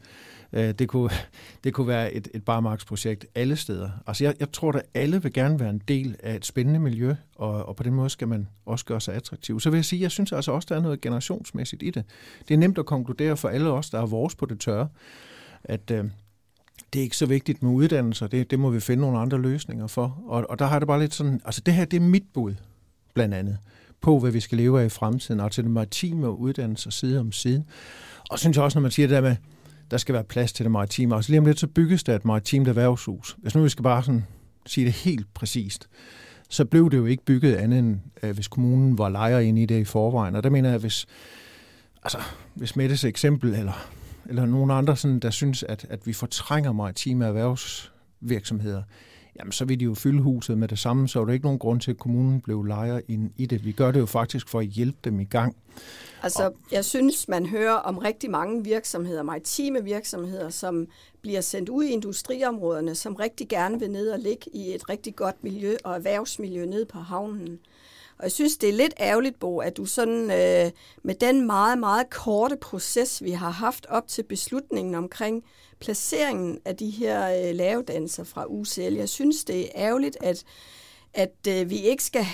Øh, 0.52 0.74
det 0.74 0.88
kunne, 0.88 1.10
det 1.64 1.74
kunne 1.74 1.86
være 1.86 2.12
et, 2.12 2.28
et 2.34 2.44
barmarksprojekt 2.44 3.26
alle 3.34 3.56
steder. 3.56 3.90
Altså 4.06 4.24
jeg, 4.24 4.34
jeg 4.40 4.52
tror, 4.52 4.72
at 4.72 4.82
alle 4.94 5.22
vil 5.22 5.32
gerne 5.32 5.60
være 5.60 5.70
en 5.70 5.82
del 5.88 6.16
af 6.22 6.34
et 6.34 6.46
spændende 6.46 6.80
miljø, 6.80 7.14
og, 7.34 7.66
og 7.68 7.76
på 7.76 7.82
den 7.82 7.94
måde 7.94 8.10
skal 8.10 8.28
man 8.28 8.48
også 8.66 8.84
gøre 8.84 9.00
sig 9.00 9.14
attraktiv. 9.14 9.60
Så 9.60 9.70
vil 9.70 9.76
jeg 9.76 9.84
sige, 9.84 10.02
jeg 10.02 10.10
synes 10.10 10.32
altså 10.32 10.52
også, 10.52 10.66
der 10.68 10.76
er 10.76 10.80
noget 10.80 11.00
generationsmæssigt 11.00 11.82
i 11.82 11.90
det. 11.90 12.04
Det 12.48 12.54
er 12.54 12.58
nemt 12.58 12.78
at 12.78 12.86
konkludere 12.86 13.36
for 13.36 13.48
alle 13.48 13.70
os, 13.70 13.90
der 13.90 14.00
er 14.00 14.06
vores 14.06 14.34
på 14.34 14.46
det 14.46 14.60
tørre, 14.60 14.88
at 15.64 15.90
øh, 15.90 16.04
det 16.92 16.98
er 16.98 17.02
ikke 17.02 17.16
så 17.16 17.26
vigtigt 17.26 17.62
med 17.62 17.70
uddannelser. 17.70 18.26
Det, 18.26 18.50
det 18.50 18.58
må 18.58 18.70
vi 18.70 18.80
finde 18.80 19.00
nogle 19.00 19.18
andre 19.18 19.38
løsninger 19.38 19.86
for. 19.86 20.22
Og, 20.26 20.46
og 20.50 20.58
der 20.58 20.66
har 20.66 20.78
det 20.78 20.88
bare 20.88 21.00
lidt 21.00 21.14
sådan, 21.14 21.40
altså 21.44 21.60
det 21.66 21.74
her, 21.74 21.84
det 21.84 21.96
er 21.96 22.00
mit 22.00 22.24
bud, 22.34 22.54
blandt 23.14 23.34
andet 23.34 23.58
på, 24.00 24.18
hvad 24.18 24.30
vi 24.30 24.40
skal 24.40 24.58
leve 24.58 24.80
af 24.80 24.86
i 24.86 24.88
fremtiden, 24.88 25.40
og 25.40 25.52
til 25.52 25.64
det 25.64 25.70
maritime 25.70 26.30
uddannelser 26.30 26.90
side 26.90 27.20
om 27.20 27.32
side. 27.32 27.64
Og 28.30 28.38
synes 28.38 28.56
jeg 28.56 28.64
også, 28.64 28.78
når 28.78 28.82
man 28.82 28.90
siger 28.90 29.08
det 29.08 29.14
der 29.14 29.20
med, 29.20 29.36
der 29.90 29.96
skal 29.96 30.12
være 30.12 30.24
plads 30.24 30.52
til 30.52 30.64
det 30.64 30.72
maritime. 30.72 31.14
Altså 31.14 31.32
lige 31.32 31.38
om 31.38 31.46
lidt, 31.46 31.60
så 31.60 31.66
bygges 31.66 32.04
der 32.04 32.16
et 32.16 32.24
maritimt 32.24 32.68
erhvervshus. 32.68 33.36
Hvis 33.38 33.54
nu 33.54 33.62
vi 33.62 33.68
skal 33.68 33.82
bare 33.82 34.02
sådan 34.02 34.26
sige 34.66 34.84
det 34.84 34.92
helt 34.92 35.34
præcist, 35.34 35.88
så 36.48 36.64
blev 36.64 36.90
det 36.90 36.96
jo 36.96 37.06
ikke 37.06 37.24
bygget 37.24 37.54
andet 37.54 37.78
end, 37.78 37.98
øh, 38.22 38.34
hvis 38.34 38.48
kommunen 38.48 38.98
var 38.98 39.08
lejer 39.08 39.38
ind 39.38 39.58
i 39.58 39.66
det 39.66 39.80
i 39.80 39.84
forvejen. 39.84 40.36
Og 40.36 40.42
der 40.42 40.50
mener 40.50 40.70
jeg, 40.70 40.78
hvis, 40.78 41.06
altså, 42.02 42.18
hvis 42.54 42.76
Mettes 42.76 43.04
eksempel, 43.04 43.54
eller, 43.54 43.88
eller 44.28 44.46
nogen 44.46 44.70
andre, 44.70 44.96
sådan, 44.96 45.18
der 45.18 45.30
synes, 45.30 45.62
at, 45.62 45.86
at 45.90 46.06
vi 46.06 46.12
fortrænger 46.12 46.72
maritime 46.72 47.24
erhvervsvirksomheder, 47.24 48.82
jamen 49.38 49.52
så 49.52 49.64
vil 49.64 49.80
de 49.80 49.84
jo 49.84 49.94
fylde 49.94 50.22
huset 50.22 50.58
med 50.58 50.68
det 50.68 50.78
samme, 50.78 51.08
så 51.08 51.20
er 51.20 51.24
der 51.24 51.32
ikke 51.32 51.44
nogen 51.44 51.58
grund 51.58 51.80
til, 51.80 51.90
at 51.90 51.98
kommunen 51.98 52.40
blev 52.40 52.62
lejer 52.62 53.00
ind 53.08 53.30
i 53.36 53.46
det. 53.46 53.64
Vi 53.64 53.72
gør 53.72 53.90
det 53.90 54.00
jo 54.00 54.06
faktisk 54.06 54.48
for 54.48 54.60
at 54.60 54.66
hjælpe 54.66 54.98
dem 55.04 55.20
i 55.20 55.24
gang. 55.24 55.56
Altså, 56.22 56.52
jeg 56.72 56.84
synes, 56.84 57.28
man 57.28 57.46
hører 57.46 57.74
om 57.74 57.98
rigtig 57.98 58.30
mange 58.30 58.64
virksomheder, 58.64 59.22
maritime 59.22 59.84
virksomheder, 59.84 60.50
som 60.50 60.86
bliver 61.22 61.40
sendt 61.40 61.68
ud 61.68 61.84
i 61.84 61.90
industriområderne, 61.90 62.94
som 62.94 63.14
rigtig 63.14 63.48
gerne 63.48 63.78
vil 63.78 63.90
ned 63.90 64.10
og 64.10 64.18
ligge 64.18 64.50
i 64.52 64.74
et 64.74 64.88
rigtig 64.88 65.16
godt 65.16 65.44
miljø 65.44 65.76
og 65.84 65.94
erhvervsmiljø 65.94 66.66
ned 66.66 66.84
på 66.84 66.98
havnen. 66.98 67.58
Og 68.18 68.22
jeg 68.22 68.32
synes, 68.32 68.56
det 68.56 68.68
er 68.68 68.72
lidt 68.72 68.94
ærgerligt, 69.00 69.38
Bo, 69.38 69.58
at 69.58 69.76
du 69.76 69.86
sådan 69.86 70.22
øh, 70.30 70.70
med 71.02 71.14
den 71.14 71.46
meget, 71.46 71.78
meget 71.78 72.10
korte 72.10 72.56
proces, 72.56 73.22
vi 73.22 73.30
har 73.30 73.50
haft 73.50 73.86
op 73.86 74.08
til 74.08 74.22
beslutningen 74.22 74.94
omkring 74.94 75.44
placeringen 75.80 76.58
af 76.64 76.76
de 76.76 76.90
her 76.90 77.48
øh, 77.48 77.54
lavedanser 77.54 78.24
fra 78.24 78.44
UCL, 78.48 78.94
jeg 78.94 79.08
synes, 79.08 79.44
det 79.44 79.60
er 79.60 79.68
ærgerligt, 79.74 80.16
at, 80.20 80.44
at 81.14 81.34
øh, 81.48 81.70
vi 81.70 81.78
ikke 81.78 82.04
skal 82.04 82.26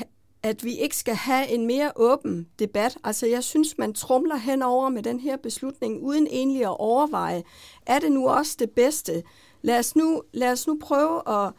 at 0.42 0.64
vi 0.64 0.79
ikke 0.79 0.97
skal 0.97 1.14
have 1.14 1.49
en 1.49 1.66
mere 1.66 1.92
åben 1.97 2.49
debat. 2.59 2.97
Altså 3.05 3.27
jeg 3.27 3.45
synes, 3.45 3.79
man 3.79 3.95
trumler 3.95 4.37
henover 4.37 4.88
med 4.88 5.03
den 5.03 5.21
her 5.21 5.37
beslutning, 5.37 6.03
uden 6.03 6.27
egentlig 6.27 6.62
at 6.62 6.81
overveje, 6.81 7.42
er 7.87 7.99
det 7.99 8.12
nu 8.12 8.29
også 8.29 8.57
det 8.59 8.71
bedste? 8.71 9.23
Lad 9.62 9.79
os 9.79 9.97
nu, 9.97 10.23
lad 10.33 10.53
os 10.53 10.66
nu 10.66 10.79
prøve 10.83 11.29
at, 11.29 11.53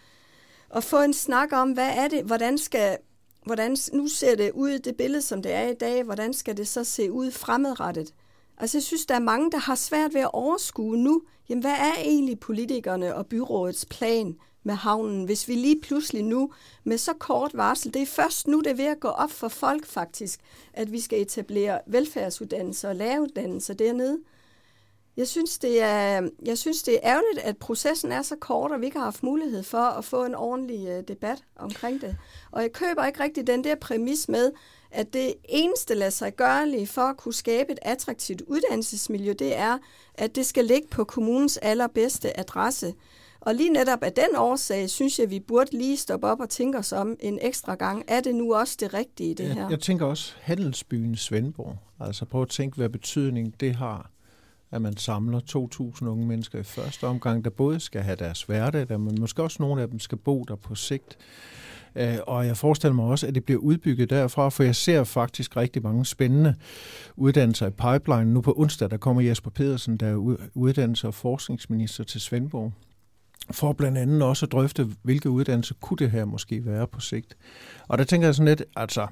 at 0.75 0.83
få 0.83 1.01
en 1.01 1.13
snak 1.13 1.53
om, 1.53 1.71
hvad 1.71 1.89
er 1.95 2.07
det, 2.07 2.23
hvordan 2.23 2.57
skal, 2.57 2.97
hvordan, 3.45 3.77
nu 3.93 4.07
ser 4.07 4.35
det 4.35 4.51
ud, 4.51 4.79
det 4.79 4.97
billede, 4.97 5.21
som 5.21 5.41
det 5.41 5.53
er 5.53 5.67
i 5.67 5.73
dag, 5.73 6.03
hvordan 6.03 6.33
skal 6.33 6.57
det 6.57 6.67
så 6.67 6.83
se 6.83 7.11
ud 7.11 7.31
fremadrettet? 7.31 8.13
Altså 8.57 8.77
jeg 8.77 8.83
synes, 8.83 9.05
der 9.05 9.15
er 9.15 9.19
mange, 9.19 9.51
der 9.51 9.57
har 9.57 9.75
svært 9.75 10.13
ved 10.13 10.21
at 10.21 10.33
overskue 10.33 10.97
nu, 10.97 11.21
jamen 11.49 11.61
hvad 11.61 11.71
er 11.71 11.93
egentlig 12.01 12.39
politikerne 12.39 13.15
og 13.15 13.27
byrådets 13.27 13.85
plan 13.85 14.35
med 14.63 14.73
havnen, 14.73 15.25
hvis 15.25 15.47
vi 15.47 15.55
lige 15.55 15.81
pludselig 15.81 16.23
nu 16.23 16.51
med 16.83 16.97
så 16.97 17.13
kort 17.13 17.51
varsel, 17.53 17.93
det 17.93 18.01
er 18.01 18.05
først 18.05 18.47
nu, 18.47 18.59
det 18.59 18.67
er 18.67 18.75
ved 18.75 18.85
at 18.85 18.99
gå 18.99 19.07
op 19.07 19.31
for 19.31 19.47
folk 19.47 19.85
faktisk, 19.85 20.39
at 20.73 20.91
vi 20.91 20.99
skal 20.99 21.21
etablere 21.21 21.79
velfærdsuddannelser 21.87 22.89
og 22.89 22.95
læreruddannelser 22.95 23.73
dernede. 23.73 24.19
Jeg 25.17 25.27
synes, 25.27 25.59
det 25.59 25.81
er, 25.81 26.29
jeg 26.45 26.57
synes, 26.57 26.83
det 26.83 26.93
er 26.93 26.99
ærgerligt, 27.03 27.45
at 27.45 27.57
processen 27.57 28.11
er 28.11 28.21
så 28.21 28.35
kort, 28.35 28.71
og 28.71 28.81
vi 28.81 28.85
ikke 28.85 28.97
har 28.97 29.05
haft 29.05 29.23
mulighed 29.23 29.63
for 29.63 29.77
at 29.77 30.05
få 30.05 30.25
en 30.25 30.35
ordentlig 30.35 30.97
uh, 30.97 31.03
debat 31.07 31.43
omkring 31.55 32.01
det. 32.01 32.17
Og 32.51 32.61
jeg 32.61 32.71
køber 32.71 33.05
ikke 33.05 33.23
rigtig 33.23 33.47
den 33.47 33.63
der 33.63 33.75
præmis 33.75 34.29
med, 34.29 34.51
at 34.91 35.13
det 35.13 35.33
eneste 35.49 35.95
lade 35.95 36.11
sig 36.11 36.35
gøre 36.35 36.85
for 36.85 37.01
at 37.01 37.17
kunne 37.17 37.33
skabe 37.33 37.71
et 37.71 37.79
attraktivt 37.81 38.41
uddannelsesmiljø, 38.41 39.33
det 39.39 39.57
er, 39.57 39.77
at 40.15 40.35
det 40.35 40.45
skal 40.45 40.65
ligge 40.65 40.87
på 40.87 41.03
kommunens 41.03 41.57
allerbedste 41.57 42.39
adresse. 42.39 42.93
Og 43.39 43.55
lige 43.55 43.69
netop 43.69 44.03
af 44.03 44.13
den 44.13 44.35
årsag, 44.37 44.89
synes 44.89 45.19
jeg, 45.19 45.29
vi 45.29 45.39
burde 45.39 45.77
lige 45.77 45.97
stoppe 45.97 46.27
op 46.27 46.39
og 46.39 46.49
tænke 46.49 46.77
os 46.77 46.91
om 46.91 47.15
en 47.19 47.39
ekstra 47.41 47.75
gang. 47.75 48.03
Er 48.07 48.21
det 48.21 48.35
nu 48.35 48.55
også 48.55 48.77
det 48.79 48.93
rigtige, 48.93 49.35
det 49.35 49.47
her? 49.47 49.61
Jeg, 49.61 49.71
jeg 49.71 49.79
tænker 49.79 50.05
også 50.05 50.33
handelsbyen 50.41 51.15
Svendborg. 51.15 51.77
Altså 51.99 52.25
prøv 52.25 52.41
at 52.41 52.49
tænke, 52.49 52.77
hvad 52.77 52.89
betydning 52.89 53.59
det 53.59 53.75
har 53.75 54.12
at 54.73 54.81
man 54.81 54.97
samler 54.97 55.39
2.000 56.01 56.07
unge 56.07 56.27
mennesker 56.27 56.59
i 56.59 56.63
første 56.63 57.07
omgang, 57.07 57.43
der 57.43 57.49
både 57.49 57.79
skal 57.79 58.01
have 58.01 58.15
deres 58.15 58.43
hverdag, 58.43 58.99
men 58.99 59.17
måske 59.19 59.43
også 59.43 59.57
nogle 59.59 59.81
af 59.81 59.87
dem 59.87 59.99
skal 59.99 60.17
bo 60.17 60.43
der 60.43 60.55
på 60.55 60.75
sigt. 60.75 61.17
Øh, 61.95 62.17
og 62.27 62.47
jeg 62.47 62.57
forestiller 62.57 62.95
mig 62.95 63.05
også, 63.05 63.27
at 63.27 63.35
det 63.35 63.45
bliver 63.45 63.59
udbygget 63.59 64.09
derfra, 64.09 64.49
for 64.49 64.63
jeg 64.63 64.75
ser 64.75 65.03
faktisk 65.03 65.57
rigtig 65.57 65.83
mange 65.83 66.05
spændende 66.05 66.55
uddannelser 67.15 67.67
i 67.67 67.69
pipeline. 67.69 68.33
Nu 68.33 68.41
på 68.41 68.53
onsdag, 68.57 68.89
der 68.89 68.97
kommer 68.97 69.21
Jesper 69.21 69.49
Pedersen, 69.49 69.97
der 69.97 70.07
er 70.07 70.35
uddannelses- 70.57 71.07
og 71.07 71.13
forskningsminister 71.13 72.03
til 72.03 72.21
Svendborg 72.21 72.73
for 73.51 73.73
blandt 73.73 73.97
andet 73.97 74.21
også 74.21 74.45
at 74.45 74.51
drøfte, 74.51 74.87
hvilke 75.01 75.29
uddannelser 75.29 75.75
kunne 75.81 75.97
det 75.97 76.11
her 76.11 76.25
måske 76.25 76.65
være 76.65 76.87
på 76.87 76.99
sigt. 76.99 77.37
Og 77.87 77.97
der 77.97 78.03
tænker 78.03 78.27
jeg 78.27 78.35
sådan 78.35 78.47
lidt, 78.47 78.63
altså, 78.75 79.07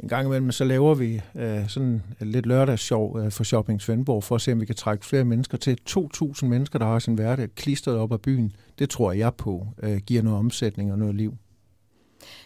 en 0.00 0.08
gang 0.08 0.26
imellem, 0.26 0.52
så 0.52 0.64
laver 0.64 0.94
vi 0.94 1.20
øh, 1.34 1.68
sådan 1.68 2.02
lidt 2.20 2.46
lørdagsshow 2.46 3.18
øh, 3.18 3.32
for 3.32 3.44
Shopping 3.44 3.82
Svendborg, 3.82 4.24
for 4.24 4.34
at 4.34 4.40
se, 4.40 4.52
om 4.52 4.60
vi 4.60 4.66
kan 4.66 4.74
trække 4.74 5.06
flere 5.06 5.24
mennesker 5.24 5.58
til. 5.58 5.78
2.000 5.90 6.46
mennesker, 6.46 6.78
der 6.78 6.86
har 6.86 6.98
sin 6.98 7.14
hverdag 7.14 7.48
klistret 7.54 7.96
op 7.96 8.12
af 8.12 8.20
byen, 8.20 8.56
det 8.78 8.90
tror 8.90 9.12
jeg 9.12 9.34
på, 9.34 9.66
øh, 9.82 9.96
giver 9.96 10.22
noget 10.22 10.38
omsætning 10.38 10.92
og 10.92 10.98
noget 10.98 11.14
liv. 11.14 11.34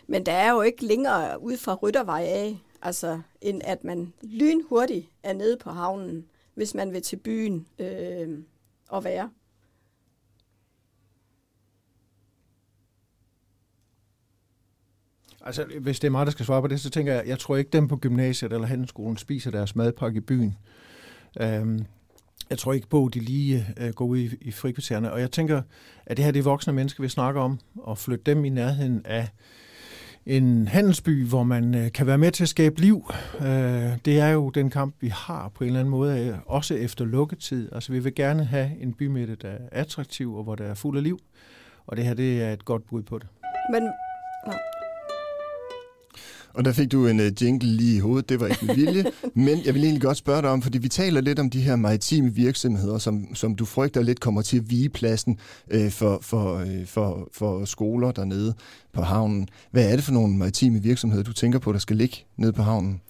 Men 0.07 0.27
der 0.27 0.33
er 0.33 0.53
jo 0.53 0.63
ikke 0.63 0.87
længere 0.87 1.43
ud 1.43 1.57
fra 1.57 1.75
Ryttervej 1.75 2.23
af, 2.23 2.59
altså, 2.83 3.21
end 3.41 3.61
at 3.65 3.85
man 3.85 4.13
lynhurtigt 4.23 5.07
er 5.23 5.33
nede 5.33 5.57
på 5.61 5.71
havnen, 5.71 6.25
hvis 6.55 6.75
man 6.75 6.93
vil 6.93 7.03
til 7.03 7.17
byen 7.17 7.67
øh, 7.79 8.39
og 8.89 9.05
være. 9.05 9.31
Altså, 15.45 15.65
hvis 15.81 16.01
det 16.01 16.07
er 16.09 16.13
mig, 16.13 16.27
der 16.27 16.33
skal 16.33 16.47
svare 16.47 16.63
på 16.63 16.69
det, 16.69 16.81
så 16.81 16.91
tænker 16.91 17.15
jeg, 17.15 17.23
jeg 17.27 17.39
tror 17.39 17.57
ikke, 17.57 17.71
dem 17.71 17.89
på 17.89 17.97
gymnasiet 17.97 18.53
eller 18.53 18.67
handelsskolen 18.67 19.17
spiser 19.17 19.51
deres 19.51 19.77
madpakke 19.77 20.17
i 20.17 20.21
byen. 20.21 20.57
Øhm, 21.41 21.85
jeg 22.51 22.59
tror 22.59 22.73
ikke 22.73 22.89
på, 22.89 23.07
at 23.07 23.15
de 23.15 23.21
lige 23.21 23.67
øh, 23.81 23.93
går 23.93 24.05
ud 24.05 24.19
i, 24.19 24.31
i 24.41 24.51
frikvartererne. 24.51 25.13
Og 25.13 25.21
jeg 25.21 25.31
tænker, 25.31 25.63
at 26.07 26.17
det 26.17 26.25
her 26.25 26.33
det 26.33 26.39
er 26.39 26.45
voksne 26.45 26.73
mennesker, 26.73 27.03
vi 27.03 27.09
snakker 27.09 27.41
om, 27.41 27.59
og 27.77 27.99
flytte 27.99 28.35
dem 28.35 28.45
i 28.45 28.49
nærheden 28.49 29.03
af 29.05 29.29
en 30.27 30.69
handelsby, 30.69 31.27
hvor 31.27 31.43
man 31.43 31.75
øh, 31.75 31.93
kan 31.93 32.07
være 32.07 32.19
med 32.19 32.31
til 32.31 32.43
at 32.45 32.49
skabe 32.49 32.81
liv. 32.81 33.11
Øh, 33.41 33.47
det 34.05 34.19
er 34.19 34.29
jo 34.29 34.51
den 34.51 34.71
kamp, 34.71 34.95
vi 35.01 35.09
har 35.09 35.49
på 35.55 35.65
en 35.65 35.69
eller 35.69 35.81
anden 35.81 35.91
måde, 35.91 36.27
øh, 36.27 36.35
også 36.47 36.75
efter 36.75 37.05
lukketid. 37.05 37.73
Altså, 37.73 37.93
vi 37.93 37.99
vil 37.99 38.15
gerne 38.15 38.45
have 38.45 38.71
en 38.81 38.95
bymidte, 38.95 39.35
der 39.35 39.49
er 39.49 39.63
øh, 39.63 39.69
attraktiv 39.73 40.35
og 40.35 40.45
hvor 40.45 40.55
der 40.55 40.65
er 40.65 40.75
fuld 40.75 40.97
af 40.97 41.05
liv. 41.05 41.19
Og 41.87 41.97
det 41.97 42.05
her, 42.05 42.15
det 42.15 42.43
er 42.43 42.53
et 42.53 42.65
godt 42.65 42.87
bud 42.87 43.03
på 43.03 43.19
det. 43.19 43.27
Men, 43.73 43.83
Nej. 44.47 44.59
Og 46.55 46.65
der 46.65 46.73
fik 46.73 46.93
du 46.93 47.07
en 47.07 47.21
uh, 47.21 47.43
jingle 47.43 47.69
lige 47.69 47.97
i 47.97 47.99
hovedet, 47.99 48.29
det 48.29 48.41
var 48.41 48.47
ikke 48.47 48.75
vilje. 48.75 49.05
men 49.35 49.59
jeg 49.65 49.75
vil 49.75 49.83
egentlig 49.83 50.03
godt 50.03 50.17
spørge 50.17 50.43
dig 50.43 50.51
om, 50.51 50.63
fordi 50.63 50.79
vi 50.79 50.89
taler 50.89 51.21
lidt 51.21 51.39
om 51.39 51.51
de 51.51 51.61
her 51.61 51.77
maritime 51.77 52.35
virksomheder, 52.35 52.99
som, 52.99 53.35
som 53.35 53.55
du 53.55 53.65
frygter 53.65 54.03
lidt 54.03 54.21
kommer 54.21 54.43
til 54.43 54.57
at 54.57 54.71
vige 54.71 54.89
pladsen 54.89 55.39
øh, 55.71 55.91
for, 55.91 56.19
for, 56.23 56.57
øh, 56.57 56.87
for, 56.87 57.29
for 57.33 57.65
skoler 57.65 58.13
dernede 58.13 58.55
på 58.93 59.03
havnen. 59.03 59.49
Hvad 59.71 59.93
er 59.93 59.97
det 59.97 60.05
for 60.05 60.13
nogle 60.13 60.37
maritime 60.37 60.83
virksomheder, 60.83 61.25
du 61.25 61.33
tænker 61.33 61.59
på, 61.59 61.73
der 61.73 61.79
skal 61.79 61.97
ligge 61.97 62.17
nede 62.37 62.53
på 62.53 62.63
havnen? 62.63 63.01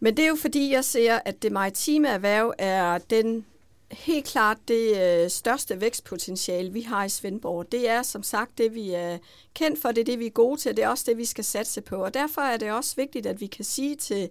Men 0.00 0.16
det 0.16 0.24
er 0.24 0.28
jo 0.28 0.36
fordi, 0.40 0.72
jeg 0.72 0.84
ser, 0.84 1.18
at 1.24 1.42
det 1.42 1.52
maritime 1.52 2.08
erhverv 2.08 2.54
er 2.58 2.98
den 3.10 3.44
helt 3.90 4.26
klart 4.26 4.58
det 4.68 4.96
øh, 4.96 5.30
største 5.30 5.80
vækstpotentiale, 5.80 6.72
vi 6.72 6.80
har 6.80 7.04
i 7.04 7.08
Svendborg. 7.08 7.72
Det 7.72 7.90
er 7.90 8.02
som 8.02 8.22
sagt 8.22 8.58
det, 8.58 8.74
vi 8.74 8.90
er 8.90 9.18
kendt 9.54 9.82
for, 9.82 9.88
det 9.88 10.00
er 10.00 10.04
det, 10.04 10.18
vi 10.18 10.26
er 10.26 10.30
gode 10.30 10.60
til, 10.60 10.76
det 10.76 10.84
er 10.84 10.88
også 10.88 11.04
det, 11.06 11.18
vi 11.18 11.24
skal 11.24 11.44
satse 11.44 11.80
på. 11.80 11.96
Og 11.96 12.14
derfor 12.14 12.40
er 12.40 12.56
det 12.56 12.72
også 12.72 12.96
vigtigt, 12.96 13.26
at 13.26 13.40
vi 13.40 13.46
kan 13.46 13.64
sige 13.64 13.96
til, 13.96 14.28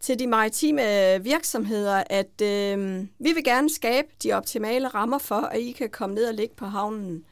til 0.00 0.18
de 0.18 0.26
maritime 0.26 1.22
virksomheder, 1.22 2.04
at 2.10 2.40
øh, 2.42 3.00
vi 3.18 3.32
vil 3.32 3.44
gerne 3.44 3.70
skabe 3.70 4.08
de 4.22 4.32
optimale 4.32 4.88
rammer 4.88 5.18
for, 5.18 5.40
at 5.40 5.60
I 5.60 5.72
kan 5.72 5.90
komme 5.90 6.14
ned 6.14 6.28
og 6.28 6.34
ligge 6.34 6.54
på 6.54 6.66
havnen. 6.66 7.24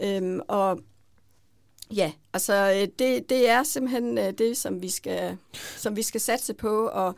Øh, 0.00 0.38
og 0.48 0.80
ja, 1.94 2.12
altså 2.32 2.54
øh, 2.54 2.88
det, 2.98 3.30
det 3.30 3.48
er 3.48 3.62
simpelthen 3.62 4.18
øh, 4.18 4.32
det, 4.32 4.56
som 4.56 4.82
vi 4.82 4.88
skal, 4.88 5.36
som 5.76 5.96
vi 5.96 6.02
skal 6.02 6.20
satse 6.20 6.54
på. 6.54 6.86
Og 6.86 7.14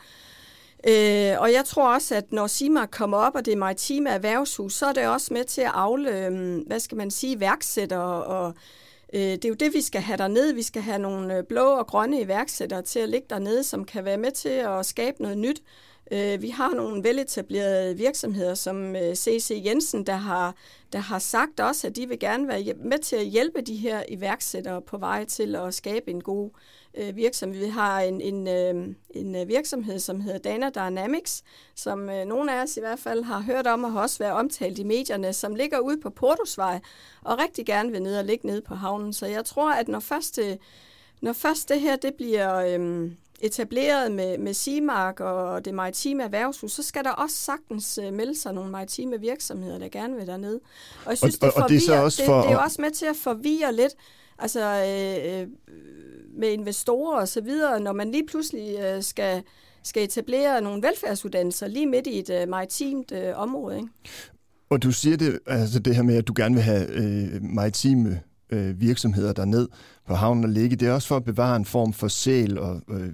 Øh, 0.88 1.40
og 1.40 1.52
jeg 1.52 1.64
tror 1.66 1.94
også, 1.94 2.14
at 2.14 2.32
når 2.32 2.46
Sima 2.46 2.86
kommer 2.86 3.18
op, 3.18 3.34
og 3.34 3.44
det 3.44 3.52
er 3.52 3.56
maritime 3.56 4.10
erhvervshus, 4.10 4.74
så 4.74 4.86
er 4.86 4.92
det 4.92 5.06
også 5.08 5.34
med 5.34 5.44
til 5.44 5.60
at 5.60 5.70
afle, 5.74 6.26
øh, 6.26 6.58
hvad 6.66 6.80
skal 6.80 6.96
man 6.96 7.10
sige, 7.10 7.40
værksættere. 7.40 8.24
Og, 8.24 8.54
øh, 9.12 9.20
det 9.20 9.44
er 9.44 9.48
jo 9.48 9.54
det, 9.54 9.74
vi 9.74 9.80
skal 9.80 10.00
have 10.00 10.16
dernede. 10.16 10.54
Vi 10.54 10.62
skal 10.62 10.82
have 10.82 10.98
nogle 10.98 11.36
øh, 11.36 11.44
blå 11.44 11.64
og 11.64 11.86
grønne 11.86 12.20
iværksættere 12.20 12.82
til 12.82 12.98
at 12.98 13.08
ligge 13.08 13.26
dernede, 13.30 13.64
som 13.64 13.84
kan 13.84 14.04
være 14.04 14.18
med 14.18 14.32
til 14.32 14.48
at 14.48 14.86
skabe 14.86 15.22
noget 15.22 15.38
nyt. 15.38 15.62
Øh, 16.12 16.42
vi 16.42 16.48
har 16.48 16.74
nogle 16.74 17.04
veletablerede 17.04 17.96
virksomheder 17.96 18.54
som 18.54 18.96
øh, 18.96 19.14
CC 19.14 19.62
Jensen, 19.64 20.06
der 20.06 20.16
har, 20.16 20.54
der 20.92 20.98
har 20.98 21.18
sagt 21.18 21.60
også, 21.60 21.86
at 21.86 21.96
de 21.96 22.08
vil 22.08 22.18
gerne 22.18 22.48
være 22.48 22.74
med 22.74 22.98
til 22.98 23.16
at 23.16 23.26
hjælpe 23.26 23.60
de 23.60 23.76
her 23.76 24.02
iværksættere 24.08 24.82
på 24.82 24.98
vej 24.98 25.24
til 25.24 25.56
at 25.56 25.74
skabe 25.74 26.10
en 26.10 26.20
god 26.20 26.50
øh, 26.50 26.79
virksomhed. 27.14 27.64
Vi 27.64 27.70
har 27.70 28.00
en, 28.00 28.20
en, 28.20 28.48
øh, 28.48 28.94
en 29.10 29.36
øh, 29.36 29.48
virksomhed, 29.48 29.98
som 29.98 30.20
hedder 30.20 30.38
Dana 30.38 30.70
Dynamics, 30.70 31.42
som 31.74 32.10
øh, 32.10 32.24
nogle 32.24 32.54
af 32.54 32.62
os 32.62 32.76
i 32.76 32.80
hvert 32.80 32.98
fald 32.98 33.24
har 33.24 33.40
hørt 33.40 33.66
om 33.66 33.84
og 33.84 33.92
har 33.92 34.00
også 34.00 34.18
været 34.18 34.32
omtalt 34.32 34.78
i 34.78 34.84
medierne, 34.84 35.32
som 35.32 35.54
ligger 35.54 35.78
ude 35.78 36.00
på 36.00 36.10
Portusvej 36.10 36.80
og 37.22 37.38
rigtig 37.38 37.66
gerne 37.66 37.92
vil 37.92 38.02
ned 38.02 38.18
og 38.18 38.24
ligge 38.24 38.46
nede 38.46 38.62
på 38.62 38.74
havnen. 38.74 39.12
Så 39.12 39.26
jeg 39.26 39.44
tror, 39.44 39.72
at 39.72 39.88
når 39.88 40.00
først 40.00 40.36
det, 40.36 40.58
når 41.20 41.32
først 41.32 41.68
det 41.68 41.80
her 41.80 41.96
det 41.96 42.14
bliver 42.14 42.56
øh, 42.56 43.10
etableret 43.40 44.12
med, 44.12 44.38
med 44.38 44.54
Simark 44.54 45.20
og 45.20 45.64
det 45.64 45.74
maritime 45.74 46.22
erhvervshus, 46.22 46.72
så 46.72 46.82
skal 46.82 47.04
der 47.04 47.10
også 47.10 47.36
sagtens 47.36 47.98
øh, 48.02 48.12
melde 48.12 48.38
sig 48.38 48.54
nogle 48.54 48.70
maritime 48.70 49.20
virksomheder, 49.20 49.78
der 49.78 49.88
gerne 49.88 50.16
vil 50.16 50.26
derned. 50.26 50.60
Og 51.04 51.10
jeg 51.10 51.18
synes, 51.18 51.36
og, 51.36 51.46
det, 51.46 51.52
forvirrer, 51.52 51.64
og 51.64 51.70
det, 51.70 51.76
er 51.76 51.80
så 51.80 52.04
også 52.04 52.24
for... 52.24 52.36
det, 52.36 52.44
det 52.44 52.52
er 52.52 52.58
også 52.58 52.82
med 52.82 52.90
til 52.90 53.06
at 53.06 53.16
forvirre 53.16 53.74
lidt. 53.74 53.94
Altså, 54.38 54.60
øh, 54.60 55.40
øh 55.40 55.48
med 56.38 56.52
investorer 56.52 57.20
og 57.20 57.28
så 57.28 57.40
videre, 57.40 57.80
når 57.80 57.92
man 57.92 58.10
lige 58.10 58.26
pludselig 58.26 58.78
øh, 58.80 59.02
skal, 59.02 59.42
skal 59.82 60.04
etablere 60.04 60.60
nogle 60.60 60.82
velfærdsuddannelser 60.82 61.66
lige 61.66 61.86
midt 61.86 62.06
i 62.06 62.18
et 62.18 62.30
øh, 62.30 62.48
maritimt 62.48 63.12
øh, 63.12 63.32
område. 63.34 63.76
Ikke? 63.76 63.88
Og 64.70 64.82
du 64.82 64.92
siger 64.92 65.16
det, 65.16 65.38
altså 65.46 65.78
det 65.78 65.96
her 65.96 66.02
med, 66.02 66.16
at 66.16 66.28
du 66.28 66.32
gerne 66.36 66.54
vil 66.54 66.64
have 66.64 66.90
øh, 66.90 67.42
maritime 67.42 68.20
øh, 68.50 68.80
virksomheder 68.80 69.32
derned 69.32 69.68
på 70.06 70.14
havnen 70.14 70.44
og 70.44 70.50
ligge. 70.50 70.76
Det 70.76 70.88
er 70.88 70.92
også 70.92 71.08
for 71.08 71.16
at 71.16 71.24
bevare 71.24 71.56
en 71.56 71.64
form 71.64 71.92
for 71.92 72.08
sæl 72.08 72.58
og 72.58 72.82
øh, 72.90 73.08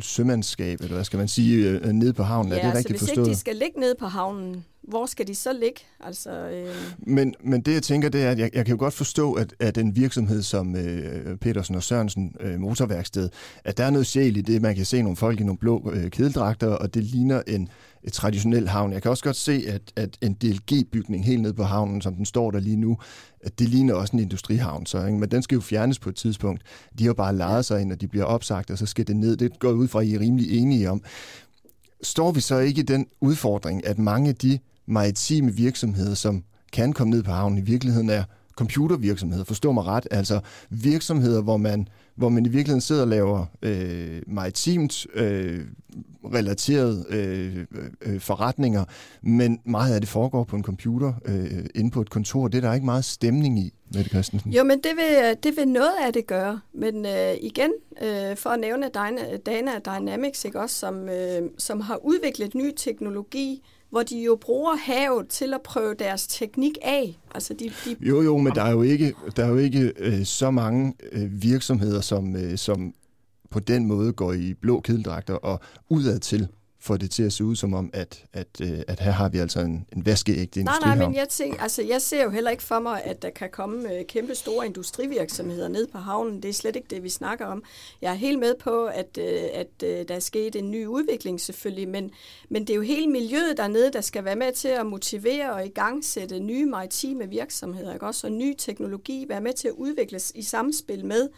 sømandskab, 0.00 0.80
eller 0.80 0.94
hvad 0.94 1.04
skal 1.04 1.18
man 1.18 1.28
sige, 1.28 1.70
øh, 1.70 1.92
nede 1.92 2.12
på 2.12 2.22
havnen. 2.22 2.52
Ja, 2.52 2.58
er 2.58 2.66
det 2.66 2.74
rigtigt 2.74 2.92
hvis 2.92 3.00
forstået? 3.00 3.26
ikke 3.26 3.34
de 3.34 3.40
skal 3.40 3.56
ligge 3.56 3.80
nede 3.80 3.94
på 3.98 4.06
havnen, 4.06 4.64
hvor 4.90 5.06
skal 5.06 5.26
de 5.26 5.34
så 5.34 5.52
ligge? 5.52 5.80
Altså, 6.00 6.30
øh... 6.30 6.74
men, 6.98 7.34
men 7.44 7.60
det 7.60 7.74
jeg 7.74 7.82
tænker, 7.82 8.08
det 8.08 8.22
er, 8.22 8.30
at 8.30 8.38
jeg, 8.38 8.50
jeg 8.54 8.66
kan 8.66 8.74
jo 8.74 8.78
godt 8.78 8.94
forstå, 8.94 9.32
at, 9.32 9.54
at 9.58 9.78
en 9.78 9.96
virksomhed 9.96 10.42
som 10.42 10.76
øh, 10.76 11.36
Petersen 11.36 11.74
og 11.74 11.82
Sørensen 11.82 12.34
øh, 12.40 12.60
Motorværksted, 12.60 13.28
at 13.64 13.76
der 13.76 13.84
er 13.84 13.90
noget 13.90 14.06
sjæl 14.06 14.36
i 14.36 14.40
det. 14.40 14.62
Man 14.62 14.76
kan 14.76 14.84
se 14.84 15.02
nogle 15.02 15.16
folk 15.16 15.40
i 15.40 15.44
nogle 15.44 15.58
blå 15.58 15.90
øh, 15.94 16.10
kedeldragter, 16.10 16.68
og 16.68 16.94
det 16.94 17.04
ligner 17.04 17.42
en 17.46 17.68
et 18.04 18.12
traditionel 18.12 18.68
havn. 18.68 18.92
Jeg 18.92 19.02
kan 19.02 19.10
også 19.10 19.24
godt 19.24 19.36
se, 19.36 19.64
at, 19.68 19.82
at 19.96 20.18
en 20.20 20.34
DLG-bygning 20.34 21.24
helt 21.24 21.42
nede 21.42 21.54
på 21.54 21.62
havnen, 21.62 22.02
som 22.02 22.14
den 22.14 22.26
står 22.26 22.50
der 22.50 22.60
lige 22.60 22.76
nu, 22.76 22.98
at 23.40 23.58
det 23.58 23.68
ligner 23.68 23.94
også 23.94 24.12
en 24.12 24.22
industrihavn. 24.22 24.86
Så, 24.86 25.06
ikke? 25.06 25.18
Men 25.18 25.30
den 25.30 25.42
skal 25.42 25.54
jo 25.54 25.60
fjernes 25.60 25.98
på 25.98 26.08
et 26.08 26.16
tidspunkt. 26.16 26.62
De 26.98 27.06
har 27.06 27.12
bare 27.12 27.36
lejet 27.36 27.64
sig 27.64 27.80
ind, 27.80 27.92
og 27.92 28.00
de 28.00 28.08
bliver 28.08 28.24
opsagt, 28.24 28.70
og 28.70 28.78
så 28.78 28.86
skal 28.86 29.06
det 29.06 29.16
ned. 29.16 29.36
Det 29.36 29.58
går 29.58 29.72
ud 29.72 29.88
fra, 29.88 30.00
at 30.00 30.06
I 30.06 30.14
er 30.14 30.20
rimelig 30.20 30.58
enige 30.58 30.90
om. 30.90 31.02
Står 32.02 32.32
vi 32.32 32.40
så 32.40 32.58
ikke 32.58 32.80
i 32.80 32.84
den 32.84 33.06
udfordring, 33.20 33.86
at 33.86 33.98
mange 33.98 34.28
af 34.28 34.34
de 34.34 34.58
maritime 34.90 35.52
virksomheder, 35.54 36.14
som 36.14 36.44
kan 36.72 36.92
komme 36.92 37.10
ned 37.10 37.22
på 37.22 37.30
havnen, 37.30 37.58
i 37.58 37.60
virkeligheden 37.60 38.10
er 38.10 38.24
computervirksomheder, 38.60 39.44
forstå 39.44 39.72
mig 39.72 39.84
ret, 39.84 40.06
altså 40.10 40.40
virksomheder, 40.70 41.42
hvor 41.42 41.56
man, 41.56 41.88
hvor 42.14 42.28
man 42.28 42.46
i 42.46 42.48
virkeligheden 42.48 42.80
sidder 42.80 43.02
og 43.02 43.08
laver 43.08 43.46
øh, 43.62 44.22
maritimt 44.26 45.06
øh, 45.14 45.64
relaterede 46.24 47.04
øh, 47.10 47.66
øh, 48.02 48.20
forretninger, 48.20 48.84
men 49.22 49.60
meget 49.64 49.94
af 49.94 50.00
det 50.00 50.08
foregår 50.08 50.44
på 50.44 50.56
en 50.56 50.62
computer 50.62 51.12
øh, 51.24 51.64
inde 51.74 51.90
på 51.90 52.00
et 52.00 52.10
kontor. 52.10 52.48
Det 52.48 52.58
er 52.64 52.68
der 52.68 52.74
ikke 52.74 52.86
meget 52.86 53.04
stemning 53.04 53.58
i, 53.58 53.72
Mette 53.94 54.10
Christensen. 54.10 54.52
Jo, 54.52 54.64
men 54.64 54.78
det 54.78 54.92
vil, 54.96 55.36
det 55.42 55.56
vil 55.56 55.68
noget 55.68 55.94
af 56.06 56.12
det 56.12 56.26
gøre. 56.26 56.60
Men 56.74 57.06
øh, 57.06 57.34
igen, 57.40 57.70
øh, 58.02 58.36
for 58.36 58.50
at 58.50 58.60
nævne 58.60 58.88
Dana, 58.94 59.36
Dana 59.46 59.70
Dynamics, 59.86 60.44
ikke, 60.44 60.60
også, 60.60 60.76
som, 60.76 61.08
øh, 61.08 61.42
som 61.58 61.80
har 61.80 61.96
udviklet 62.04 62.54
ny 62.54 62.72
teknologi, 62.76 63.62
hvor 63.90 64.02
de 64.02 64.22
jo 64.22 64.38
bruger 64.40 64.76
havet 64.76 65.28
til 65.28 65.54
at 65.54 65.62
prøve 65.62 65.94
deres 65.94 66.26
teknik 66.26 66.78
af. 66.82 67.18
Altså 67.34 67.54
de, 67.54 67.72
de... 67.84 67.96
Jo, 68.00 68.22
jo, 68.22 68.38
men 68.38 68.54
der 68.54 68.62
er 68.62 68.70
jo 68.70 68.82
ikke, 68.82 69.14
der 69.36 69.44
er 69.44 69.48
jo 69.48 69.56
ikke 69.56 69.92
øh, 69.96 70.24
så 70.24 70.50
mange 70.50 70.94
øh, 71.12 71.42
virksomheder, 71.42 72.00
som, 72.00 72.36
øh, 72.36 72.58
som 72.58 72.94
på 73.50 73.60
den 73.60 73.86
måde 73.86 74.12
går 74.12 74.32
i 74.32 74.54
blå 74.54 74.80
kedeldragter 74.80 75.34
og 75.34 75.60
udad 75.88 76.18
til 76.18 76.48
får 76.82 76.96
det 76.96 77.10
til 77.10 77.22
at 77.22 77.32
se 77.32 77.44
ud 77.44 77.56
som 77.56 77.74
om, 77.74 77.90
at, 77.92 78.24
at, 78.32 78.46
øh, 78.62 78.80
at 78.88 79.00
her 79.00 79.10
har 79.10 79.28
vi 79.28 79.38
altså 79.38 79.60
en, 79.60 79.86
en 79.96 80.06
vaskeægte 80.06 80.60
industri 80.60 80.88
Nej, 80.88 80.96
nej, 80.96 81.06
men 81.06 81.16
jeg, 81.16 81.28
tænker, 81.28 81.60
altså, 81.62 81.82
jeg 81.82 82.02
ser 82.02 82.24
jo 82.24 82.30
heller 82.30 82.50
ikke 82.50 82.62
for 82.62 82.78
mig, 82.78 83.02
at 83.04 83.22
der 83.22 83.30
kan 83.30 83.48
komme 83.52 83.94
øh, 83.94 84.04
kæmpe 84.04 84.34
store 84.34 84.66
industrivirksomheder 84.66 85.68
ned 85.68 85.86
på 85.86 85.98
havnen. 85.98 86.42
Det 86.42 86.48
er 86.48 86.52
slet 86.52 86.76
ikke 86.76 86.88
det, 86.90 87.02
vi 87.02 87.08
snakker 87.08 87.46
om. 87.46 87.62
Jeg 88.02 88.10
er 88.10 88.16
helt 88.16 88.38
med 88.38 88.54
på, 88.60 88.84
at, 88.84 89.18
øh, 89.18 89.42
at 89.54 89.80
der 89.80 90.14
er 90.14 90.20
sket 90.20 90.56
en 90.56 90.70
ny 90.70 90.86
udvikling 90.86 91.40
selvfølgelig, 91.40 91.88
men, 91.88 92.10
men 92.48 92.62
det 92.62 92.70
er 92.70 92.76
jo 92.76 92.82
hele 92.82 93.06
miljøet 93.06 93.56
dernede, 93.56 93.92
der 93.92 94.00
skal 94.00 94.24
være 94.24 94.36
med 94.36 94.52
til 94.52 94.68
at 94.68 94.86
motivere 94.86 95.52
og 95.52 95.66
igangsætte 95.66 96.40
nye 96.40 96.66
maritime 96.66 97.28
virksomheder, 97.28 97.94
ikke? 97.94 98.06
også 98.06 98.26
og 98.26 98.32
ny 98.32 98.54
teknologi, 98.58 99.26
være 99.28 99.40
med 99.40 99.52
til 99.52 99.68
at 99.68 99.74
udvikles 99.74 100.32
i 100.34 100.42
samspil 100.42 101.04
med 101.04 101.28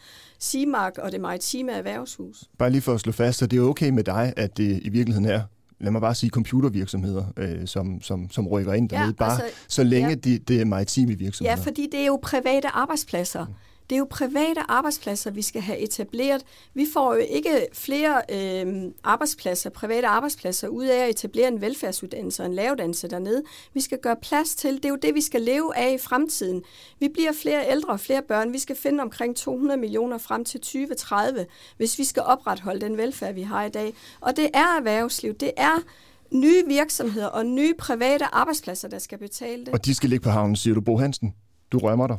Simark 0.43 0.99
og 0.99 1.13
det 1.13 1.21
maritime 1.21 1.73
erhvervshus. 1.73 2.45
Bare 2.59 2.71
lige 2.71 2.83
for 2.83 2.95
at 2.95 3.01
slå 3.01 3.13
fast, 3.13 3.43
at 3.43 3.51
det 3.51 3.59
er 3.59 3.63
okay 3.63 3.91
med 3.91 4.05
dig, 4.05 4.33
at 4.37 4.57
det 4.57 4.81
i 4.83 4.89
virkeligheden 4.89 5.29
er 5.29 5.41
lad 5.81 5.91
mig 5.91 6.01
bare 6.01 6.15
sige 6.15 6.31
computervirksomheder, 6.31 7.25
øh, 7.37 7.67
som, 7.67 8.03
som, 8.03 8.31
som 8.31 8.49
rykker 8.49 8.73
ind 8.73 8.89
dernede, 8.89 9.07
ja, 9.07 9.25
bare 9.25 9.43
altså, 9.43 9.57
så 9.69 9.85
længe 9.85 10.09
ja. 10.09 10.15
det, 10.15 10.49
det 10.49 10.61
er 10.61 10.65
maritime 10.65 11.19
virksomheder. 11.19 11.57
Ja, 11.57 11.63
fordi 11.65 11.89
det 11.93 12.01
er 12.01 12.07
jo 12.07 12.19
private 12.23 12.69
arbejdspladser. 12.69 13.45
Mm. 13.45 13.53
Det 13.93 13.97
er 13.97 14.01
jo 14.01 14.07
private 14.11 14.61
arbejdspladser, 14.69 15.31
vi 15.31 15.43
skal 15.43 15.63
have 15.63 15.79
etableret. 15.79 16.45
Vi 16.75 16.87
får 16.93 17.15
jo 17.15 17.21
ikke 17.21 17.67
flere 17.73 18.23
øh, 18.31 18.93
arbejdspladser, 19.05 19.71
private 19.71 20.07
arbejdspladser, 20.07 20.69
ud 20.69 20.87
af 20.87 21.05
at 21.05 21.11
etablere 21.11 21.49
en 21.49 21.61
velfærdsuddannelse 21.61 22.43
og 22.43 22.47
en 22.47 22.55
lavdannelse 22.55 23.09
dernede. 23.09 23.43
Vi 23.75 23.81
skal 23.81 23.99
gøre 23.99 24.17
plads 24.23 24.55
til, 24.55 24.77
det 24.77 24.85
er 24.85 24.89
jo 24.89 24.99
det, 25.03 25.15
vi 25.15 25.21
skal 25.21 25.41
leve 25.41 25.77
af 25.77 25.95
i 25.95 25.99
fremtiden. 25.99 26.63
Vi 27.01 27.09
bliver 27.09 27.33
flere 27.43 27.71
ældre 27.71 27.93
og 27.93 28.01
flere 28.01 28.23
børn. 28.29 28.53
Vi 28.53 28.59
skal 28.59 28.77
finde 28.77 29.03
omkring 29.03 29.37
200 29.37 29.81
millioner 29.81 30.19
frem 30.19 30.45
til 30.45 30.61
2030, 30.61 31.47
hvis 31.77 31.99
vi 31.99 32.05
skal 32.05 32.23
opretholde 32.23 32.81
den 32.81 32.97
velfærd, 32.97 33.35
vi 33.35 33.43
har 33.43 33.65
i 33.65 33.71
dag. 33.71 33.95
Og 34.21 34.37
det 34.37 34.51
er 34.55 34.77
erhvervsliv, 34.79 35.35
det 35.35 35.51
er 35.57 35.83
nye 36.31 36.65
virksomheder 36.67 37.27
og 37.27 37.47
nye 37.47 37.75
private 37.79 38.25
arbejdspladser, 38.35 38.89
der 38.89 38.99
skal 38.99 39.19
betale 39.19 39.65
det. 39.65 39.75
Og 39.75 39.85
de 39.85 39.95
skal 39.95 40.11
ligge 40.11 40.23
på 40.23 40.31
havnen, 40.31 40.57
siger 40.57 40.75
du, 40.75 40.81
Bo 40.81 40.97
Hansen. 40.97 41.35
Du 41.73 41.79
rømmer 41.79 42.07
dig. 42.07 42.19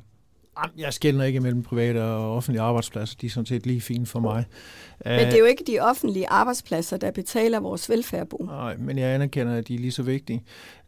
Jeg 0.78 0.94
skældner 0.94 1.26
ikke 1.26 1.40
mellem 1.40 1.64
private 1.64 2.04
og 2.04 2.36
offentlige 2.36 2.62
arbejdspladser. 2.62 3.16
De 3.22 3.26
er 3.26 3.30
sådan 3.30 3.46
set 3.46 3.66
lige 3.66 3.82
fine 3.82 4.06
for 4.06 4.20
mig. 4.20 4.46
Men 5.06 5.20
det 5.20 5.34
er 5.34 5.40
jo 5.40 5.46
ikke 5.46 5.64
de 5.68 5.80
offentlige 5.80 6.30
arbejdspladser, 6.30 6.98
der 6.98 7.12
betaler 7.12 7.60
vores 7.60 7.90
velfærd, 7.90 8.28
Nej, 8.40 8.76
men 8.78 8.98
jeg 8.98 9.10
anerkender, 9.10 9.56
at 9.56 9.68
de 9.68 9.76
er 9.76 9.80
lige 9.80 9.92
så 9.92 10.04
vigtige. 10.04 10.44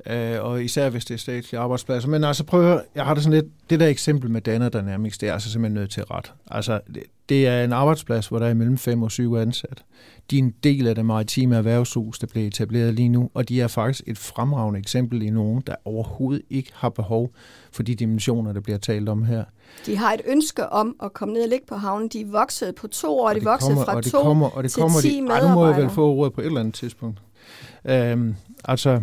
Øh, 0.05 0.43
og 0.43 0.63
især 0.63 0.89
hvis 0.89 1.05
det 1.05 1.13
er 1.13 1.17
statslige 1.17 1.59
arbejdspladser. 1.59 2.09
Men 2.09 2.23
altså 2.23 2.43
prøv 2.43 2.59
at 2.61 2.67
høre, 2.67 2.81
jeg 2.95 3.05
har 3.05 3.13
det 3.13 3.23
sådan 3.23 3.41
lidt, 3.41 3.69
det 3.69 3.79
der 3.79 3.87
eksempel 3.87 4.29
med 4.29 4.41
Danner 4.41 4.69
Dynamics, 4.69 5.17
det 5.17 5.29
er 5.29 5.33
altså 5.33 5.51
simpelthen 5.51 5.73
nødt 5.81 5.91
til 5.91 6.01
at 6.01 6.11
ret. 6.11 6.33
Altså, 6.51 6.79
det, 6.93 7.03
det 7.29 7.47
er 7.47 7.63
en 7.63 7.73
arbejdsplads, 7.73 8.27
hvor 8.27 8.39
der 8.39 8.47
er 8.47 8.53
mellem 8.53 8.77
5 8.77 9.03
og 9.03 9.11
7 9.11 9.35
ansat. 9.35 9.83
De 10.31 10.37
er 10.39 10.43
en 10.43 10.53
del 10.63 10.87
af 10.87 10.95
det 10.95 11.05
maritime 11.05 11.55
erhvervshus, 11.55 12.19
der 12.19 12.27
bliver 12.27 12.47
etableret 12.47 12.93
lige 12.93 13.09
nu, 13.09 13.29
og 13.33 13.49
de 13.49 13.61
er 13.61 13.67
faktisk 13.67 14.03
et 14.07 14.17
fremragende 14.17 14.79
eksempel 14.79 15.21
i 15.21 15.29
nogen, 15.29 15.63
der 15.67 15.75
overhovedet 15.85 16.41
ikke 16.49 16.71
har 16.73 16.89
behov 16.89 17.31
for 17.71 17.83
de 17.83 17.95
dimensioner, 17.95 18.53
der 18.53 18.61
bliver 18.61 18.77
talt 18.77 19.09
om 19.09 19.23
her. 19.23 19.43
De 19.85 19.97
har 19.97 20.13
et 20.13 20.21
ønske 20.25 20.69
om 20.69 20.95
at 21.03 21.13
komme 21.13 21.33
ned 21.33 21.43
og 21.43 21.49
ligge 21.49 21.65
på 21.65 21.75
havnen. 21.75 22.07
De 22.07 22.21
er 22.21 22.25
vokset 22.25 22.75
på 22.75 22.87
to 22.87 23.19
år, 23.19 23.29
og 23.29 23.35
de 23.35 23.39
er 23.39 23.43
vokset 23.43 23.75
fra 23.85 24.01
to 24.01 24.21
kommer, 24.21 24.49
og 24.49 24.63
det 24.63 24.71
til 24.71 24.81
kommer 24.81 25.01
10 25.01 25.09
de, 25.09 25.21
medarbejdere. 25.21 25.47
Ej, 25.47 25.55
nu 25.55 25.59
må 25.59 25.67
jeg 25.67 25.77
vel 25.77 25.89
få 25.89 26.07
ordet 26.07 26.33
på 26.33 26.41
et 26.41 26.45
eller 26.45 26.59
andet 26.59 26.73
tidspunkt. 26.73 27.19
Øhm, 27.85 28.35
altså, 28.63 29.01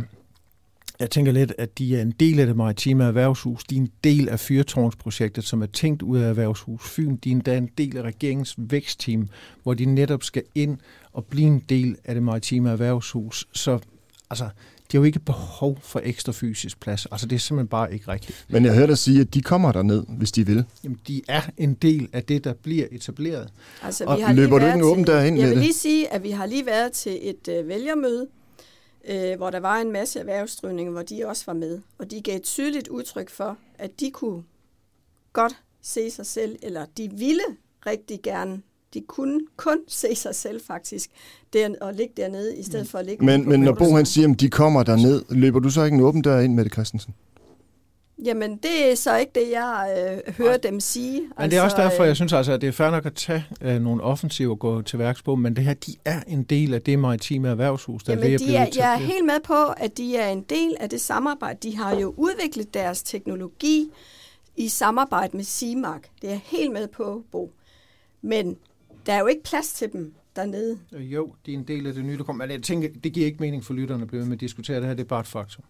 jeg 1.01 1.11
tænker 1.11 1.33
lidt, 1.33 1.53
at 1.59 1.79
de 1.79 1.97
er 1.97 2.03
en 2.03 2.11
del 2.11 2.41
af 2.41 2.47
det 2.47 2.57
maritime 2.57 3.05
erhvervshus. 3.05 3.65
De 3.65 3.77
er 3.77 3.81
en 3.81 3.91
del 4.05 4.29
af 4.29 4.41
fyrtårnsprojektet, 4.41 5.45
som 5.45 5.63
er 5.63 5.67
tænkt 5.67 6.03
ud 6.03 6.19
af 6.19 6.29
Erhvervshus 6.29 6.91
Fyn. 6.91 7.17
De 7.17 7.31
er 7.31 7.33
endda 7.33 7.57
en 7.57 7.69
del 7.79 7.97
af 7.97 8.03
regeringens 8.03 8.55
vækstteam, 8.59 9.29
hvor 9.63 9.75
de 9.75 9.85
netop 9.85 10.23
skal 10.23 10.43
ind 10.55 10.79
og 11.13 11.25
blive 11.25 11.47
en 11.47 11.65
del 11.69 11.97
af 12.05 12.15
det 12.15 12.23
maritime 12.23 12.71
erhvervshus. 12.71 13.49
Så 13.53 13.79
altså, 14.31 14.49
de 14.93 14.97
har 14.97 15.01
jo 15.01 15.05
ikke 15.05 15.19
behov 15.19 15.79
for 15.83 16.01
ekstra 16.05 16.33
fysisk 16.33 16.81
plads. 16.81 17.07
Altså, 17.07 17.27
det 17.27 17.37
er 17.37 17.41
simpelthen 17.41 17.69
bare 17.69 17.93
ikke 17.93 18.09
rigtigt. 18.09 18.47
Men 18.49 18.65
jeg 18.65 18.75
hørte 18.75 18.87
dig 18.87 18.99
sige, 18.99 19.21
at 19.21 19.35
de 19.35 19.43
kommer 19.43 19.73
der 19.73 19.83
ned, 19.83 20.05
hvis 20.09 20.33
de 20.33 20.47
vil. 20.47 20.65
Jamen, 20.85 21.01
de 21.09 21.23
er 21.29 21.43
en 21.59 21.75
del 21.75 22.09
af 22.13 22.25
det, 22.25 22.45
der 22.45 22.53
bliver 22.53 22.87
etableret. 22.91 23.49
Altså, 23.83 24.15
vi 24.17 24.23
har 24.23 24.33
løber 24.33 24.59
du 24.59 24.67
ikke 24.67 24.85
åben 24.85 25.07
derind 25.07 25.39
Jeg 25.39 25.51
vil 25.51 25.59
lige 25.59 25.73
sige, 25.73 26.13
at 26.13 26.23
vi 26.23 26.31
har 26.31 26.47
lige 26.47 26.67
været 26.67 26.93
til 26.93 27.19
et 27.23 27.49
øh, 27.49 27.69
vælgermøde, 27.69 28.27
øh, 29.09 29.37
hvor 29.37 29.51
der 29.51 29.61
var 29.61 29.77
en 29.77 29.93
masse 29.93 30.19
erhvervsdrivninger, 30.19 30.93
hvor 30.93 31.03
de 31.03 31.27
også 31.27 31.43
var 31.47 31.53
med. 31.53 31.81
Og 31.99 32.11
de 32.11 32.21
gav 32.21 32.37
et 32.37 32.43
tydeligt 32.43 32.89
udtryk 32.89 33.31
for, 33.31 33.57
at 33.79 34.01
de 34.01 34.11
kunne 34.11 34.43
godt 35.33 35.57
se 35.83 36.11
sig 36.11 36.27
selv, 36.27 36.59
eller 36.63 36.87
de 36.97 37.11
ville 37.11 37.45
rigtig 37.87 38.21
gerne 38.23 38.63
de 38.95 39.01
kunne 39.01 39.41
kun 39.57 39.79
se 39.89 40.15
sig 40.15 40.35
selv 40.35 40.61
faktisk, 40.67 41.11
der, 41.53 41.75
og 41.81 41.95
ligge 41.95 42.13
dernede, 42.17 42.57
i 42.57 42.63
stedet 42.63 42.89
for 42.89 42.99
at 42.99 43.07
ligge 43.07 43.25
Men, 43.25 43.49
men 43.49 43.61
når 43.61 43.73
Bo 43.73 43.95
han 43.95 44.07
siger, 44.07 44.31
at 44.31 44.41
de 44.41 44.51
kommer 44.51 44.83
derned, 44.83 45.23
løber 45.31 45.59
du 45.59 45.71
så 45.71 45.85
ikke 45.85 45.95
en 45.95 46.01
åben 46.01 46.23
dør 46.23 46.41
ind 46.41 46.55
med 46.55 46.65
det, 46.65 46.73
Christensen? 46.73 47.15
Jamen, 48.25 48.57
det 48.57 48.91
er 48.91 48.95
så 48.95 49.17
ikke 49.17 49.33
det, 49.35 49.51
jeg 49.51 50.13
øh, 50.27 50.35
hører 50.35 50.57
dem 50.57 50.81
sige. 50.81 51.21
Men 51.21 51.33
altså, 51.37 51.51
det 51.51 51.59
er 51.59 51.63
også 51.63 51.77
altså, 51.77 51.91
derfor, 51.91 52.05
jeg 52.05 52.11
øh, 52.11 52.17
synes 52.17 52.33
altså, 52.33 52.53
at 52.53 52.61
det 52.61 52.69
er 52.69 52.73
fair 52.73 52.91
nok 52.91 53.07
at 53.07 53.15
tage 53.15 53.45
øh, 53.61 53.83
nogle 53.83 54.03
offensive 54.03 54.51
og 54.51 54.59
gå 54.59 54.83
til 54.83 54.99
værks 54.99 55.23
på, 55.23 55.35
men 55.35 55.57
det 55.57 55.65
her, 55.65 55.75
de 55.75 55.95
er 56.05 56.21
en 56.27 56.43
del 56.43 56.75
af 56.75 56.83
det 56.83 56.99
maritime 56.99 57.49
erhvervshus, 57.49 58.03
der 58.03 58.13
Jamen, 58.13 58.33
er 58.33 58.39
de 58.39 58.57
er, 58.57 58.67
Jeg 58.77 58.95
er 58.95 58.99
helt 58.99 59.25
med 59.25 59.41
på, 59.45 59.67
at 59.77 59.99
de 59.99 60.17
er 60.17 60.29
en 60.29 60.43
del 60.43 60.77
af 60.81 60.91
det 60.91 61.01
samarbejde. 61.01 61.59
De 61.63 61.77
har 61.77 61.97
jo 61.97 62.15
udviklet 62.17 62.75
deres 62.75 63.03
teknologi 63.03 63.91
i 64.57 64.69
samarbejde 64.69 65.37
med 65.37 65.45
CIMAC. 65.45 66.03
Det 66.23 66.29
er 66.29 66.33
jeg 66.33 66.41
helt 66.45 66.73
med 66.73 66.89
på, 66.89 67.23
Bo. 67.33 67.53
Men 68.23 68.57
der 69.07 69.13
er 69.13 69.21
jo 69.21 69.27
ikke 69.27 69.43
plads 69.43 69.73
til 69.73 69.93
dem 69.93 70.15
dernede. 70.37 70.79
Jo, 70.93 71.35
det 71.47 71.55
er 71.55 71.59
en 71.59 71.65
del 71.65 71.87
af 71.87 71.95
det 71.95 72.05
nye, 72.05 72.19
der 72.19 72.25
kommer. 72.25 72.47
Men 72.47 72.53
jeg 72.53 72.63
tænker, 72.63 72.89
det 73.05 73.13
giver 73.13 73.27
ikke 73.27 73.41
mening 73.41 73.65
for 73.65 73.75
lytterne 73.75 74.03
at 74.03 74.09
blive 74.09 74.25
med 74.25 74.33
at 74.33 74.41
diskutere 74.41 74.77
det 74.77 74.87
her. 74.87 74.95
Det 74.95 75.03
er 75.03 75.09
bare 75.09 75.21
et 75.21 75.27
faktum. 75.27 75.65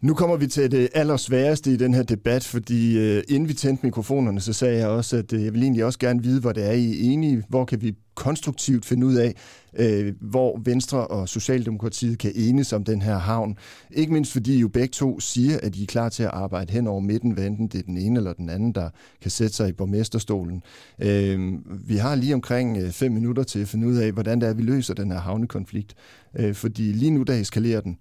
Nu 0.00 0.14
kommer 0.14 0.36
vi 0.36 0.46
til 0.46 0.70
det 0.70 0.88
allersværeste 0.94 1.72
i 1.72 1.76
den 1.76 1.94
her 1.94 2.02
debat, 2.02 2.44
fordi 2.44 2.98
øh, 2.98 3.22
inden 3.28 3.48
vi 3.48 3.54
tændte 3.54 3.86
mikrofonerne, 3.86 4.40
så 4.40 4.52
sagde 4.52 4.78
jeg 4.78 4.88
også, 4.88 5.16
at 5.16 5.32
øh, 5.32 5.44
jeg 5.44 5.52
vil 5.52 5.62
egentlig 5.62 5.84
også 5.84 5.98
gerne 5.98 6.22
vide, 6.22 6.40
hvor 6.40 6.52
det 6.52 6.66
er, 6.66 6.72
I 6.72 6.90
er 6.90 7.12
enige. 7.12 7.42
Hvor 7.48 7.64
kan 7.64 7.82
vi 7.82 7.94
konstruktivt 8.14 8.84
finde 8.84 9.06
ud 9.06 9.14
af, 9.14 9.34
øh, 9.74 10.14
hvor 10.20 10.60
Venstre 10.64 11.06
og 11.06 11.28
Socialdemokratiet 11.28 12.18
kan 12.18 12.32
enes 12.34 12.72
om 12.72 12.84
den 12.84 13.02
her 13.02 13.18
havn. 13.18 13.56
Ikke 13.90 14.12
mindst 14.12 14.32
fordi 14.32 14.56
I 14.56 14.60
jo 14.60 14.68
begge 14.68 14.92
to 14.92 15.20
siger, 15.20 15.58
at 15.62 15.76
I 15.76 15.82
er 15.82 15.86
klar 15.86 16.08
til 16.08 16.22
at 16.22 16.30
arbejde 16.32 16.72
hen 16.72 16.86
over 16.86 17.00
midten, 17.00 17.30
hvad 17.30 17.46
enten 17.46 17.68
det 17.68 17.78
er 17.78 17.82
den 17.82 17.96
ene 17.96 18.18
eller 18.18 18.32
den 18.32 18.48
anden, 18.48 18.72
der 18.72 18.90
kan 19.22 19.30
sætte 19.30 19.56
sig 19.56 19.68
i 19.68 19.72
borgmesterstolen. 19.72 20.62
Øh, 20.98 21.52
vi 21.88 21.96
har 21.96 22.14
lige 22.14 22.34
omkring 22.34 22.76
øh, 22.76 22.90
fem 22.90 23.12
minutter 23.12 23.42
til 23.42 23.58
at 23.58 23.68
finde 23.68 23.86
ud 23.86 23.96
af, 23.96 24.12
hvordan 24.12 24.40
det 24.40 24.48
er, 24.48 24.54
vi 24.54 24.62
løser 24.62 24.94
den 24.94 25.10
her 25.10 25.18
havnekonflikt. 25.18 25.94
Øh, 26.38 26.54
fordi 26.54 26.82
lige 26.82 27.10
nu, 27.10 27.22
der 27.22 27.34
eskalerer 27.34 27.80
den. 27.80 27.98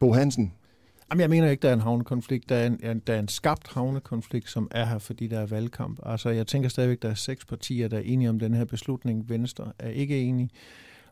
Bo 0.00 0.12
Hansen, 0.12 0.52
Jamen, 1.14 1.20
jeg 1.20 1.30
mener 1.30 1.50
ikke, 1.50 1.62
der 1.62 1.68
er 1.68 1.72
en 1.74 1.80
havnekonflikt. 1.80 2.48
Der 2.48 2.56
er 2.56 2.66
en, 2.66 3.02
der 3.06 3.14
er 3.14 3.18
en 3.18 3.28
skabt 3.28 3.68
havnekonflikt, 3.68 4.50
som 4.50 4.68
er 4.70 4.84
her, 4.84 4.98
fordi 4.98 5.26
der 5.26 5.38
er 5.38 5.46
valgkamp. 5.46 5.98
Altså, 6.06 6.30
jeg 6.30 6.46
tænker 6.46 6.68
stadigvæk, 6.68 7.02
der 7.02 7.10
er 7.10 7.14
seks 7.14 7.44
partier, 7.44 7.88
der 7.88 7.96
er 7.96 8.02
enige 8.04 8.28
om 8.28 8.38
den 8.38 8.54
her 8.54 8.64
beslutning. 8.64 9.28
Venstre 9.28 9.72
er 9.78 9.88
ikke 9.88 10.20
enige, 10.20 10.50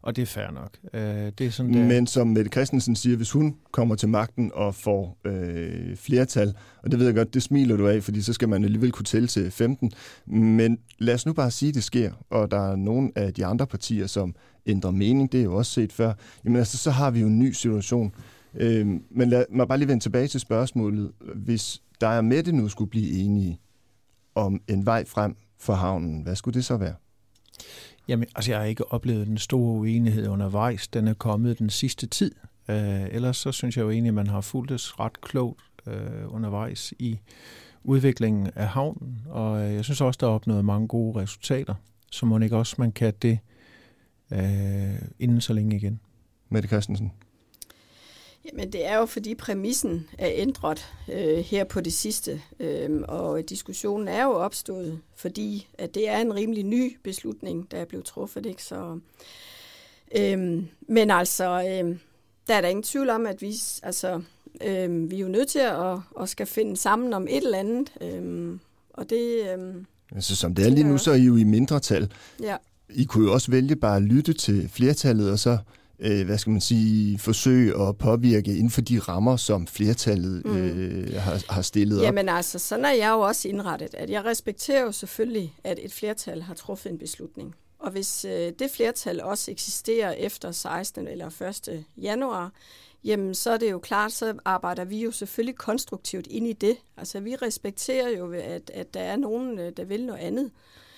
og 0.02 0.16
det 0.16 0.22
er 0.22 0.26
fair 0.26 0.50
nok. 0.50 0.70
Øh, 0.94 1.32
det 1.38 1.46
er 1.46 1.50
sådan, 1.50 1.74
der... 1.74 1.84
Men 1.84 2.06
som 2.06 2.26
Mette 2.26 2.50
Christensen 2.50 2.96
siger, 2.96 3.16
hvis 3.16 3.30
hun 3.30 3.56
kommer 3.70 3.94
til 3.94 4.08
magten 4.08 4.50
og 4.54 4.74
får 4.74 5.18
øh, 5.24 5.96
flertal, 5.96 6.54
og 6.82 6.90
det 6.90 6.98
ved 6.98 7.06
jeg 7.06 7.14
godt, 7.14 7.34
det 7.34 7.42
smiler 7.42 7.76
du 7.76 7.88
af, 7.88 8.02
fordi 8.02 8.22
så 8.22 8.32
skal 8.32 8.48
man 8.48 8.64
alligevel 8.64 8.92
kunne 8.92 9.04
tælle 9.04 9.28
til 9.28 9.50
15. 9.50 9.92
Men 10.26 10.78
lad 10.98 11.14
os 11.14 11.26
nu 11.26 11.32
bare 11.32 11.50
sige, 11.50 11.68
at 11.68 11.74
det 11.74 11.84
sker, 11.84 12.12
og 12.30 12.50
der 12.50 12.70
er 12.72 12.76
nogle 12.76 13.10
af 13.16 13.34
de 13.34 13.46
andre 13.46 13.66
partier, 13.66 14.06
som 14.06 14.34
ændrer 14.66 14.90
mening, 14.90 15.32
det 15.32 15.40
er 15.40 15.44
jo 15.44 15.54
også 15.54 15.72
set 15.72 15.92
før. 15.92 16.12
Jamen 16.44 16.58
altså, 16.58 16.78
så 16.78 16.90
har 16.90 17.10
vi 17.10 17.20
jo 17.20 17.26
en 17.26 17.38
ny 17.38 17.52
situation 17.52 18.14
Øh, 18.54 18.86
men 19.10 19.28
lad 19.28 19.44
mig 19.50 19.68
bare 19.68 19.78
lige 19.78 19.88
vende 19.88 20.02
tilbage 20.02 20.28
til 20.28 20.40
spørgsmålet. 20.40 21.12
Hvis 21.34 21.82
der 22.00 22.08
er 22.08 22.20
med 22.20 22.42
det 22.42 22.54
nu 22.54 22.68
skulle 22.68 22.90
blive 22.90 23.10
enige 23.10 23.60
om 24.34 24.60
en 24.68 24.86
vej 24.86 25.04
frem 25.04 25.36
for 25.58 25.74
havnen, 25.74 26.22
hvad 26.22 26.36
skulle 26.36 26.54
det 26.54 26.64
så 26.64 26.76
være? 26.76 26.94
Jamen, 28.08 28.26
altså 28.34 28.50
jeg 28.50 28.58
har 28.58 28.66
ikke 28.66 28.92
oplevet 28.92 29.26
den 29.26 29.38
store 29.38 29.80
uenighed 29.80 30.28
undervejs. 30.28 30.88
Den 30.88 31.08
er 31.08 31.14
kommet 31.14 31.58
den 31.58 31.70
sidste 31.70 32.06
tid. 32.06 32.32
Øh, 32.68 33.06
ellers 33.10 33.36
så 33.36 33.52
synes 33.52 33.76
jeg 33.76 33.82
jo 33.82 33.90
egentlig, 33.90 34.08
at 34.08 34.14
man 34.14 34.26
har 34.26 34.40
fulgt 34.40 34.70
det 34.70 35.00
ret 35.00 35.20
klogt 35.20 35.62
øh, 35.86 36.34
undervejs 36.34 36.94
i 36.98 37.18
udviklingen 37.84 38.50
af 38.54 38.68
havnen. 38.68 39.22
Og 39.28 39.60
øh, 39.62 39.74
jeg 39.74 39.84
synes 39.84 40.00
også, 40.00 40.18
der 40.20 40.26
er 40.26 40.30
opnået 40.30 40.64
mange 40.64 40.88
gode 40.88 41.20
resultater, 41.20 41.74
så 42.10 42.26
må 42.26 42.38
ikke 42.38 42.56
også 42.56 42.76
man 42.78 42.92
kan 42.92 43.14
det 43.22 43.38
øh, 44.32 45.02
inden 45.18 45.40
så 45.40 45.52
længe 45.52 45.76
igen. 45.76 46.00
Mette 46.48 46.68
Christensen. 46.68 47.12
Jamen 48.44 48.72
det 48.72 48.86
er 48.86 48.98
jo 48.98 49.06
fordi 49.06 49.34
præmissen 49.34 50.08
er 50.18 50.30
ændret 50.34 50.86
øh, 51.12 51.38
her 51.38 51.64
på 51.64 51.80
det 51.80 51.92
sidste, 51.92 52.42
øh, 52.60 52.90
og 53.08 53.48
diskussionen 53.48 54.08
er 54.08 54.24
jo 54.24 54.32
opstået, 54.32 54.98
fordi 55.16 55.68
at 55.78 55.94
det 55.94 56.08
er 56.08 56.18
en 56.18 56.34
rimelig 56.34 56.64
ny 56.64 56.98
beslutning, 57.02 57.70
der 57.70 57.76
er 57.76 57.84
blevet 57.84 58.04
truffet. 58.04 58.46
Ikke? 58.46 58.62
Så, 58.62 58.98
øh, 60.18 60.62
men 60.88 61.10
altså, 61.10 61.44
øh, 61.44 61.96
der 62.48 62.54
er 62.54 62.60
der 62.60 62.68
ingen 62.68 62.82
tvivl 62.82 63.10
om, 63.10 63.26
at 63.26 63.42
vi, 63.42 63.54
altså, 63.82 64.22
øh, 64.64 65.10
vi 65.10 65.16
er 65.16 65.20
jo 65.20 65.28
nødt 65.28 65.48
til 65.48 65.58
at, 65.58 65.98
at 66.20 66.28
skal 66.28 66.46
finde 66.46 66.76
sammen 66.76 67.12
om 67.12 67.26
et 67.30 67.36
eller 67.44 67.58
andet, 67.58 67.92
øh, 68.00 68.58
og 68.94 69.10
det... 69.10 69.40
Øh, 69.58 69.74
altså 70.14 70.36
som 70.36 70.54
det 70.54 70.66
er 70.66 70.70
lige 70.70 70.88
nu, 70.88 70.98
så 70.98 71.10
er 71.10 71.14
I 71.14 71.22
jo 71.22 71.36
i 71.36 71.44
mindretal. 71.44 72.12
Ja. 72.42 72.56
I 72.90 73.04
kunne 73.04 73.26
jo 73.26 73.32
også 73.32 73.50
vælge 73.50 73.76
bare 73.76 73.96
at 73.96 74.02
lytte 74.02 74.32
til 74.32 74.68
flertallet, 74.68 75.30
og 75.30 75.38
så 75.38 75.58
øh, 76.02 76.26
hvad 76.26 76.38
skal 76.38 76.50
man 76.50 76.60
sige, 76.60 77.18
forsøge 77.18 77.88
at 77.88 77.98
påvirke 77.98 78.50
inden 78.50 78.70
for 78.70 78.80
de 78.80 78.98
rammer, 78.98 79.36
som 79.36 79.66
flertallet 79.66 80.44
mm. 80.44 80.56
øh, 80.56 81.14
har, 81.14 81.52
har 81.52 81.62
stillet 81.62 81.98
op? 81.98 82.04
Jamen 82.04 82.28
altså, 82.28 82.58
sådan 82.58 82.84
er 82.84 82.92
jeg 82.92 83.10
jo 83.10 83.20
også 83.20 83.48
indrettet, 83.48 83.94
at 83.94 84.10
jeg 84.10 84.24
respekterer 84.24 84.82
jo 84.82 84.92
selvfølgelig, 84.92 85.54
at 85.64 85.78
et 85.82 85.92
flertal 85.92 86.42
har 86.42 86.54
truffet 86.54 86.92
en 86.92 86.98
beslutning. 86.98 87.54
Og 87.78 87.90
hvis 87.90 88.24
øh, 88.24 88.52
det 88.58 88.70
flertal 88.70 89.22
også 89.22 89.50
eksisterer 89.50 90.12
efter 90.12 90.52
16. 90.52 91.08
eller 91.08 91.42
1. 91.68 91.84
januar, 91.96 92.52
jamen 93.04 93.34
så 93.34 93.50
er 93.50 93.56
det 93.56 93.70
jo 93.70 93.78
klart, 93.78 94.12
så 94.12 94.34
arbejder 94.44 94.84
vi 94.84 95.02
jo 95.02 95.10
selvfølgelig 95.10 95.56
konstruktivt 95.56 96.26
ind 96.26 96.46
i 96.46 96.52
det. 96.52 96.76
Altså 96.96 97.20
vi 97.20 97.34
respekterer 97.34 98.08
jo, 98.18 98.32
at, 98.32 98.70
at 98.74 98.94
der 98.94 99.00
er 99.00 99.16
nogen, 99.16 99.58
øh, 99.58 99.72
der 99.76 99.84
vil 99.84 100.06
noget 100.06 100.20
andet. 100.20 100.50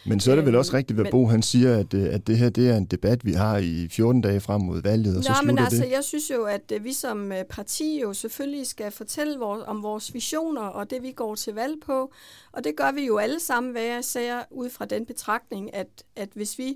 Men 0.07 0.21
så 0.21 0.31
er 0.31 0.37
det 0.37 0.47
vel 0.47 0.55
også 0.55 0.73
rigtigt, 0.77 0.97
hvad 0.97 1.05
men, 1.05 1.11
Bo 1.11 1.27
han 1.27 1.43
siger, 1.43 1.79
at, 1.79 1.95
øh, 1.95 2.15
at 2.15 2.27
det 2.27 2.39
her 2.39 2.49
det 2.49 2.71
er 2.71 2.77
en 2.77 2.85
debat, 2.85 3.25
vi 3.25 3.33
har 3.33 3.59
i 3.59 3.89
14 3.91 4.21
dage 4.21 4.41
frem 4.41 4.61
mod 4.61 4.83
valget, 4.83 5.17
og 5.17 5.25
så 5.25 5.33
slutter 5.35 5.53
men 5.53 5.65
altså, 5.65 5.83
det. 5.83 5.91
jeg 5.91 6.05
synes 6.05 6.31
jo, 6.31 6.45
at 6.45 6.73
vi 6.81 6.93
som 6.93 7.33
parti 7.51 8.01
jo 8.01 8.13
selvfølgelig 8.13 8.67
skal 8.67 8.91
fortælle 8.91 9.39
vores, 9.39 9.63
om 9.67 9.83
vores 9.83 10.15
visioner 10.15 10.61
og 10.61 10.91
det, 10.91 11.03
vi 11.03 11.13
går 11.13 11.35
til 11.35 11.55
valg 11.55 11.75
på. 11.87 12.13
Og 12.53 12.65
det 12.65 12.77
gør 12.77 12.93
vi 12.93 13.07
jo 13.07 13.19
alle 13.19 13.41
sammen, 13.41 13.73
hvad 13.73 13.83
jeg 13.83 14.05
siger, 14.05 14.43
ud 14.51 14.71
fra 14.71 14.85
den 14.85 15.07
betragtning, 15.07 15.75
at, 15.75 15.87
at 16.17 16.29
hvis 16.35 16.59
vi 16.59 16.75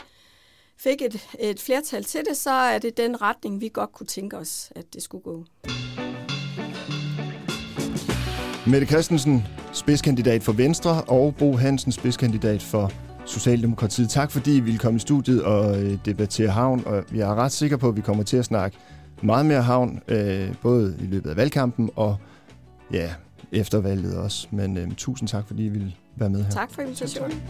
fik 0.77 1.03
et, 1.03 1.29
et 1.41 1.61
flertal 1.61 2.05
til 2.05 2.21
det, 2.29 2.37
så 2.37 2.51
er 2.51 2.79
det 2.79 2.97
den 2.97 3.23
retning, 3.23 3.61
vi 3.61 3.71
godt 3.73 3.93
kunne 3.93 4.07
tænke 4.07 4.37
os, 4.37 4.73
at 4.77 4.85
det 4.95 5.03
skulle 5.03 5.23
gå. 5.23 5.45
Mette 8.67 8.87
Christensen, 8.87 9.45
spidskandidat 9.73 10.43
for 10.43 10.53
Venstre, 10.53 11.03
og 11.03 11.35
Bo 11.39 11.53
Hansen, 11.57 11.93
spidskandidat 11.93 12.63
for 12.63 12.93
Socialdemokratiet. 13.29 14.11
Tak 14.11 14.31
fordi 14.31 14.57
I 14.57 14.61
ville 14.61 14.79
komme 14.79 14.97
i 14.97 15.01
studiet 15.01 15.43
og 15.43 15.83
øh, 15.83 15.99
debattere 16.05 16.49
havn, 16.49 16.83
og 16.87 17.05
jeg 17.15 17.31
er 17.31 17.35
ret 17.35 17.53
sikker 17.53 17.77
på, 17.77 17.89
at 17.89 17.97
vi 17.97 18.01
kommer 18.01 18.23
til 18.23 18.37
at 18.37 18.45
snakke 18.45 18.79
meget 19.23 19.47
mere 19.47 19.63
havn, 19.63 20.03
øh, 20.09 20.55
både 20.63 20.97
i 21.01 21.07
løbet 21.07 21.31
af 21.31 21.37
valgkampen 21.37 21.91
og 21.97 22.17
ja, 22.93 23.11
efter 23.53 23.81
valget 23.81 24.17
også. 24.17 24.49
Men 24.51 24.77
øh, 24.77 24.91
tusind 24.97 25.29
tak, 25.29 25.47
fordi 25.47 25.65
I 25.65 25.69
ville 25.69 25.93
være 26.17 26.31
med 26.31 26.43
her. 26.45 26.51
Tak 26.51 26.71
for 26.71 26.83
invitationen. 26.83 27.43